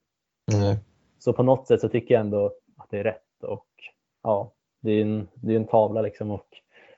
Mm. 0.54 0.76
Så 1.20 1.34
på 1.34 1.44
något 1.44 1.68
sätt 1.68 1.82
så 1.82 1.90
tycker 1.90 2.14
jag 2.14 2.22
ändå 2.22 2.46
att 2.78 2.90
det 2.90 3.00
är 3.00 3.04
rätt. 3.04 3.44
Och 3.44 3.68
ja, 4.24 4.52
det 4.82 4.92
är 4.92 5.02
en, 5.02 5.28
det 5.34 5.54
är 5.54 5.58
en 5.58 5.68
tavla 5.68 6.02
liksom. 6.02 6.32
Och 6.32 6.48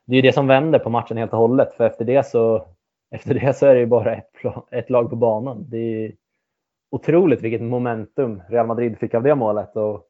det 0.06 0.18
är 0.18 0.22
det 0.22 0.34
som 0.34 0.48
vänder 0.48 0.80
på 0.80 0.90
matchen 0.90 1.18
helt 1.18 1.34
och 1.34 1.40
hållet. 1.40 1.74
För 1.74 1.84
efter 1.84 2.06
det 2.06 2.26
så, 2.26 2.68
efter 3.12 3.34
det 3.34 3.58
så 3.58 3.66
är 3.66 3.74
det 3.74 3.80
ju 3.80 3.86
bara 3.86 4.16
ett, 4.16 4.32
ett 4.72 4.90
lag 4.90 5.10
på 5.10 5.16
banan. 5.16 5.66
Det 5.70 5.78
är 5.78 6.16
otroligt 6.92 7.42
vilket 7.42 7.62
momentum 7.62 8.42
Real 8.50 8.68
Madrid 8.68 8.98
fick 8.98 9.14
av 9.14 9.24
det 9.24 9.36
målet. 9.36 9.76
Och 9.76 10.08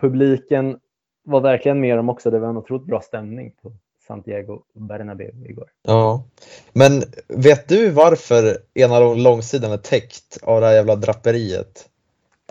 publiken 0.00 0.80
var 1.26 1.40
verkligen 1.40 1.80
med 1.80 1.96
dem 1.96 2.08
också. 2.08 2.30
Det 2.30 2.38
var 2.38 2.48
en 2.48 2.56
otroligt 2.56 2.86
bra 2.86 3.00
stämning 3.00 3.52
på 3.62 3.72
Santiago 4.06 4.62
Bernabéu 4.74 5.32
igår. 5.48 5.68
Ja, 5.82 6.24
men 6.72 7.02
vet 7.28 7.68
du 7.68 7.90
varför 7.90 8.58
ena 8.74 9.00
långsidan 9.00 9.72
är 9.72 9.76
täckt 9.76 10.38
av 10.42 10.60
det 10.60 10.66
här 10.66 10.74
jävla 10.74 10.96
draperiet? 10.96 11.88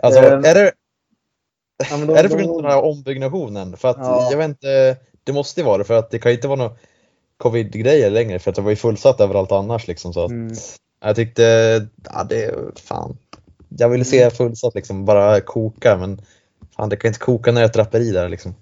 Alltså, 0.02 0.20
um, 0.20 0.44
är 0.44 0.54
det, 0.54 0.72
ja, 1.90 1.96
de, 1.96 2.14
är 2.14 2.22
det 2.22 2.28
på 2.28 2.36
grund 2.36 2.50
av 2.50 2.62
den 2.62 2.70
här 2.70 2.84
ombyggnationen? 2.84 3.76
För 3.76 3.88
att 3.88 3.96
ja. 3.98 4.28
jag 4.30 4.38
vet 4.38 4.48
inte, 4.48 4.96
det 5.24 5.32
måste 5.32 5.60
ju 5.60 5.66
vara 5.66 5.78
det 5.78 5.84
för 5.84 5.98
att 5.98 6.10
det 6.10 6.18
kan 6.18 6.30
ju 6.32 6.36
inte 6.36 6.48
vara 6.48 6.58
några 6.58 6.76
covid-grejer 7.36 8.10
längre 8.10 8.38
för 8.38 8.50
att 8.50 8.56
det 8.56 8.62
var 8.62 8.70
ju 8.70 8.76
fullsatt 8.76 9.20
överallt 9.20 9.52
annars 9.52 9.86
liksom 9.86 10.12
så 10.12 10.24
att 10.24 10.30
mm. 10.30 10.54
jag 11.00 11.16
tyckte, 11.16 11.42
ja 12.04 12.24
det, 12.24 12.54
fan. 12.80 13.16
Jag 13.68 13.88
ville 13.88 14.04
se 14.04 14.22
mm. 14.22 14.30
fullsatt 14.30 14.74
liksom, 14.74 15.04
bara 15.04 15.40
koka 15.40 15.96
men 15.96 16.20
fan 16.76 16.88
det 16.88 16.96
kan 16.96 17.08
inte 17.08 17.20
koka 17.20 17.52
när 17.52 17.60
det 17.60 17.64
är 17.64 17.68
ett 17.68 17.74
draperi 17.74 18.10
där 18.10 18.28
liksom. 18.28 18.54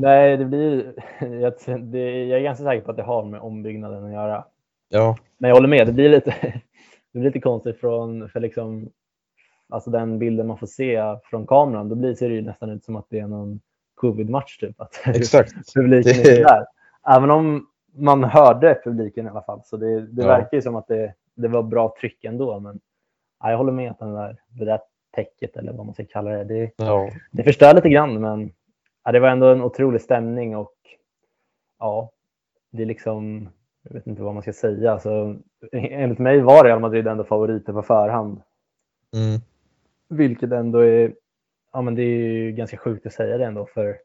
Nej, 0.00 0.36
det 0.36 0.44
blir, 0.44 0.94
jag, 1.40 1.54
det, 1.80 2.24
jag 2.24 2.38
är 2.38 2.42
ganska 2.42 2.64
säker 2.64 2.84
på 2.84 2.90
att 2.90 2.96
det 2.96 3.02
har 3.02 3.24
med 3.24 3.40
ombyggnaden 3.40 4.04
att 4.04 4.12
göra. 4.12 4.44
Ja. 4.88 5.16
Men 5.38 5.48
jag 5.48 5.56
håller 5.56 5.68
med, 5.68 5.86
det 5.86 5.92
blir 5.92 6.08
lite, 6.08 6.34
det 7.12 7.18
blir 7.18 7.24
lite 7.24 7.40
konstigt 7.40 7.80
från 7.80 8.28
för 8.28 8.40
liksom, 8.40 8.90
alltså 9.68 9.90
den 9.90 10.18
bilden 10.18 10.46
man 10.46 10.58
får 10.58 10.66
se 10.66 11.02
från 11.24 11.46
kameran. 11.46 11.88
Då 11.88 11.94
blir, 11.94 12.14
ser 12.14 12.28
det 12.28 12.34
ju 12.34 12.42
nästan 12.42 12.70
ut 12.70 12.84
som 12.84 12.96
att 12.96 13.06
det 13.08 13.18
är 13.18 13.26
någon 13.26 13.60
covid-match. 13.94 14.58
Typ, 14.58 14.80
att 14.80 15.00
Exakt. 15.06 15.74
publiken 15.74 16.22
det... 16.22 16.40
är 16.40 16.44
där. 16.44 16.66
Även 17.16 17.30
om 17.30 17.66
man 17.94 18.24
hörde 18.24 18.80
publiken 18.84 19.26
i 19.26 19.28
alla 19.28 19.42
fall. 19.42 19.60
Så 19.64 19.76
det, 19.76 20.00
det 20.00 20.22
ja. 20.22 20.28
verkar 20.28 20.56
ju 20.56 20.62
som 20.62 20.76
att 20.76 20.88
det, 20.88 21.14
det 21.34 21.48
var 21.48 21.62
bra 21.62 21.94
tryck 22.00 22.24
ändå. 22.24 22.60
Men 22.60 22.80
ja, 23.40 23.50
jag 23.50 23.58
håller 23.58 23.72
med 23.72 23.90
att 23.90 23.98
den 23.98 24.14
där, 24.14 24.36
det 24.48 24.64
där 24.64 24.80
täcket 25.10 25.56
eller 25.56 25.72
vad 25.72 25.86
man 25.86 25.94
ska 25.94 26.04
kalla 26.04 26.30
det, 26.30 26.44
det, 26.44 26.70
ja. 26.76 27.10
det 27.30 27.42
förstör 27.42 27.74
lite 27.74 27.88
grann. 27.88 28.20
Men 28.20 28.52
ja, 29.08 29.12
det 29.12 29.20
var 29.20 29.28
ändå 29.28 29.46
en 29.46 29.62
otrolig 29.62 30.00
stämning 30.00 30.56
och 30.56 30.74
ja, 31.78 32.10
det 32.70 32.82
är 32.82 32.86
liksom, 32.86 33.48
jag 33.82 33.94
vet 33.94 34.06
inte 34.06 34.22
vad 34.22 34.34
man 34.34 34.42
ska 34.42 34.52
säga. 34.52 34.92
Alltså, 34.92 35.36
enligt 35.72 36.18
mig 36.18 36.40
var 36.40 36.64
Real 36.64 36.80
Madrid 36.80 37.06
ändå 37.06 37.24
favoriter 37.24 37.72
på 37.72 37.82
förhand. 37.82 38.42
Mm. 39.16 39.40
Vilket 40.08 40.52
ändå 40.52 40.78
är, 40.78 41.14
ja 41.72 41.82
men 41.82 41.94
det 41.94 42.02
är 42.02 42.50
ganska 42.50 42.76
sjukt 42.76 43.06
att 43.06 43.12
säga 43.12 43.38
det 43.38 43.44
ändå 43.44 43.66
för 43.66 43.98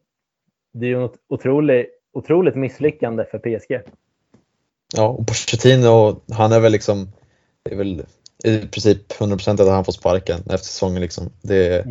det 0.73 0.85
är 0.85 0.89
ju 0.89 0.99
något 0.99 1.17
otroligt, 1.27 1.87
otroligt 2.13 2.55
misslyckande 2.55 3.25
för 3.25 3.39
PSG. 3.39 3.81
Ja, 4.95 5.07
och 5.07 5.27
Pochettino, 5.27 6.21
han 6.31 6.51
är 6.51 6.59
väl 6.59 6.71
liksom, 6.71 7.07
det 7.63 7.73
är 7.73 7.77
väl 7.77 8.05
i 8.43 8.59
princip 8.59 9.11
100% 9.11 9.61
att 9.61 9.67
han 9.67 9.85
får 9.85 9.91
sparken 9.91 10.39
efter 10.39 10.67
säsongen. 10.67 11.01
Liksom. 11.01 11.29
Det, 11.41 11.85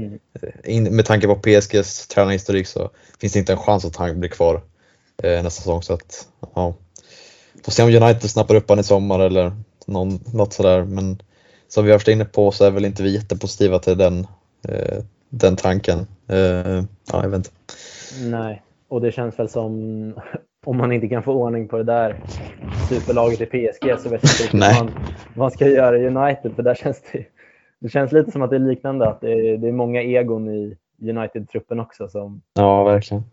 mm. 0.65 0.97
Med 0.97 1.05
tanke 1.05 1.27
på 1.27 1.35
PSGs 1.35 2.07
tränarhistorik 2.07 2.67
så 2.67 2.91
finns 3.21 3.33
det 3.33 3.39
inte 3.39 3.53
en 3.53 3.59
chans 3.59 3.85
att 3.85 3.97
han 3.97 4.21
blir 4.21 4.31
kvar 4.31 4.63
eh, 5.23 5.43
nästa 5.43 5.51
säsong. 5.51 5.83
Så 5.83 5.93
att, 5.93 6.29
ja. 6.55 6.75
Får 7.65 7.73
se 7.73 7.83
om 7.83 7.89
United 7.89 8.31
snappar 8.31 8.55
upp 8.55 8.69
honom 8.69 8.81
i 8.81 8.85
sommar 8.85 9.21
eller 9.21 9.53
någon, 9.87 10.21
något 10.33 10.53
sådär. 10.53 10.85
Men 10.85 11.23
som 11.69 11.85
vi 11.85 11.91
har 11.91 11.99
varit 11.99 12.09
inne 12.09 12.25
på 12.25 12.53
så 12.53 12.65
är 12.65 12.71
väl 12.71 12.85
inte 12.85 13.03
vi 13.03 13.15
jättepositiva 13.15 13.79
till 13.79 13.99
den, 13.99 14.27
eh, 14.69 14.99
den 15.29 15.57
tanken. 15.57 16.07
Eh, 16.29 16.83
ja, 17.13 17.23
jag 17.23 17.29
vet 17.29 17.37
inte. 17.37 17.51
Nej, 18.21 18.63
och 18.89 19.01
det 19.01 19.13
känns 19.13 19.39
väl 19.39 19.49
som 19.49 20.15
om 20.67 20.77
man 20.77 20.93
inte 20.93 21.09
kan 21.09 21.23
få 21.23 21.33
ordning 21.33 21.69
på 21.69 21.77
det 21.77 21.85
där 21.85 22.17
superlaget 22.89 23.41
i 23.41 23.47
PSG 23.47 24.01
så 24.01 24.09
vet 24.09 24.23
jag 24.23 24.47
inte 24.47 24.57
vad 24.57 24.85
man, 24.85 24.91
man 25.35 25.51
ska 25.51 25.69
göra 25.69 25.99
i 25.99 26.07
United. 26.07 26.55
För 26.57 26.63
där 26.63 26.75
känns 26.75 27.03
det, 27.13 27.27
det 27.79 27.89
känns 27.89 28.13
lite 28.13 28.31
som 28.31 28.43
att 28.43 28.51
det 28.51 28.57
är 28.57 28.61
liknande, 28.61 29.09
att 29.09 29.21
det 29.21 29.33
är, 29.33 29.57
det 29.57 29.69
är 29.69 29.73
många 29.73 30.03
egon 30.03 30.49
i 30.49 30.77
United-truppen 31.01 31.81
också. 31.81 32.09
Som, 32.09 32.43
ja, 32.55 32.85
verkligen. 32.85 33.25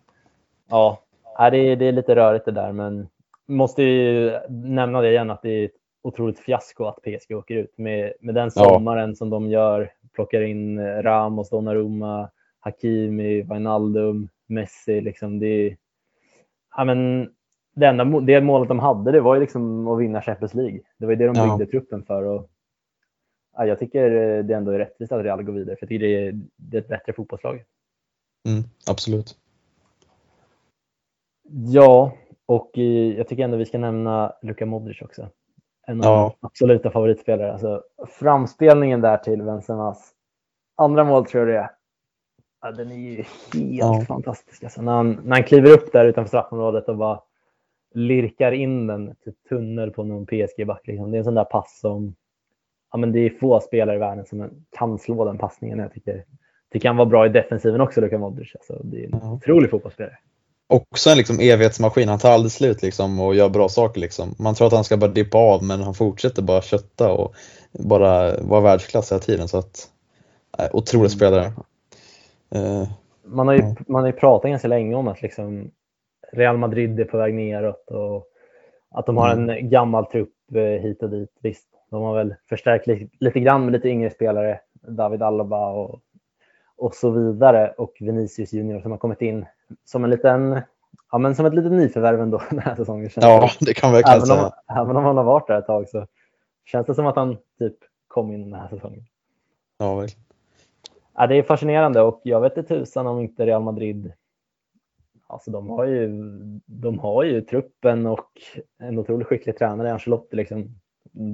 Ja, 0.69 1.01
det 1.37 1.57
är, 1.57 1.75
det 1.75 1.85
är 1.85 1.91
lite 1.91 2.15
rörigt 2.15 2.45
det 2.45 2.51
där, 2.51 2.71
men 2.71 3.07
måste 3.47 3.83
ju 3.83 4.31
nämna 4.49 5.01
det 5.01 5.09
igen 5.09 5.29
att 5.29 5.41
det 5.41 5.49
är 5.49 5.65
ett 5.65 5.71
otroligt 6.01 6.39
fiasko 6.39 6.85
att 6.85 7.01
PSG 7.01 7.35
åker 7.35 7.55
ut 7.55 7.77
med, 7.77 8.13
med 8.19 8.35
den 8.35 8.51
sommaren 8.51 9.09
ja. 9.09 9.15
som 9.15 9.29
de 9.29 9.49
gör. 9.49 9.91
Plockar 10.13 10.41
in 10.41 10.79
Ramos, 11.01 11.49
Donnarumma, 11.49 12.29
Hakimi, 12.59 13.41
Wijnaldum, 13.41 14.29
Messi. 14.47 15.01
Liksom 15.01 15.39
det, 15.39 15.75
ja, 16.79 16.85
men 16.85 17.29
det, 17.75 17.85
enda, 17.85 18.19
det 18.19 18.41
målet 18.41 18.69
de 18.69 18.79
hade 18.79 19.11
det 19.11 19.21
var 19.21 19.35
ju 19.35 19.41
liksom 19.41 19.87
att 19.87 19.99
vinna 19.99 20.21
Champions 20.21 20.53
League. 20.53 20.81
Det 20.97 21.05
var 21.05 21.11
ju 21.11 21.15
det 21.15 21.25
de 21.25 21.33
byggde 21.33 21.63
ja. 21.63 21.71
truppen 21.71 22.03
för. 22.03 22.23
Och, 22.23 22.49
ja, 23.57 23.65
jag 23.65 23.79
tycker 23.79 24.09
det 24.43 24.53
ändå 24.53 24.71
är 24.71 24.79
rättvist 24.79 25.11
att 25.11 25.23
Real 25.23 25.43
går 25.43 25.53
vidare, 25.53 25.75
för 25.75 25.83
jag 25.83 25.89
tycker 25.89 26.07
det 26.07 26.27
är, 26.27 26.39
det 26.55 26.77
är 26.77 26.81
ett 26.81 26.87
bättre 26.87 27.13
fotbollslag. 27.13 27.63
Mm, 28.47 28.63
absolut. 28.87 29.37
Ja, 31.49 32.13
och 32.45 32.77
jag 33.17 33.27
tycker 33.27 33.43
ändå 33.43 33.57
vi 33.57 33.65
ska 33.65 33.77
nämna 33.77 34.33
Luka 34.41 34.65
Modric 34.65 35.01
också. 35.01 35.29
En 35.87 35.99
av 35.99 36.05
ja. 36.05 36.35
absoluta 36.39 36.91
favoritspelare. 36.91 37.51
Alltså, 37.51 37.83
framspelningen 38.07 39.01
där 39.01 39.17
till 39.17 39.43
Benzemas 39.43 40.13
andra 40.75 41.03
mål 41.03 41.25
tror 41.25 41.49
jag 41.49 41.55
det 41.55 41.63
är. 41.63 41.78
Ja, 42.61 42.71
den 42.71 42.91
är 42.91 42.95
ju 42.95 43.15
helt 43.15 43.27
ja. 43.53 44.05
fantastisk. 44.07 44.63
Alltså, 44.63 44.81
när, 44.81 44.91
han, 44.91 45.19
när 45.23 45.35
han 45.35 45.43
kliver 45.43 45.71
upp 45.71 45.91
där 45.91 46.05
utanför 46.05 46.27
straffområdet 46.27 46.89
och 46.89 46.97
bara 46.97 47.21
lirkar 47.93 48.51
in 48.51 48.87
den 48.87 49.15
till 49.23 49.33
tunnel 49.49 49.91
på 49.91 50.03
någon 50.03 50.25
PSG-back. 50.25 50.87
Liksom. 50.87 51.11
Det 51.11 51.17
är 51.17 51.19
en 51.19 51.23
sån 51.23 51.35
där 51.35 51.43
pass 51.43 51.79
som 51.79 52.15
ja, 52.91 52.97
men 52.97 53.11
det 53.11 53.19
är 53.19 53.29
få 53.29 53.59
spelare 53.59 53.95
i 53.95 53.99
världen 53.99 54.25
som 54.25 54.49
kan 54.77 54.99
slå 54.99 55.25
den 55.25 55.37
passningen. 55.37 55.79
Jag 55.79 55.93
tycker 55.93 56.25
det 56.69 56.79
kan 56.79 56.97
vara 56.97 57.05
bra 57.05 57.25
i 57.25 57.29
defensiven 57.29 57.81
också, 57.81 58.01
Luka 58.01 58.17
Modric. 58.17 58.55
Alltså, 58.55 58.81
det 58.83 58.99
är 58.99 59.05
en 59.05 59.19
ja. 59.21 59.31
otrolig 59.31 59.69
fotbollsspelare. 59.69 60.17
Också 60.67 61.09
en 61.09 61.17
liksom 61.17 61.39
evighetsmaskin. 61.39 62.09
Han 62.09 62.19
tar 62.19 62.31
aldrig 62.31 62.51
slut 62.51 62.81
liksom 62.81 63.19
och 63.19 63.35
gör 63.35 63.49
bra 63.49 63.69
saker. 63.69 64.01
Liksom. 64.01 64.35
Man 64.39 64.55
tror 64.55 64.67
att 64.67 64.73
han 64.73 64.83
ska 64.83 64.97
bara 64.97 65.11
dippa 65.11 65.37
av 65.37 65.63
men 65.63 65.81
han 65.81 65.93
fortsätter 65.93 66.41
bara 66.41 66.61
kötta 66.61 67.11
och 67.11 67.35
bara 67.71 68.41
vara 68.41 68.61
världsklass 68.61 69.11
hela 69.11 69.21
tiden. 69.21 69.47
Så 69.47 69.57
att, 69.57 69.89
äh, 70.57 70.65
otrolig 70.73 70.99
mm. 70.99 71.09
spelare. 71.09 71.53
Uh, 72.55 72.89
man, 73.23 73.47
har 73.47 73.55
ju, 73.55 73.61
ja. 73.61 73.75
man 73.87 74.01
har 74.01 74.07
ju 74.07 74.13
pratat 74.13 74.49
ganska 74.51 74.67
länge 74.67 74.95
om 74.95 75.07
att 75.07 75.21
liksom 75.21 75.71
Real 76.31 76.57
Madrid 76.57 76.99
är 76.99 77.05
på 77.05 77.17
väg 77.17 77.33
neråt 77.33 77.91
och 77.91 78.25
att 78.91 79.05
de 79.05 79.17
har 79.17 79.31
mm. 79.33 79.49
en 79.49 79.69
gammal 79.69 80.05
trupp 80.05 80.33
eh, 80.55 80.61
hit 80.61 81.03
och 81.03 81.09
dit. 81.09 81.31
Visst, 81.41 81.67
de 81.89 82.03
har 82.03 82.15
väl 82.15 82.35
förstärkt 82.49 82.87
lite, 82.87 83.15
lite 83.19 83.39
grann 83.39 83.65
med 83.65 83.71
lite 83.71 83.89
yngre 83.89 84.09
spelare, 84.09 84.59
David 84.73 85.23
Alaba 85.23 85.69
och, 85.69 85.99
och 86.77 86.95
så 86.95 87.09
vidare 87.09 87.73
och 87.77 87.97
Vinicius 87.99 88.53
Junior 88.53 88.81
som 88.81 88.91
har 88.91 88.97
kommit 88.97 89.21
in 89.21 89.45
som 89.85 90.03
en 90.03 90.09
liten 90.09 90.61
Ja, 91.11 91.17
men 91.17 91.35
som 91.35 91.45
ett 91.45 91.53
litet 91.53 91.71
nyförvärv 91.71 92.21
ändå 92.21 92.41
den 92.49 92.59
här 92.59 92.75
säsongen. 92.75 93.09
Ja, 93.15 93.49
det 93.59 93.73
kan 93.73 93.91
verkligen 93.91 94.17
även 94.17 94.27
säga. 94.27 94.45
Om, 94.45 94.77
även 94.77 94.97
om 94.97 95.05
han 95.05 95.17
har 95.17 95.23
varit 95.23 95.47
där 95.47 95.59
ett 95.59 95.65
tag 95.65 95.89
så 95.89 96.07
känns 96.65 96.87
det 96.87 96.95
som 96.95 97.07
att 97.07 97.15
han 97.15 97.37
typ 97.59 97.75
kom 98.07 98.31
in 98.31 98.51
den 98.51 98.59
här 98.59 98.67
säsongen. 98.67 99.05
Ja, 99.77 99.95
verkligen. 99.95 100.23
Ja, 101.19 101.27
det 101.27 101.35
är 101.35 101.43
fascinerande 101.43 102.01
och 102.01 102.21
jag 102.23 102.41
vet 102.41 102.57
inte 102.57 102.75
tusan 102.75 103.07
om 103.07 103.19
inte 103.19 103.45
Real 103.45 103.63
Madrid 103.63 104.11
Alltså 105.27 105.51
de 105.51 105.69
har 105.69 105.85
ju, 105.85 106.09
de 106.65 106.99
har 106.99 107.23
ju 107.23 107.41
truppen 107.41 108.05
och 108.05 108.29
en 108.79 108.99
otroligt 108.99 109.27
skicklig 109.27 109.57
tränare, 109.57 109.93
Ancelotti. 109.93 110.35
Liksom. 110.35 110.79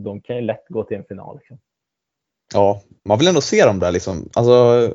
De 0.04 0.22
kan 0.22 0.36
ju 0.36 0.42
lätt 0.42 0.68
gå 0.70 0.84
till 0.84 0.98
en 0.98 1.04
final. 1.04 1.38
Liksom. 1.38 1.58
Ja, 2.54 2.82
man 3.04 3.18
vill 3.18 3.28
ändå 3.28 3.42
se 3.42 3.66
dem 3.66 3.80
där. 3.80 3.92
Liksom. 3.92 4.30
Alltså, 4.34 4.94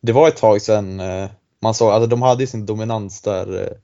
det 0.00 0.12
var 0.12 0.28
ett 0.28 0.36
tag 0.36 0.62
sedan 0.62 1.00
eh, 1.00 1.30
man 1.62 1.74
såg, 1.74 1.90
alltså 1.90 2.08
de 2.08 2.22
hade 2.22 2.46
sin 2.46 2.66
dominans 2.66 3.22
där 3.22 3.62
eh, 3.62 3.76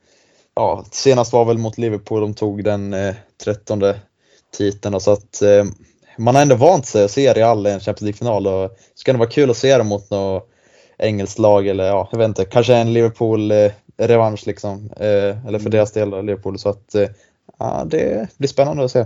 ja, 0.54 0.84
senast 0.90 1.32
var 1.32 1.44
väl 1.44 1.58
mot 1.58 1.78
Liverpool 1.78 2.20
de 2.20 2.34
tog 2.34 2.64
den 2.64 2.92
eh, 2.92 3.14
trettonde 3.44 4.00
titeln 4.50 5.00
så 5.00 5.12
att 5.12 5.42
eh, 5.42 5.64
man 6.18 6.34
har 6.34 6.42
ändå 6.42 6.56
vant 6.56 6.86
sig 6.86 7.04
att 7.04 7.10
se 7.10 7.32
Real 7.32 7.66
i 7.66 7.70
en 7.70 7.80
Champions 7.80 8.02
League-final 8.02 8.46
och 8.46 8.76
ska 8.94 9.12
nog 9.12 9.18
vara 9.18 9.30
kul 9.30 9.50
att 9.50 9.56
se 9.56 9.78
dem 9.78 9.86
mot 9.86 10.10
något 10.10 10.48
engelskt 10.98 11.38
lag 11.38 11.66
eller 11.66 11.86
ja, 11.86 12.08
jag 12.12 12.18
vet 12.18 12.28
inte, 12.28 12.44
kanske 12.44 12.74
en 12.74 12.92
Liverpool-revansch 12.92 14.46
liksom. 14.46 14.90
Eh, 14.96 15.46
eller 15.46 15.58
för 15.58 15.66
mm. 15.66 15.70
deras 15.70 15.92
del 15.92 16.24
Liverpool. 16.24 16.58
Så 16.58 16.68
att 16.68 16.94
eh, 16.94 17.08
ja, 17.58 17.82
det 17.86 18.38
blir 18.38 18.48
spännande 18.48 18.84
att 18.84 18.90
se. 18.90 19.04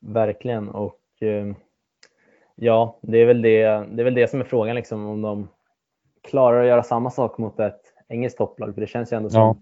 Verkligen 0.00 0.68
och 0.68 1.00
eh, 1.20 1.54
ja, 2.54 2.98
det 3.02 3.18
är 3.18 3.26
väl 3.26 3.42
det, 3.42 3.62
det 3.66 4.02
är 4.02 4.04
väl 4.04 4.14
det 4.14 4.30
som 4.30 4.40
är 4.40 4.44
frågan 4.44 4.76
liksom 4.76 5.06
om 5.06 5.22
de 5.22 5.48
klarar 6.22 6.60
att 6.60 6.68
göra 6.68 6.82
samma 6.82 7.10
sak 7.10 7.38
mot 7.38 7.60
ett 7.60 7.80
engelskt 8.08 8.38
topplag. 8.38 8.74
För 8.74 8.80
det 8.80 8.86
känns 8.86 9.12
ju 9.12 9.16
ändå 9.16 9.30
som, 9.30 9.40
ja, 9.40 9.56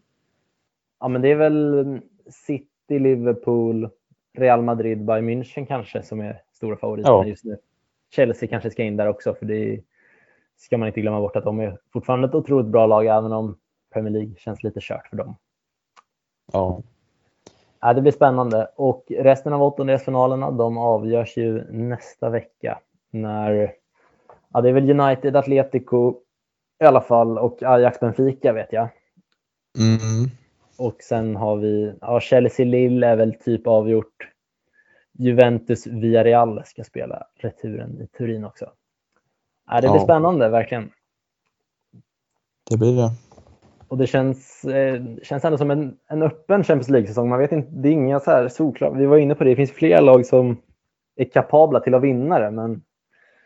ja 1.00 1.08
men 1.08 1.22
det 1.22 1.30
är 1.30 1.36
väl 1.36 2.00
City, 2.30 2.98
Liverpool, 2.98 3.90
Real 4.38 4.62
Madrid, 4.62 5.04
Bayern 5.04 5.28
München 5.28 5.66
kanske 5.66 6.02
som 6.02 6.20
är 6.20 6.42
stora 6.52 6.76
favoriterna 6.76 7.16
ja. 7.16 7.26
just 7.26 7.44
nu. 7.44 7.58
Chelsea 8.10 8.48
kanske 8.48 8.70
ska 8.70 8.82
in 8.82 8.96
där 8.96 9.08
också 9.08 9.34
för 9.34 9.46
det 9.46 9.80
ska 10.56 10.78
man 10.78 10.88
inte 10.88 11.00
glömma 11.00 11.20
bort 11.20 11.36
att 11.36 11.44
de 11.44 11.60
är 11.60 11.78
fortfarande 11.92 12.28
ett 12.28 12.34
otroligt 12.34 12.66
bra 12.66 12.86
lag 12.86 13.06
även 13.06 13.32
om 13.32 13.58
Premier 13.92 14.12
League 14.12 14.34
känns 14.38 14.62
lite 14.62 14.80
kört 14.82 15.08
för 15.08 15.16
dem. 15.16 15.36
Ja. 16.52 16.82
ja 17.80 17.92
det 17.92 18.00
blir 18.00 18.12
spännande 18.12 18.70
och 18.76 19.04
resten 19.08 19.52
av 19.52 19.62
åttondelsfinalerna 19.62 20.50
de 20.50 20.78
avgörs 20.78 21.36
ju 21.36 21.72
nästa 21.72 22.30
vecka 22.30 22.78
när 23.10 23.74
ja, 24.52 24.60
det 24.60 24.68
är 24.68 24.72
väl 24.72 25.00
United, 25.00 25.36
Atletico 25.36 26.14
i 26.82 26.84
alla 26.84 27.00
fall 27.00 27.38
och 27.38 27.62
Ajax 27.62 28.00
Benfica 28.00 28.52
vet 28.52 28.72
jag. 28.72 28.88
Mm. 29.78 30.30
Och 30.76 30.96
sen 31.02 31.36
har 31.36 31.56
vi 31.56 31.92
ja, 32.00 32.20
Chelsea 32.20 32.66
Lille 32.66 33.06
är 33.06 33.16
väl 33.16 33.34
typ 33.34 33.66
avgjort. 33.66 34.28
Juventus 35.12 35.86
Villarreal 35.86 36.62
ska 36.66 36.84
spela 36.84 37.26
returen 37.34 38.00
i 38.00 38.06
Turin 38.06 38.44
också. 38.44 38.70
Ja, 39.70 39.80
det 39.80 39.88
blir 39.88 40.00
ja. 40.00 40.04
spännande 40.04 40.48
verkligen. 40.48 40.90
Det 42.70 42.76
blir 42.76 42.96
det. 42.96 43.10
Och 43.88 43.98
det 43.98 44.06
känns, 44.06 44.64
eh, 44.64 45.02
känns 45.22 45.44
ändå 45.44 45.58
som 45.58 45.70
en, 45.70 45.98
en 46.08 46.22
öppen 46.22 46.64
Champions 46.64 46.88
League-säsong. 46.88 47.28
Man 47.28 47.38
vet 47.38 47.52
inte, 47.52 47.70
det 47.72 47.88
är 47.88 47.92
inga 47.92 48.20
så 48.20 48.30
här 48.30 48.48
solklara. 48.48 48.94
Vi 48.94 49.06
var 49.06 49.16
inne 49.16 49.34
på 49.34 49.44
det, 49.44 49.50
det 49.50 49.56
finns 49.56 49.72
flera 49.72 50.00
lag 50.00 50.26
som 50.26 50.56
är 51.16 51.24
kapabla 51.24 51.80
till 51.80 51.94
att 51.94 52.02
vinna 52.02 52.38
det, 52.38 52.50
men 52.50 52.82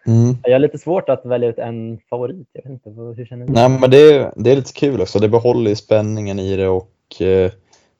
Mm. 0.06 0.36
Jag 0.42 0.52
har 0.52 0.58
lite 0.58 0.78
svårt 0.78 1.08
att 1.08 1.26
välja 1.26 1.48
ut 1.48 1.58
en 1.58 1.98
favorit. 2.10 2.48
Jag 2.52 2.62
vet 2.62 2.72
inte, 2.72 2.90
hur 2.90 3.24
känner 3.24 3.46
du? 3.46 3.52
Nej, 3.52 3.68
men 3.80 3.90
det, 3.90 4.14
är, 4.14 4.32
det 4.36 4.52
är 4.52 4.56
lite 4.56 4.72
kul 4.72 5.00
också. 5.00 5.18
Det 5.18 5.28
behåller 5.28 5.74
spänningen 5.74 6.38
i 6.38 6.56
det 6.56 6.68
och 6.68 6.90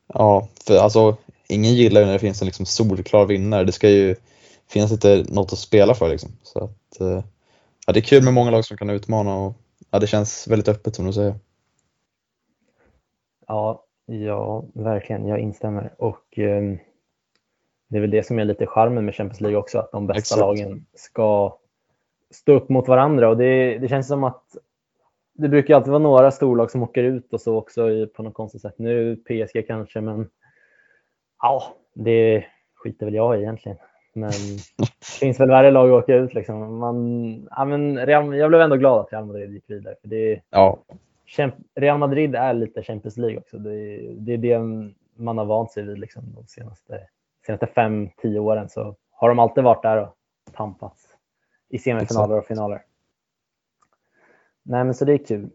ja, 0.07 0.49
för 0.67 0.79
alltså 0.79 1.17
ingen 1.49 1.75
gillar 1.75 2.01
ju 2.01 2.07
när 2.07 2.13
det 2.13 2.19
finns 2.19 2.43
en 2.43 2.47
liksom 2.47 2.67
solklar 2.67 3.27
vinnare. 3.27 3.65
Det 3.65 3.73
ska 3.73 3.89
ju 3.89 4.17
finnas 4.69 4.91
lite 4.91 5.25
något 5.29 5.53
att 5.53 5.59
spela 5.59 5.95
för 5.95 6.09
liksom. 6.09 6.31
Så 6.43 6.65
att, 6.65 7.01
eh, 7.01 7.25
ja, 7.87 7.93
det 7.93 7.99
är 7.99 8.03
kul 8.03 8.23
med 8.25 8.35
många 8.35 8.51
lag 8.51 8.65
som 8.65 8.77
kan 8.77 8.91
utmana 8.91 9.37
och 9.37 9.55
ja, 9.91 9.99
det 9.99 10.07
känns 10.07 10.49
väldigt 10.49 10.69
öppet 10.69 10.97
som 10.97 11.07
du 11.07 11.13
säger. 11.13 11.35
Ja, 13.47 13.85
ja 14.07 14.65
verkligen. 14.73 15.27
Jag 15.27 15.41
instämmer. 15.41 15.95
Och 15.99 16.39
eh, 16.39 16.63
det 17.89 17.97
är 17.97 18.01
väl 18.01 18.11
det 18.11 18.27
som 18.27 18.39
är 18.39 18.45
lite 18.45 18.67
charmen 18.67 19.05
med 19.05 19.15
Champions 19.15 19.41
League 19.41 19.59
också, 19.59 19.79
att 19.79 19.93
de 19.93 20.07
bästa 20.07 20.19
Exakt. 20.19 20.41
lagen 20.41 20.87
ska 20.95 21.59
stå 22.31 22.53
upp 22.53 22.69
mot 22.69 22.89
varandra 22.89 23.29
och 23.29 23.37
det, 23.37 23.79
det 23.79 23.89
känns 23.89 24.09
som 24.09 24.25
att 24.25 24.57
det 25.37 25.49
brukar 25.49 25.75
alltid 25.75 25.91
vara 25.91 26.03
några 26.03 26.31
storlag 26.31 26.71
som 26.71 26.83
åker 26.83 27.03
ut 27.03 27.33
och 27.33 27.41
så 27.41 27.57
också 27.57 28.07
på 28.15 28.23
något 28.23 28.35
konstigt 28.35 28.63
sätt. 28.63 28.79
Nu 28.79 29.17
PSG 29.17 29.67
kanske, 29.67 30.01
men 30.01 30.29
ja, 31.43 31.63
det 31.95 32.45
skiter 32.75 33.07
väl 33.07 33.15
jag 33.15 33.39
i 33.39 33.43
egentligen. 33.43 33.79
Men 34.13 34.31
det 34.77 35.07
finns 35.21 35.41
väl 35.41 35.49
värre 35.49 35.71
lag 35.71 35.91
att 35.91 36.03
åka 36.03 36.15
ut. 36.15 36.35
Liksom. 36.35 36.79
Man, 36.79 37.49
ja, 37.51 37.65
men 37.65 38.07
Real, 38.07 38.37
jag 38.37 38.49
blev 38.51 38.61
ändå 38.61 38.77
glad 38.77 39.01
att 39.01 39.13
Real 39.13 39.25
Madrid 39.25 39.53
gick 39.53 39.71
vidare. 39.71 39.95
För 40.01 40.09
det, 40.09 40.41
ja. 40.51 40.79
Real 41.75 41.99
Madrid 41.99 42.35
är 42.35 42.55
lite 42.55 42.83
Champions 42.83 43.17
League 43.17 43.39
också. 43.39 43.59
Det, 43.59 43.99
det 44.15 44.33
är 44.33 44.39
det 44.39 44.59
man 45.17 45.39
har 45.39 45.45
vant 45.45 45.73
sig 45.73 45.83
vid 45.83 45.99
liksom, 45.99 46.23
de 46.35 46.47
senaste, 46.47 47.01
senaste 47.47 47.67
fem, 47.67 48.09
tio 48.23 48.39
åren. 48.39 48.69
Så 48.69 48.97
har 49.11 49.29
de 49.29 49.39
alltid 49.39 49.65
varit 49.65 49.83
där 49.83 49.97
och 49.97 50.17
tampats 50.53 51.07
i 51.69 51.79
semifinaler 51.79 52.39
och 52.39 52.47
finaler. 52.47 52.83
Nej, 54.67 54.85
men 54.85 54.95
så 54.95 55.05
det 55.05 55.13
är 55.13 55.27
kul. 55.27 55.51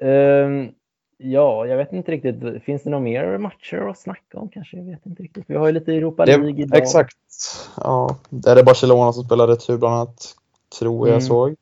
Um, 0.00 0.72
ja, 1.16 1.66
jag 1.66 1.76
vet 1.76 1.92
inte 1.92 2.12
riktigt. 2.12 2.62
Finns 2.62 2.82
det 2.82 2.90
några 2.90 3.04
mer 3.04 3.38
matcher 3.38 3.76
att 3.76 3.98
snacka 3.98 4.38
om 4.38 4.48
kanske? 4.48 4.76
Jag 4.76 4.84
vet 4.84 5.06
inte 5.06 5.22
riktigt. 5.22 5.44
Vi 5.46 5.56
har 5.56 5.66
ju 5.66 5.72
lite 5.72 5.92
Europa 5.92 6.24
League 6.24 6.52
det, 6.52 6.62
idag. 6.62 6.78
Exakt. 6.78 7.16
Ja, 7.76 8.16
det 8.30 8.50
är 8.50 8.64
Barcelona 8.64 9.12
som 9.12 9.24
spelar 9.24 9.46
retur 9.46 9.78
bland 9.78 9.94
annat, 9.94 10.34
tror 10.78 11.08
jag 11.08 11.14
mm. 11.14 11.20
såg. 11.20 11.54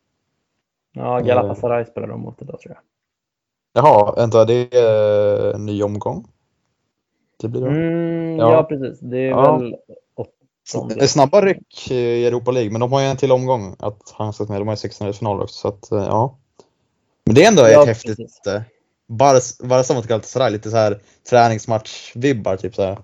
Ja, 0.93 1.21
Galatasaray 1.21 1.81
uh, 1.81 1.91
spelar 1.91 2.09
de 2.09 2.21
mot 2.21 2.43
idag 2.43 2.61
tror 2.61 2.75
jag. 2.75 2.83
Jaha, 3.83 4.15
vänta, 4.17 4.45
det 4.45 4.75
är 4.75 5.55
en 5.55 5.67
ny 5.67 5.83
omgång? 5.83 6.27
Det 7.41 7.49
blir 7.49 7.61
det. 7.61 7.69
Mm, 7.69 8.39
ja. 8.39 8.53
ja. 8.53 8.63
precis. 8.63 9.01
Det 9.01 9.19
är 9.19 9.31
ja. 9.31 9.57
väl 9.57 9.77
det 10.89 11.03
är 11.03 11.07
snabba 11.07 11.41
ryck 11.41 11.91
i 11.91 12.27
Europa 12.27 12.51
League, 12.51 12.71
men 12.73 12.81
de 12.81 12.93
har 12.93 13.01
ju 13.01 13.07
en 13.07 13.17
till 13.17 13.33
omgång 13.33 13.77
att 13.79 14.11
handskas 14.11 14.49
med. 14.49 14.61
De 14.61 14.69
har 14.69 14.73
ju 14.73 14.77
16 14.77 15.13
final 15.13 15.41
också, 15.43 15.55
så 15.55 15.69
att, 15.69 15.93
eh, 15.93 16.05
ja. 16.05 16.39
Men 17.27 17.35
det 17.35 17.45
är 17.45 17.49
ändå 17.49 17.63
ja, 17.63 17.83
ett 17.83 17.89
häftigt 17.89 18.17
precis. 18.17 18.47
Eh, 18.47 18.63
Barca 19.69 19.95
mot 19.95 20.07
Galatasaray, 20.07 20.51
lite 20.51 20.71
så 20.71 20.77
här 20.77 21.01
träningsmatch-vibbar 21.31 22.57
typ 22.57 22.75
så 22.75 22.83
här. 22.83 22.99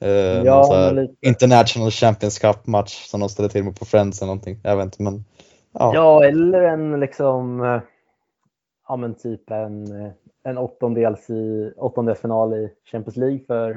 Eh, 0.00 0.42
ja, 0.44 0.64
så 0.64 0.74
här 0.74 1.08
International 1.20 1.90
Champions 1.90 2.38
Cup-match 2.38 3.06
som 3.06 3.20
de 3.20 3.28
ställer 3.28 3.48
till 3.48 3.64
med 3.64 3.78
på 3.78 3.84
Friends 3.84 4.22
eller 4.22 4.26
någonting. 4.26 4.60
Jag 4.62 4.76
vet 4.76 4.84
inte, 4.84 5.02
men 5.02 5.24
ja. 5.72 5.94
Ja, 5.94 6.24
eller 6.24 6.62
en 6.62 7.00
liksom, 7.00 7.60
ja 8.88 8.96
men 8.96 9.14
typ 9.14 9.50
en, 9.50 10.12
en 10.44 10.58
åttondels 10.58 11.30
i, 11.30 11.72
åttondelsfinal 11.76 12.54
i 12.54 12.70
Champions 12.92 13.16
League 13.16 13.40
för 13.46 13.72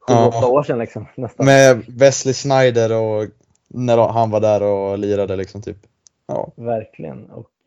sju, 0.00 0.14
ja. 0.14 0.28
åtta 0.28 0.46
år 0.46 0.62
sedan. 0.62 0.78
Liksom, 0.78 1.06
nästan. 1.14 1.46
Med 1.46 1.84
Wesley 1.88 2.34
Snyder 2.34 2.92
och 2.92 3.26
när 3.68 4.08
han 4.08 4.30
var 4.30 4.40
där 4.40 4.62
och 4.62 4.98
lirade. 4.98 5.36
Liksom, 5.36 5.62
typ. 5.62 5.78
Ja. 6.26 6.52
Verkligen. 6.56 7.30
Och 7.30 7.40
eh, 7.40 7.59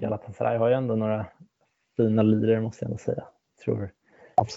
Galatasaray 0.00 0.58
har 0.58 0.68
ju 0.68 0.74
ändå 0.74 0.96
några 0.96 1.26
fina 1.96 2.22
lirare 2.22 2.60
måste 2.60 2.84
jag 2.84 2.90
ändå 2.90 2.98
säga. 2.98 3.24
Jag 3.56 3.64
tror 3.64 3.90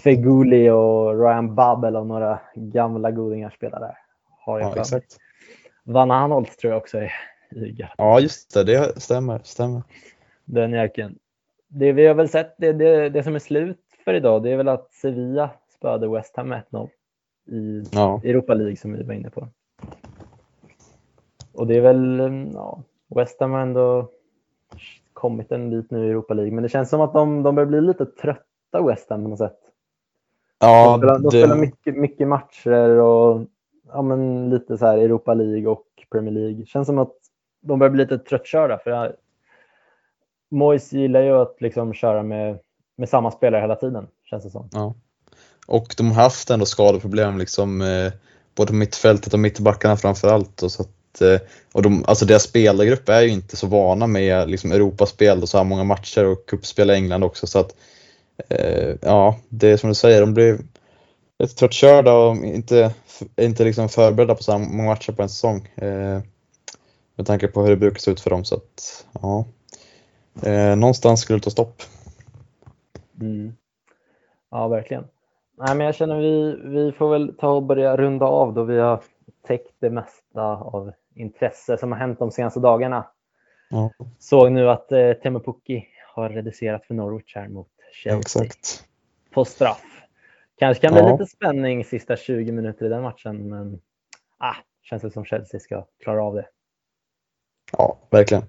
Feguli 0.03 0.69
och 0.69 1.21
Ryan 1.21 1.55
Babel 1.55 1.95
och 1.95 2.07
några 2.07 2.39
gamla 2.55 3.11
godingar 3.11 3.49
spelar 3.49 3.79
där. 3.79 3.97
Har 4.39 4.59
jag 4.59 4.77
ja, 4.77 4.81
exakt. 4.81 5.17
Van 5.83 6.11
Anholt 6.11 6.57
tror 6.57 6.73
jag 6.73 6.81
också 6.81 6.97
är 6.97 7.13
i 7.51 7.71
Galatasaray. 7.71 7.95
Ja, 7.97 8.19
just 8.19 8.53
det. 8.53 8.63
Det 8.63 9.01
stämmer. 9.01 9.41
stämmer. 9.43 9.81
Den 10.45 10.71
jäkeln. 10.71 11.19
Det 11.67 11.91
vi 11.91 12.07
har 12.07 12.15
väl 12.15 12.29
sett, 12.29 12.55
det, 12.57 12.73
det, 12.73 13.09
det 13.09 13.23
som 13.23 13.35
är 13.35 13.39
slut 13.39 13.79
för 14.05 14.13
idag, 14.13 14.43
det 14.43 14.51
är 14.51 14.57
väl 14.57 14.67
att 14.67 14.93
Sevilla 14.93 15.49
spöade 15.77 16.09
West 16.09 16.37
Ham 16.37 16.53
1-0 16.53 16.89
i 17.47 17.83
ja. 17.91 18.21
Europa 18.23 18.53
League 18.53 18.75
som 18.75 18.93
vi 18.93 19.03
var 19.03 19.13
inne 19.13 19.29
på. 19.29 19.47
Och 21.53 21.67
det 21.67 21.77
är 21.77 21.81
väl, 21.81 22.19
ja, 22.53 22.83
West 23.15 23.39
Ham 23.39 23.51
har 23.51 23.59
ändå 23.59 24.09
kommit 25.19 25.51
en 25.51 25.69
bit 25.69 25.91
nu 25.91 26.05
i 26.05 26.09
Europa 26.09 26.33
League, 26.33 26.53
men 26.53 26.63
det 26.63 26.69
känns 26.69 26.89
som 26.89 27.01
att 27.01 27.13
de, 27.13 27.43
de 27.43 27.55
börjar 27.55 27.67
bli 27.67 27.81
lite 27.81 28.05
trötta 28.05 28.81
West 28.87 29.09
Ham 29.09 29.23
på 29.23 29.29
något 29.29 29.39
sätt. 29.39 29.59
Ja, 30.59 30.91
de 30.91 30.97
spelar, 30.97 31.19
de 31.19 31.31
spelar 31.31 31.55
mycket, 31.55 31.95
mycket 31.95 32.27
matcher 32.27 32.89
och 32.89 33.41
ja, 33.87 34.01
men 34.01 34.49
lite 34.49 34.77
så 34.77 34.85
här 34.85 34.97
Europa 34.97 35.33
League 35.33 35.67
och 35.67 35.85
Premier 36.11 36.33
League. 36.33 36.65
Känns 36.65 36.87
som 36.87 36.97
att 36.97 37.13
de 37.61 37.79
börjar 37.79 37.91
bli 37.91 38.03
lite 38.03 38.17
tröttkörda. 38.17 38.77
För 38.77 38.91
jag, 38.91 39.11
Moise 40.51 40.97
gillar 40.97 41.21
ju 41.21 41.31
att 41.31 41.61
liksom 41.61 41.93
köra 41.93 42.23
med, 42.23 42.59
med 42.95 43.09
samma 43.09 43.31
spelare 43.31 43.61
hela 43.61 43.75
tiden, 43.75 44.07
känns 44.23 44.43
det 44.43 44.49
som. 44.49 44.69
Ja. 44.71 44.95
Och 45.67 45.95
de 45.97 46.11
har 46.11 46.23
haft 46.23 46.49
ändå 46.49 46.65
skadeproblem 46.65 47.37
liksom 47.37 47.81
eh, 47.81 48.13
både 48.55 48.73
mittfältet 48.73 49.33
och 49.33 49.39
mittbackarna 49.39 49.97
framförallt. 49.97 50.63
Och, 50.63 50.71
så 50.71 50.81
att, 50.81 50.89
Eh, 51.21 51.39
och 51.71 51.81
de, 51.81 52.03
alltså 52.07 52.25
deras 52.25 52.43
spelargrupp 52.43 53.09
är 53.09 53.21
ju 53.21 53.29
inte 53.29 53.57
så 53.57 53.67
vana 53.67 54.07
med 54.07 54.49
liksom, 54.49 54.71
Europaspel 54.71 55.41
och 55.41 55.49
så 55.49 55.57
här 55.57 55.65
många 55.65 55.83
matcher 55.83 56.25
och 56.25 56.45
cupspel 56.45 56.89
i 56.89 56.93
England 56.93 57.23
också. 57.23 57.47
Så 57.47 57.59
att, 57.59 57.75
eh, 58.49 58.95
ja, 59.01 59.39
det 59.49 59.67
är 59.67 59.77
som 59.77 59.89
du 59.89 59.95
säger, 59.95 60.21
de 60.21 60.33
blir 60.33 60.59
lite 61.39 61.55
tröttkörda 61.55 62.13
och 62.13 62.35
inte, 62.35 62.93
inte 63.35 63.63
liksom 63.63 63.89
förberedda 63.89 64.35
på 64.35 64.43
så 64.43 64.51
här 64.51 64.59
många 64.59 64.89
matcher 64.89 65.11
på 65.11 65.21
en 65.21 65.29
säsong. 65.29 65.67
Eh, 65.75 66.21
med 67.15 67.25
tanke 67.25 67.47
på 67.47 67.61
hur 67.61 67.69
det 67.69 67.77
brukar 67.77 67.99
se 67.99 68.11
ut 68.11 68.19
för 68.19 68.29
dem. 68.29 68.45
Så 68.45 68.55
att, 68.55 69.05
ja, 69.21 69.45
eh, 70.43 70.75
någonstans 70.75 71.21
skulle 71.21 71.39
det 71.39 71.43
ta 71.43 71.49
stopp. 71.49 71.81
Mm. 73.21 73.53
Ja, 74.51 74.67
verkligen. 74.67 75.03
Nej, 75.57 75.75
men 75.75 75.85
jag 75.85 75.95
känner 75.95 76.19
vi, 76.19 76.55
vi 76.63 76.91
får 76.91 77.09
väl 77.09 77.35
ta 77.37 77.49
och 77.49 77.63
börja 77.63 77.97
runda 77.97 78.25
av 78.25 78.53
då 78.53 78.63
vi 78.63 78.79
har 78.79 79.01
täckt 79.47 79.75
det 79.79 79.89
mesta 79.89 80.41
av 80.41 80.91
intresse 81.19 81.77
som 81.77 81.91
har 81.91 81.99
hänt 81.99 82.19
de 82.19 82.31
senaste 82.31 82.59
dagarna. 82.59 83.07
Ja. 83.69 83.91
Såg 84.19 84.51
nu 84.51 84.69
att 84.69 84.91
eh, 84.91 85.13
Teemu 85.13 85.39
Pukki 85.39 85.87
har 86.15 86.29
reducerat 86.29 86.85
för 86.85 86.93
Norwich 86.93 87.35
här 87.35 87.47
mot 87.47 87.67
Chelsea 87.93 88.43
Exakt. 88.43 88.83
på 89.31 89.45
straff. 89.45 89.83
Kanske 90.57 90.81
kan 90.81 90.93
bli 90.93 91.01
ja. 91.01 91.11
lite 91.11 91.25
spänning 91.25 91.85
sista 91.85 92.15
20 92.15 92.51
minuter 92.51 92.85
i 92.85 92.89
den 92.89 93.01
matchen, 93.01 93.49
men 93.49 93.81
ah, 94.37 94.55
känns 94.81 95.01
det 95.01 95.11
som 95.11 95.25
Chelsea 95.25 95.59
ska 95.59 95.85
klara 96.03 96.23
av 96.23 96.35
det. 96.35 96.47
Ja, 97.71 97.97
verkligen. 98.09 98.43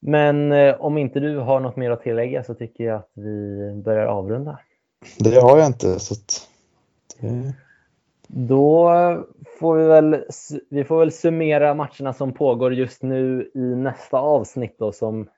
Men 0.00 0.52
eh, 0.52 0.74
om 0.80 0.98
inte 0.98 1.20
du 1.20 1.38
har 1.38 1.60
något 1.60 1.76
mer 1.76 1.90
att 1.90 2.02
tillägga 2.02 2.44
så 2.44 2.54
tycker 2.54 2.84
jag 2.84 2.96
att 2.96 3.10
vi 3.14 3.72
börjar 3.84 4.06
avrunda. 4.06 4.58
Det 5.18 5.40
har 5.40 5.58
jag 5.58 5.66
inte. 5.66 6.00
Så 6.00 6.14
det... 7.20 7.54
Då 8.28 8.92
får 9.60 9.76
vi 9.76 9.84
väl, 9.84 10.24
vi 10.70 10.84
får 10.84 10.98
väl 10.98 11.12
summera 11.12 11.74
matcherna 11.74 12.12
som 12.12 12.32
pågår 12.32 12.74
just 12.74 13.02
nu 13.02 13.50
i 13.54 13.58
nästa 13.58 14.18
avsnitt 14.18 14.76
då, 14.78 14.92
som 14.92 15.28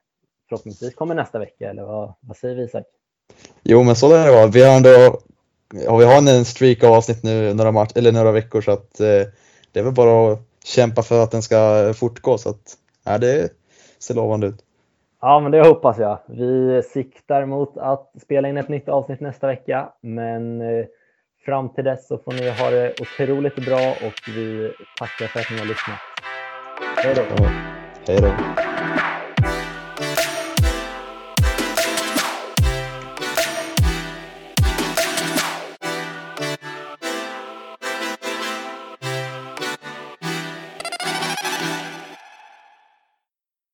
förhoppningsvis 0.49 0.95
kommer 0.95 1.14
nästa 1.14 1.39
vecka. 1.39 1.70
Eller 1.70 1.82
vad, 1.82 2.14
vad 2.20 2.37
säger 2.37 2.55
vi 2.55 2.62
Isak? 2.62 2.84
Jo, 3.62 3.82
men 3.82 3.97
så 3.97 4.09
lär 4.09 4.26
det 4.26 4.32
vara. 4.32 4.47
Vi 4.47 4.64
har 4.64 4.76
ändå 4.76 5.18
ja, 5.74 5.97
vi 5.97 6.05
har 6.05 6.16
en 6.16 6.45
streak 6.45 6.84
av 6.84 6.93
avsnitt 6.93 7.22
nu 7.22 7.55
några, 7.55 7.72
match, 7.72 7.93
eller 7.95 8.12
några 8.12 8.32
veckor 8.32 8.61
så 8.61 8.70
att 8.70 9.01
eh, 9.01 9.07
det 9.72 9.80
är 9.80 9.82
väl 9.82 9.93
bara 9.93 10.32
att 10.32 10.41
kämpa 10.64 11.03
för 11.03 11.22
att 11.22 11.30
den 11.30 11.43
ska 11.43 11.93
fortgå. 11.97 12.39
Så 12.39 12.51
att, 12.51 12.76
ja, 13.05 13.18
det 13.18 13.53
ser 13.99 14.14
lovande 14.14 14.47
ut. 14.47 14.64
Ja, 15.20 15.41
men 15.41 15.53
det 15.53 15.68
hoppas 15.68 15.99
jag. 15.99 16.18
Vi 16.26 16.82
siktar 16.82 17.47
mot 17.47 17.78
att 17.78 18.12
spela 18.22 18.49
in 18.49 18.57
ett 18.57 18.68
nytt 18.68 18.89
avsnitt 18.89 19.20
nästa 19.20 19.47
vecka, 19.47 19.93
men 20.01 20.61
eh, 20.61 20.87
fram 21.47 21.74
till 21.74 21.84
dess 21.84 22.09
så 22.09 22.18
får 22.18 22.32
ni 22.32 22.51
ha 22.51 22.70
det 22.70 22.94
otroligt 23.01 23.57
bra 23.57 23.90
och 23.90 24.28
vi 24.36 24.72
tackar 24.99 25.26
för 25.26 25.40
att 25.40 25.51
ni 25.51 25.59
har 25.59 25.66
lyssnat. 25.66 25.99
Hej 26.97 27.14
då! 27.14 27.47
Hej 28.07 28.20
då! 28.20 28.76